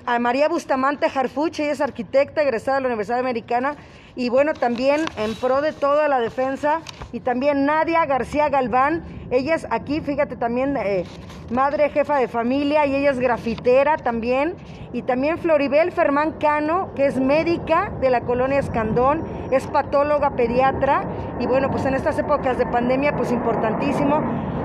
a 0.07 0.19
María 0.19 0.49
Bustamante 0.49 1.07
Harfuch, 1.13 1.59
ella 1.61 1.73
es 1.73 1.81
arquitecta 1.81 2.43
egresada 2.43 2.77
de 2.77 2.83
la 2.83 2.89
Universidad 2.89 3.19
Americana. 3.19 3.77
Y 4.17 4.29
bueno, 4.29 4.55
también 4.55 5.05
en 5.17 5.35
pro 5.35 5.61
de 5.61 5.73
toda 5.73 6.09
la 6.09 6.21
defensa. 6.21 6.81
Y 7.13 7.21
también 7.21 7.65
Nadia 7.67 8.05
García 8.07 8.49
Galván, 8.49 9.05
ella 9.31 9.55
es 9.55 9.67
aquí, 9.71 10.01
fíjate, 10.01 10.37
también 10.37 10.77
eh, 10.77 11.05
madre 11.51 11.91
jefa 11.91 12.17
de 12.17 12.29
familia 12.29 12.87
y 12.87 12.95
ella 12.95 13.11
es 13.11 13.19
grafitera 13.19 13.97
también. 13.97 14.57
Y 14.93 15.03
también 15.03 15.39
Floribel 15.39 15.93
Fermán 15.93 16.33
Cano, 16.41 16.91
que 16.95 17.07
es 17.07 17.21
médica 17.21 17.93
de 18.01 18.11
la 18.11 18.23
colonia 18.23 18.59
Escandón, 18.59 19.23
es 19.51 19.67
patóloga 19.67 20.31
pediatra. 20.31 21.03
Y 21.39 21.47
bueno, 21.47 21.71
pues 21.71 21.85
en 21.85 21.95
estas 21.95 22.19
épocas 22.19 22.57
de 22.59 22.67
pandemia, 22.67 23.15
pues 23.15 23.31
importantísimo. 23.31 24.23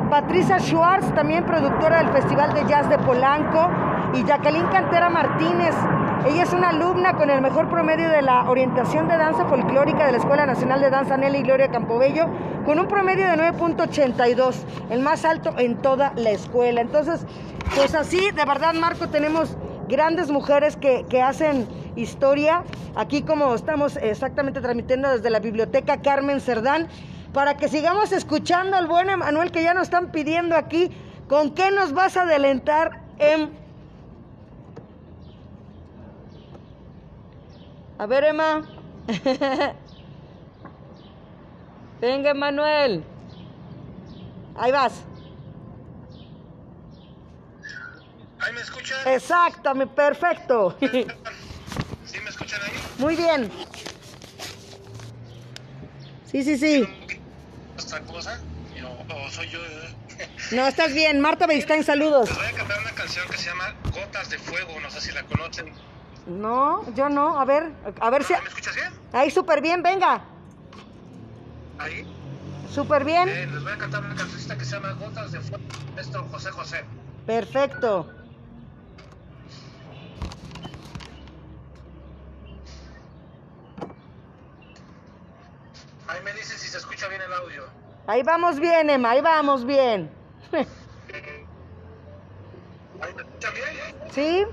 Patricia 0.10 0.60
Schwartz, 0.60 1.14
también 1.14 1.46
productora 1.46 1.98
del 1.98 2.10
Festival 2.10 2.54
de 2.54 2.66
Jazz 2.66 2.90
de 2.90 2.98
Polanco. 3.00 3.70
Y 4.14 4.24
Jacqueline 4.24 4.68
Cantera 4.68 5.10
Martínez, 5.10 5.74
ella 6.28 6.44
es 6.44 6.54
una 6.54 6.70
alumna 6.70 7.14
con 7.14 7.30
el 7.30 7.42
mejor 7.42 7.68
promedio 7.68 8.08
de 8.10 8.22
la 8.22 8.50
orientación 8.50 9.08
de 9.08 9.18
danza 9.18 9.33
folclórica 9.34 10.06
de 10.06 10.12
la 10.12 10.18
Escuela 10.20 10.46
Nacional 10.46 10.80
de 10.80 10.90
Danza 10.90 11.18
Nelly 11.18 11.42
Gloria 11.42 11.70
Campobello, 11.70 12.28
con 12.66 12.80
un 12.80 12.88
promedio 12.88 13.28
de 13.28 13.36
9.82, 13.36 14.56
el 14.92 15.00
más 15.00 15.26
alto 15.26 15.54
en 15.58 15.82
toda 15.82 16.14
la 16.16 16.30
escuela. 16.30 16.82
Entonces, 16.82 17.26
pues 17.76 17.96
así, 17.96 18.32
de 18.32 18.46
verdad, 18.46 18.74
Marco, 18.74 19.10
tenemos 19.10 19.58
grandes 19.88 20.30
mujeres 20.30 20.78
que, 20.78 21.06
que 21.10 21.22
hacen 21.22 21.68
historia, 21.96 22.64
aquí 22.96 23.24
como 23.24 23.54
estamos 23.56 23.98
exactamente 23.98 24.62
transmitiendo 24.62 25.10
desde 25.10 25.30
la 25.30 25.40
Biblioteca 25.40 26.02
Carmen 26.02 26.40
Cerdán, 26.40 26.88
para 27.34 27.58
que 27.58 27.68
sigamos 27.68 28.12
escuchando 28.12 28.78
al 28.78 28.88
buen 28.88 29.10
Emanuel 29.10 29.52
que 29.52 29.64
ya 29.64 29.74
nos 29.74 29.84
están 29.84 30.12
pidiendo 30.12 30.56
aquí, 30.56 30.92
¿con 31.28 31.52
qué 31.52 31.72
nos 31.72 31.94
vas 31.94 32.16
a 32.18 32.22
adelantar 32.22 33.02
en... 33.18 33.50
A 37.98 38.06
ver, 38.06 38.24
Emma. 38.24 38.64
Venga, 42.02 42.32
Emanuel. 42.32 43.04
Ahí 44.56 44.72
vas. 44.72 44.94
¿Ahí 48.40 48.54
me 48.54 48.62
escuchan? 48.62 48.98
Exacto, 49.08 49.74
mi- 49.76 49.86
perfecto. 49.86 50.76
¿Sí 50.82 52.20
me 52.22 52.30
escuchan 52.30 52.62
ahí? 52.64 52.72
Muy 52.98 53.16
bien. 53.16 53.50
Sí, 56.26 56.44
sí, 56.44 56.58
sí. 56.58 56.84
¿Otra 57.82 58.02
cosa? 58.02 58.40
¿O, 58.84 59.14
o 59.14 59.30
soy 59.32 59.50
yo? 59.50 59.60
eh? 59.64 60.28
No, 60.52 60.68
estás 60.68 60.94
bien. 60.94 61.20
Marta 61.22 61.48
Beristain, 61.48 61.84
saludos. 61.84 62.30
Les 62.30 62.38
voy 62.38 62.48
a 62.48 62.52
cantar 62.52 62.80
una 62.82 62.92
canción 62.92 63.28
que 63.30 63.38
se 63.38 63.50
llama 63.50 63.74
Gotas 63.94 64.30
de 64.30 64.38
Fuego, 64.40 64.80
no 64.82 64.90
sé 64.92 65.00
si 65.02 65.12
la 65.12 65.24
conocen. 65.24 65.72
No, 66.28 66.90
yo 66.94 67.10
no. 67.10 67.40
A 67.40 67.46
ver, 67.46 67.72
a 68.00 68.10
ver 68.10 68.24
si. 68.24 68.34
¿Me 68.34 68.40
escuchas 68.48 68.76
bien? 68.76 68.94
Ahí 69.12 69.30
súper 69.30 69.62
bien, 69.62 69.84
venga. 69.84 70.22
Ahí. 71.78 72.08
Súper 72.70 73.04
bien. 73.04 73.30
Eh, 73.30 73.48
les 73.48 73.64
voy 73.64 73.72
a 73.72 73.78
cantar 73.78 74.04
una 74.04 74.16
cancioncita 74.16 74.58
que 74.58 74.66
se 74.66 74.76
llama 74.76 74.94
Gotas 74.94 75.32
de 75.32 75.40
Fuego. 75.42 75.64
Esto, 75.98 76.24
José 76.32 76.52
José. 76.52 76.84
Perfecto. 77.26 78.10
Ahí 86.08 86.22
me 86.24 86.34
dice 86.34 86.58
si 86.58 86.68
se 86.68 86.78
escucha 86.78 87.08
bien 87.08 87.22
el 87.22 87.34
audio. 87.34 87.64
Ahí 88.08 88.24
vamos 88.24 88.60
bien, 88.60 88.90
Emma, 88.90 89.12
ahí 89.12 89.22
vamos 89.22 89.66
bien. 89.66 90.10
¿Ahí 90.52 90.66
me 93.16 93.22
escuchan 93.22 93.54
bien? 93.54 93.66
Sí. 94.12 94.46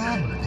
problem. 0.00 0.39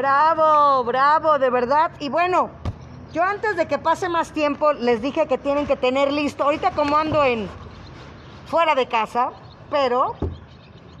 Bravo, 0.00 0.82
bravo, 0.82 1.38
de 1.38 1.50
verdad. 1.50 1.90
Y 1.98 2.08
bueno, 2.08 2.48
yo 3.12 3.22
antes 3.22 3.54
de 3.58 3.68
que 3.68 3.76
pase 3.76 4.08
más 4.08 4.32
tiempo 4.32 4.72
les 4.72 5.02
dije 5.02 5.26
que 5.26 5.36
tienen 5.36 5.66
que 5.66 5.76
tener 5.76 6.10
listo. 6.10 6.44
Ahorita 6.44 6.70
como 6.70 6.96
ando 6.96 7.22
en 7.22 7.50
fuera 8.46 8.74
de 8.74 8.88
casa, 8.88 9.28
pero 9.68 10.14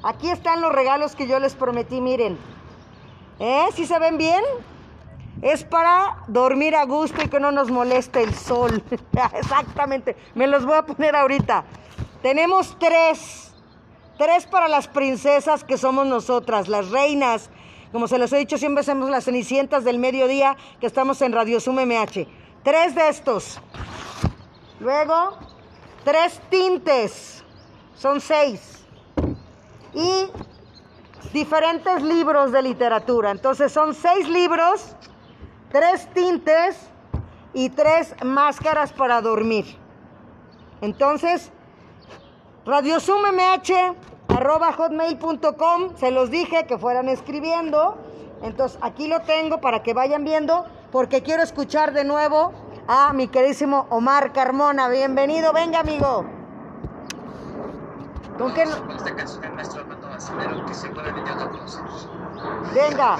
aquí 0.02 0.28
están 0.28 0.60
los 0.60 0.70
regalos 0.70 1.16
que 1.16 1.26
yo 1.26 1.38
les 1.40 1.54
prometí, 1.54 2.02
miren. 2.02 2.38
¿Eh? 3.38 3.68
¿Sí 3.74 3.86
se 3.86 3.98
ven 3.98 4.18
bien? 4.18 4.44
Es 5.40 5.64
para 5.64 6.18
dormir 6.26 6.76
a 6.76 6.84
gusto 6.84 7.22
y 7.24 7.28
que 7.28 7.40
no 7.40 7.52
nos 7.52 7.70
moleste 7.70 8.22
el 8.22 8.34
sol. 8.34 8.84
Exactamente. 9.34 10.14
Me 10.34 10.46
los 10.46 10.66
voy 10.66 10.76
a 10.76 10.84
poner 10.84 11.16
ahorita. 11.16 11.64
Tenemos 12.20 12.76
tres. 12.78 13.54
Tres 14.18 14.44
para 14.44 14.68
las 14.68 14.88
princesas 14.88 15.64
que 15.64 15.78
somos 15.78 16.06
nosotras, 16.06 16.68
las 16.68 16.90
reinas. 16.90 17.48
Como 17.92 18.06
se 18.06 18.18
les 18.18 18.32
he 18.32 18.38
dicho, 18.38 18.56
siempre 18.56 18.84
somos 18.84 19.10
las 19.10 19.24
cenicientas 19.24 19.84
del 19.84 19.98
mediodía 19.98 20.56
que 20.80 20.86
estamos 20.86 21.20
en 21.22 21.32
Radio 21.32 21.58
Sum 21.58 21.76
MH. 21.76 22.26
Tres 22.62 22.94
de 22.94 23.08
estos. 23.08 23.60
Luego, 24.78 25.38
tres 26.04 26.40
tintes. 26.50 27.44
Son 27.96 28.20
seis. 28.20 28.84
Y 29.92 30.28
diferentes 31.32 32.02
libros 32.02 32.52
de 32.52 32.62
literatura. 32.62 33.32
Entonces 33.32 33.72
son 33.72 33.94
seis 33.94 34.28
libros, 34.28 34.94
tres 35.72 36.08
tintes 36.14 36.76
y 37.52 37.70
tres 37.70 38.14
máscaras 38.24 38.92
para 38.92 39.20
dormir. 39.20 39.66
Entonces, 40.80 41.50
radiosumMH 42.64 44.09
arroba 44.36 44.72
hotmail.com, 44.72 45.96
se 45.96 46.10
los 46.10 46.30
dije 46.30 46.66
que 46.66 46.78
fueran 46.78 47.08
escribiendo. 47.08 47.96
Entonces 48.42 48.78
aquí 48.82 49.06
lo 49.08 49.20
tengo 49.22 49.60
para 49.60 49.82
que 49.82 49.92
vayan 49.94 50.24
viendo, 50.24 50.64
porque 50.92 51.22
quiero 51.22 51.42
escuchar 51.42 51.92
de 51.92 52.04
nuevo 52.04 52.52
a 52.88 53.12
mi 53.12 53.28
queridísimo 53.28 53.86
Omar 53.90 54.32
Carmona. 54.32 54.88
Bienvenido, 54.88 55.52
venga 55.52 55.80
amigo. 55.80 56.24
¿Con 58.38 58.54
qué? 58.54 58.64
no- 58.64 58.86
Con 58.86 58.96
esta 58.96 59.14
canción 59.14 59.42
del 59.42 59.52
maestro 59.52 59.82
Armando 59.82 60.08
Manzanero 60.08 60.64
que 60.64 60.74
seguramente. 60.74 61.30
Venga. 62.74 63.18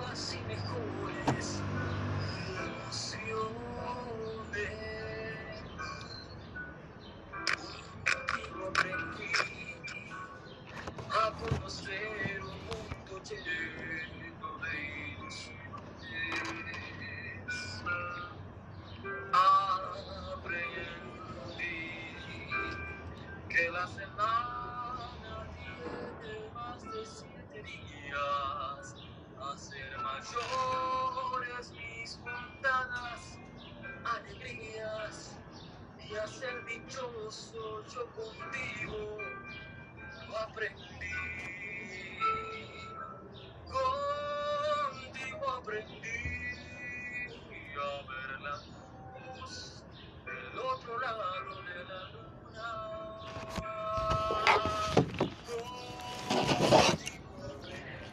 Nuevas 0.00 0.34
y 0.34 0.44
mejores 0.46 1.09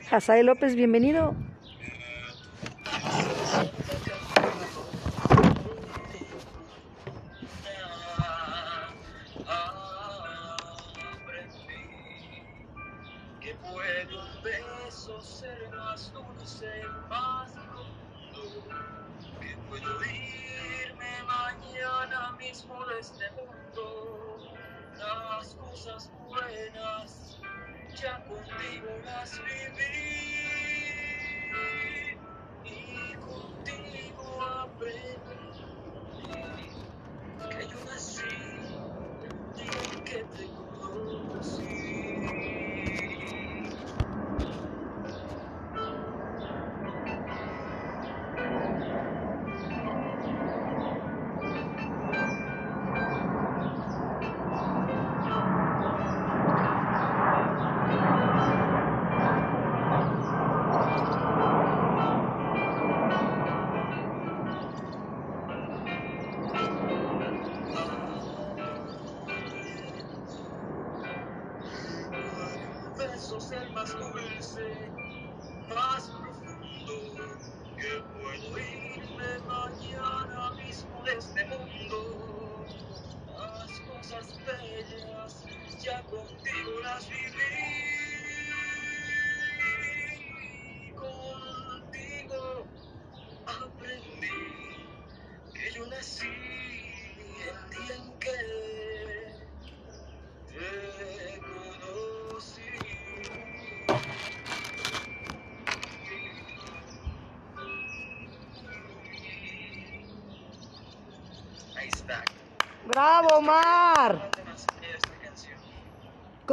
Hazael 0.09 0.45
López, 0.45 0.75
bienvenido. 0.75 1.35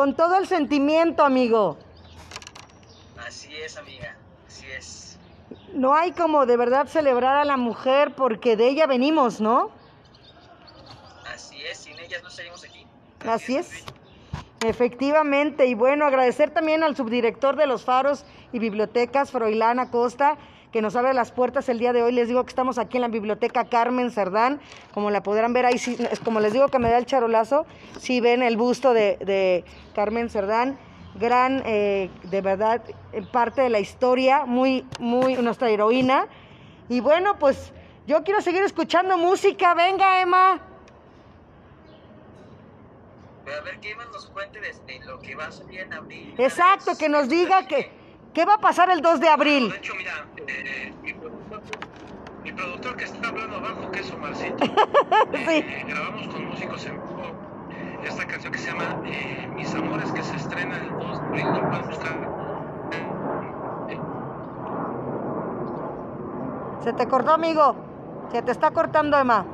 Con 0.05 0.15
todo 0.15 0.37
el 0.37 0.47
sentimiento, 0.47 1.25
amigo. 1.25 1.79
Así 3.27 3.57
es, 3.57 3.79
amiga. 3.79 4.15
Así 4.47 4.67
es. 4.67 5.19
No 5.73 5.95
hay 5.95 6.13
como 6.13 6.45
de 6.45 6.59
verdad 6.59 6.89
celebrar 6.89 7.37
a 7.37 7.47
la 7.47 7.57
mujer 7.57 8.15
porque 8.15 8.55
de 8.55 8.69
ella 8.69 8.87
venimos, 8.87 9.41
¿no? 9.41 9.71
Así 11.33 11.57
es. 11.65 11.79
Sin 11.79 11.99
ellas 11.99 12.23
no 12.23 12.29
estaríamos 12.29 12.63
aquí. 12.65 12.87
Así 13.27 13.57
es. 13.57 13.87
Efectivamente. 14.67 15.65
Y 15.65 15.75
bueno, 15.75 16.05
agradecer 16.05 16.51
también 16.51 16.83
al 16.83 16.95
subdirector 16.95 17.57
de 17.57 17.67
los 17.67 17.83
faros 17.83 18.27
y 18.53 18.59
bibliotecas, 18.59 19.31
Froilán 19.31 19.79
Acosta, 19.79 20.37
que 20.75 20.83
nos 20.83 20.97
abre 20.97 21.15
las 21.15 21.31
puertas 21.31 21.69
el 21.69 21.79
día 21.79 21.93
de 21.93 22.03
hoy. 22.03 22.11
Les 22.11 22.27
digo 22.27 22.43
que 22.43 22.49
estamos 22.49 22.79
aquí 22.79 22.97
en 22.97 23.03
la 23.03 23.09
biblioteca 23.09 23.67
Carmen 23.67 24.11
Cerdán, 24.11 24.61
como 24.93 25.13
la 25.13 25.23
podrán 25.23 25.53
ver 25.53 25.67
ahí, 25.67 25.77
como 26.25 26.41
les 26.41 26.53
digo 26.53 26.67
que 26.67 26.81
me 26.81 26.91
da 26.91 26.99
el 26.99 27.07
charolazo, 27.07 27.65
si 28.01 28.21
ven 28.21 28.43
el 28.43 28.57
busto 28.57 28.93
de, 28.93 29.17
de 29.19 29.65
Carmen 29.95 30.29
Cerdán, 30.29 30.77
gran, 31.15 31.63
eh, 31.65 32.11
de 32.25 32.41
verdad, 32.41 32.83
eh, 33.13 33.23
parte 33.23 33.63
de 33.63 33.71
la 33.71 33.79
historia, 33.79 34.47
muy, 34.47 34.85
muy, 34.99 35.37
nuestra 35.37 35.71
heroína. 35.71 36.27
Y 36.89 36.99
bueno, 36.99 37.39
pues 37.39 37.73
yo 38.09 38.25
quiero 38.25 38.41
seguir 38.41 38.65
escuchando 38.65 39.17
música, 39.17 39.75
venga 39.75 40.23
Emma. 40.23 40.61
Pero 43.45 43.59
a 43.59 43.61
ver, 43.61 43.79
que 43.79 43.93
Emma 43.93 44.07
nos 44.07 44.27
cuente 44.27 44.59
desde 44.59 45.05
lo 45.07 45.21
que 45.21 45.37
va 45.37 45.47
a 45.47 45.53
salir 45.53 45.83
en 45.83 45.93
abril. 45.93 46.35
Exacto, 46.37 46.99
que 46.99 47.09
nos 47.09 47.29
diga 47.29 47.65
que, 47.69 47.93
qué 48.35 48.45
va 48.45 48.55
a 48.55 48.59
pasar 48.59 48.91
el 48.91 49.01
2 49.01 49.21
de 49.21 49.29
abril. 49.29 49.71
De 49.71 49.77
hecho, 49.77 49.95
mira, 49.97 50.27
eh, 50.47 50.93
mi, 51.03 51.13
productor, 51.15 51.61
mi 52.43 52.53
productor 52.53 52.97
que 52.97 53.05
está 53.05 53.29
hablando 53.29 53.57
abajo, 53.57 53.91
que 53.91 54.01
es 54.01 54.13
Omarcito, 54.13 54.65
Sí. 54.65 54.71
eh, 55.49 55.85
grabamos 55.89 56.29
con 56.29 56.45
músicos 56.49 56.85
en 56.87 57.01
esta 58.05 58.27
canción 58.27 58.53
que 58.53 58.59
se 58.59 58.71
llama 58.71 59.01
eh, 59.07 59.49
Mis 59.55 59.75
Amores, 59.75 60.11
que 60.13 60.23
se 60.23 60.37
estrena 60.37 60.77
el 60.77 60.91
2 60.91 61.21
de 61.21 61.27
abril, 61.27 61.47
lo 61.47 61.69
pueden 61.71 61.87
buscar. 61.89 62.13
Eh, 62.93 63.99
Se 66.83 66.93
te 66.93 67.07
cortó, 67.09 67.33
amigo. 67.33 67.75
Se 68.31 68.43
te 68.43 68.51
está 68.53 68.71
cortando, 68.73 69.17
Emma. 69.19 69.47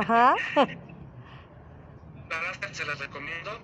Ajá. 0.00 0.34
La 2.28 2.40
verdad 2.40 2.72
se 2.72 2.84
las 2.84 2.98
recomiendo 2.98 3.58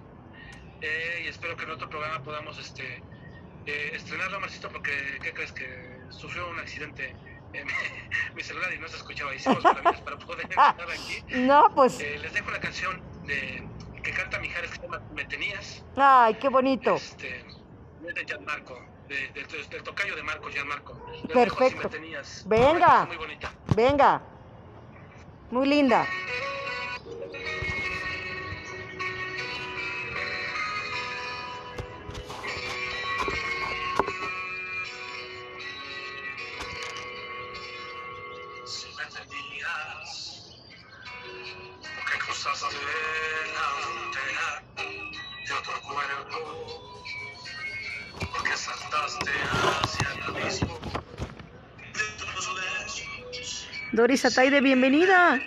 eh, 0.80 1.22
y 1.24 1.28
espero 1.28 1.56
que 1.56 1.64
en 1.64 1.70
otro 1.72 1.88
programa 1.90 2.22
podamos 2.22 2.58
este 2.58 3.02
eh, 3.66 3.90
estrenarlo, 3.94 4.40
Marcito, 4.40 4.68
porque 4.70 5.18
¿qué 5.22 5.32
crees? 5.34 5.52
Que 5.52 5.98
sufrió 6.10 6.48
un 6.48 6.58
accidente 6.60 7.14
en 7.52 7.66
mi 8.34 8.42
celular 8.42 8.72
y 8.72 8.78
no 8.78 8.88
se 8.88 8.96
escuchaba. 8.96 9.34
Hicimos 9.34 9.62
maravillas 9.64 10.00
para 10.02 10.16
poder 10.18 10.46
estar 10.48 10.76
aquí. 10.90 11.22
No, 11.40 11.70
pues, 11.74 12.00
Eh, 12.00 12.18
les 12.20 12.32
dejo 12.32 12.50
la 12.50 12.60
canción 12.60 13.02
de, 13.26 13.68
que 14.02 14.10
canta 14.12 14.38
Mijares 14.38 14.70
que 14.70 14.76
se 14.76 14.82
llama 14.82 15.00
Me 15.12 15.24
Tenías. 15.24 15.84
ay, 15.96 16.34
qué 16.34 16.48
bonito. 16.48 16.94
Este, 16.94 17.44
es 18.06 18.14
de 18.14 18.24
Gianmarco, 18.24 18.78
de, 19.08 19.16
de- 19.32 19.44
de- 19.44 19.64
del 19.70 19.82
tocayo 19.82 20.14
de 20.16 20.22
Marco, 20.22 20.48
Gianmarco. 20.50 20.94
Les 21.12 21.22
dejo 21.22 21.34
Perfecto. 21.34 21.64
Así 21.88 21.98
Me 21.98 22.00
Tenías. 22.00 22.44
Venga. 22.46 23.04
Muy 23.06 23.16
bonita. 23.16 23.52
Venga. 23.76 24.22
Muy 25.52 25.66
linda. 25.68 26.08
Porque 48.32 48.56
saltaste 48.56 49.30
hacia 49.52 50.12
el 50.14 50.22
abismo 50.22 50.81
Doris 53.92 54.24
Ataide, 54.24 54.60
bienvenida. 54.62 55.42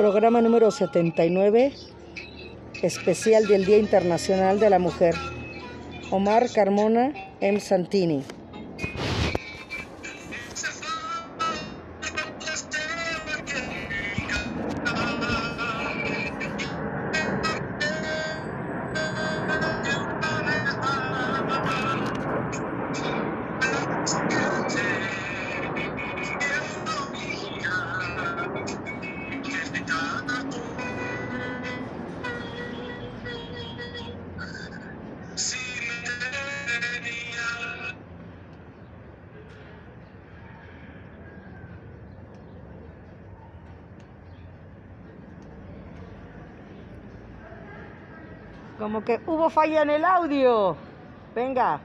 Programa 0.00 0.40
número 0.40 0.70
79, 0.70 1.74
especial 2.80 3.46
del 3.46 3.66
Día 3.66 3.76
Internacional 3.76 4.58
de 4.58 4.70
la 4.70 4.78
Mujer. 4.78 5.14
Omar 6.10 6.50
Carmona 6.50 7.12
M. 7.42 7.60
Santini. 7.60 8.24
Que 49.10 49.20
hubo 49.26 49.50
falla 49.50 49.82
en 49.82 49.90
el 49.90 50.04
audio. 50.04 50.76
Venga. 51.34 51.80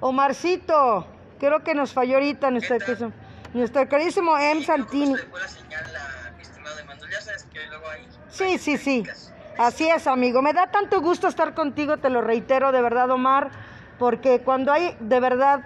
Omarcito, 0.00 1.06
creo 1.38 1.62
que 1.62 1.74
nos 1.74 1.92
falló 1.92 2.16
ahorita 2.16 2.50
nuestro, 2.50 3.12
nuestro 3.54 3.88
queridísimo 3.88 4.36
M. 4.36 4.64
Santini. 4.64 5.14
Luego 7.68 7.88
hay... 7.88 8.08
Sí, 8.28 8.58
sí, 8.58 8.76
sí. 8.76 9.04
Así 9.56 9.88
es, 9.88 10.06
amigo. 10.06 10.42
Me 10.42 10.52
da 10.52 10.68
tanto 10.68 11.00
gusto 11.00 11.28
estar 11.28 11.54
contigo, 11.54 11.98
te 11.98 12.10
lo 12.10 12.20
reitero 12.20 12.72
de 12.72 12.82
verdad, 12.82 13.10
Omar, 13.10 13.50
porque 13.98 14.40
cuando 14.40 14.72
hay 14.72 14.96
de 15.00 15.20
verdad 15.20 15.60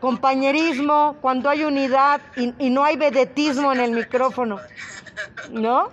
compañerismo, 0.00 1.16
cuando 1.20 1.48
hay 1.48 1.64
unidad 1.64 2.20
y, 2.36 2.54
y 2.58 2.70
no 2.70 2.84
hay 2.84 2.96
vedetismo 2.96 3.72
en 3.72 3.80
el 3.80 3.92
micrófono, 3.92 4.60
¿no? 5.50 5.90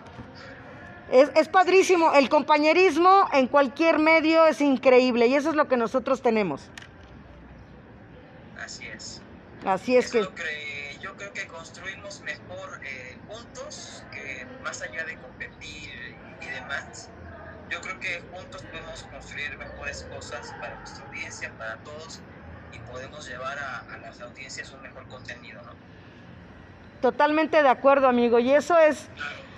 Es, 1.11 1.29
es 1.35 1.47
padrísimo. 1.49 2.13
El 2.13 2.29
compañerismo 2.29 3.27
en 3.33 3.47
cualquier 3.47 3.99
medio 3.99 4.45
es 4.47 4.61
increíble 4.61 5.27
y 5.27 5.35
eso 5.35 5.49
es 5.49 5.55
lo 5.55 5.67
que 5.67 5.77
nosotros 5.77 6.21
tenemos. 6.21 6.69
Así 8.63 8.87
es. 8.87 9.21
Así 9.65 9.97
es 9.97 10.05
Es 10.05 10.11
que... 10.11 10.33
que 10.33 10.97
yo 11.01 11.15
creo 11.17 11.33
que 11.33 11.47
construimos 11.47 12.21
mejor 12.21 12.79
eh, 12.85 13.17
juntos, 13.27 14.03
que 14.11 14.45
más 14.63 14.81
allá 14.81 15.03
de 15.03 15.17
competir 15.17 16.15
y 16.41 16.45
demás. 16.45 17.09
Yo 17.69 17.81
creo 17.81 17.99
que 17.99 18.21
juntos 18.33 18.63
podemos 18.63 19.03
construir 19.03 19.57
mejores 19.57 20.07
cosas 20.13 20.53
para 20.59 20.75
nuestra 20.77 21.05
audiencia, 21.07 21.51
para 21.57 21.77
todos, 21.77 22.21
y 22.73 22.79
podemos 22.91 23.27
llevar 23.27 23.57
a, 23.59 23.79
a 23.93 23.97
las 23.97 24.21
audiencias 24.21 24.71
un 24.71 24.81
mejor 24.81 25.07
contenido, 25.07 25.61
¿no? 25.63 25.71
Totalmente 27.01 27.63
de 27.63 27.69
acuerdo, 27.69 28.07
amigo. 28.07 28.39
Y 28.39 28.51
eso 28.53 28.77
es 28.77 29.09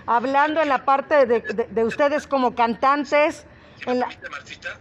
hablando 0.06 0.62
en 0.62 0.70
la 0.70 0.86
parte 0.86 1.26
de, 1.26 1.40
de- 1.42 1.68
de 1.70 1.84
ustedes 1.84 2.28
como 2.28 2.56
cantantes. 2.56 3.46
¿Sí 3.80 3.86
me 3.86 3.94
En 3.94 4.00
la... 4.00 4.10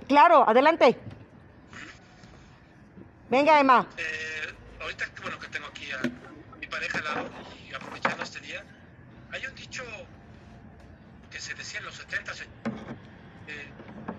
Claro, 0.09 0.49
adelante. 0.49 0.99
Venga, 3.29 3.59
Emma. 3.61 3.87
Eh, 3.97 4.55
ahorita 4.81 5.07
bueno 5.23 5.39
que 5.39 5.49
tengo 5.49 5.67
aquí 5.67 5.91
a 5.93 6.01
mi 6.59 6.67
pareja 6.67 6.99
al 6.99 7.05
lado 7.05 7.31
y 7.69 7.73
aprovechando 7.75 8.23
este 8.23 8.41
día, 8.41 8.63
hay 9.33 9.47
un 9.47 9.55
dicho 9.55 9.83
que 11.31 11.41
se 11.41 11.55
decía 11.55 11.79
en 11.81 11.87
los 11.87 11.95
70 11.95 12.33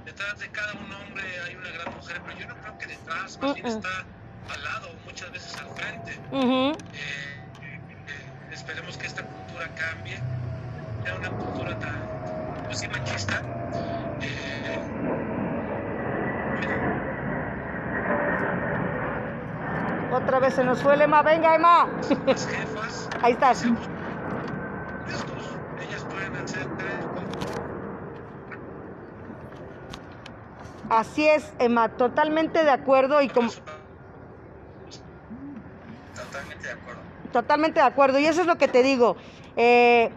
detrás 0.06 0.39
de 0.39 0.49
cada 0.49 0.74
un 0.74 0.91
hombre 0.91 1.24
hay 1.45 1.56
una 1.56 1.70
gran 1.70 1.93
mujer, 1.95 2.22
pero 2.26 2.39
yo 2.39 2.47
no 2.47 2.56
creo 2.56 2.78
que 2.78 2.88
detrás, 2.88 3.38
más 3.39 3.54
bien 3.54 3.66
Mm-mm. 3.68 3.78
está 3.78 4.06
al 4.54 4.64
lado, 4.64 4.89
muchas 5.06 5.32
veces 5.32 5.56
al 5.58 5.68
frente. 5.76 6.18
Ujú. 6.32 6.78
Eh, 6.93 7.39
eh, 8.08 8.51
esperemos 8.51 8.97
que 8.97 9.08
esta 9.08 9.24
cultura 9.24 9.68
cambie, 9.76 10.18
sea 11.04 11.16
una 11.16 11.30
cultura 11.30 11.78
tan, 11.80 11.95
pues 12.66 12.80
sí, 12.80 12.88
machista. 12.88 13.41
Eh, 14.22 14.80
Otra 20.14 20.39
vez 20.39 20.54
se 20.54 20.64
nos 20.64 20.82
fue 20.82 20.93
el 20.93 21.01
Emma. 21.01 21.22
Venga, 21.24 21.56
Emma. 21.56 21.89
las 22.26 22.47
jefas 22.47 23.10
Ahí 23.22 23.34
estás. 23.34 23.66
honestos, 23.66 25.58
ellas 25.82 26.06
pueden 26.10 26.36
hacer 26.36 26.68
Así 30.89 31.28
es, 31.28 31.51
Emma. 31.58 31.89
Totalmente 31.89 32.64
de 32.64 32.70
acuerdo 32.70 33.22
y 33.22 33.30
como... 33.30 33.49
Totalmente 36.14 36.68
de 36.68 36.74
acuerdo. 36.74 37.01
Totalmente 37.32 37.80
de 37.80 37.86
acuerdo. 37.86 38.20
Y 38.20 38.26
eso 38.28 38.41
es 38.41 38.47
lo 38.47 38.58
que 38.58 38.68
te 38.68 38.84
digo. 38.84 39.16
Eh, 39.56 40.12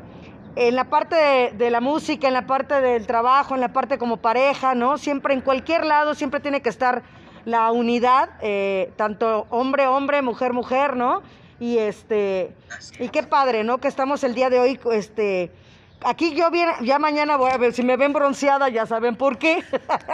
en 0.56 0.74
la 0.74 0.84
parte 0.84 1.52
de, 1.52 1.70
la 1.70 1.80
música, 1.80 2.26
en 2.26 2.34
la 2.34 2.46
parte 2.46 2.80
del 2.80 3.06
trabajo, 3.06 3.54
en 3.54 3.60
la 3.60 3.74
parte 3.74 3.98
como 3.98 4.16
pareja, 4.16 4.74
¿no? 4.74 4.96
Siempre, 4.96 5.34
en 5.34 5.42
cualquier 5.42 5.84
lado, 5.84 6.14
siempre 6.14 6.40
tiene 6.40 6.62
que 6.62 6.70
estar 6.70 7.02
la 7.44 7.70
unidad, 7.70 8.30
eh, 8.40 8.90
tanto 8.96 9.46
hombre, 9.50 9.86
hombre, 9.86 10.22
mujer, 10.22 10.54
mujer, 10.54 10.96
¿no? 10.96 11.22
Y 11.60 11.76
este, 11.78 12.54
y 12.98 13.10
qué 13.10 13.22
padre, 13.22 13.64
¿no? 13.64 13.78
Que 13.78 13.88
estamos 13.88 14.24
el 14.24 14.34
día 14.34 14.48
de 14.48 14.58
hoy, 14.58 14.80
este, 14.92 15.52
aquí 16.02 16.34
yo 16.34 16.50
bien, 16.50 16.70
ya 16.80 16.98
mañana 16.98 17.36
voy 17.36 17.50
a 17.50 17.58
ver, 17.58 17.74
si 17.74 17.82
me 17.82 17.96
ven 17.98 18.14
bronceada 18.14 18.68
ya 18.70 18.86
saben 18.86 19.14
por 19.16 19.38
qué, 19.38 19.62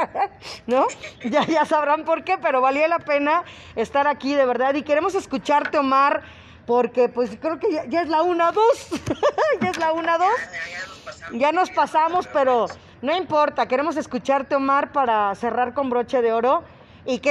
¿no? 0.66 0.86
Ya, 1.24 1.46
ya 1.46 1.64
sabrán 1.64 2.04
por 2.04 2.24
qué, 2.24 2.36
pero 2.38 2.60
valió 2.60 2.86
la 2.88 2.98
pena 2.98 3.44
estar 3.76 4.08
aquí, 4.08 4.34
de 4.34 4.44
verdad, 4.44 4.74
y 4.74 4.82
queremos 4.82 5.14
escucharte, 5.14 5.78
Omar, 5.78 6.22
porque 6.66 7.08
pues 7.08 7.30
creo 7.40 7.58
que 7.58 7.72
ya, 7.72 7.84
ya 7.86 8.02
es 8.02 8.08
la 8.08 8.22
una, 8.22 8.52
dos, 8.52 8.88
ya 9.60 9.70
es 9.70 9.78
la 9.78 9.92
una, 9.92 10.18
dos. 10.18 10.28
Ya, 10.36 10.70
ya 10.70 10.86
nos 10.86 10.98
pasamos. 10.98 11.40
Ya 11.40 11.52
nos 11.52 11.70
pasamos, 11.70 12.28
pero 12.32 12.66
no 13.00 13.16
importa, 13.16 13.66
queremos 13.66 13.96
escucharte, 13.96 14.54
Omar, 14.54 14.92
para 14.92 15.34
cerrar 15.34 15.74
con 15.74 15.90
broche 15.90 16.22
de 16.22 16.32
oro. 16.32 16.62
Y 17.04 17.18
que 17.18 17.30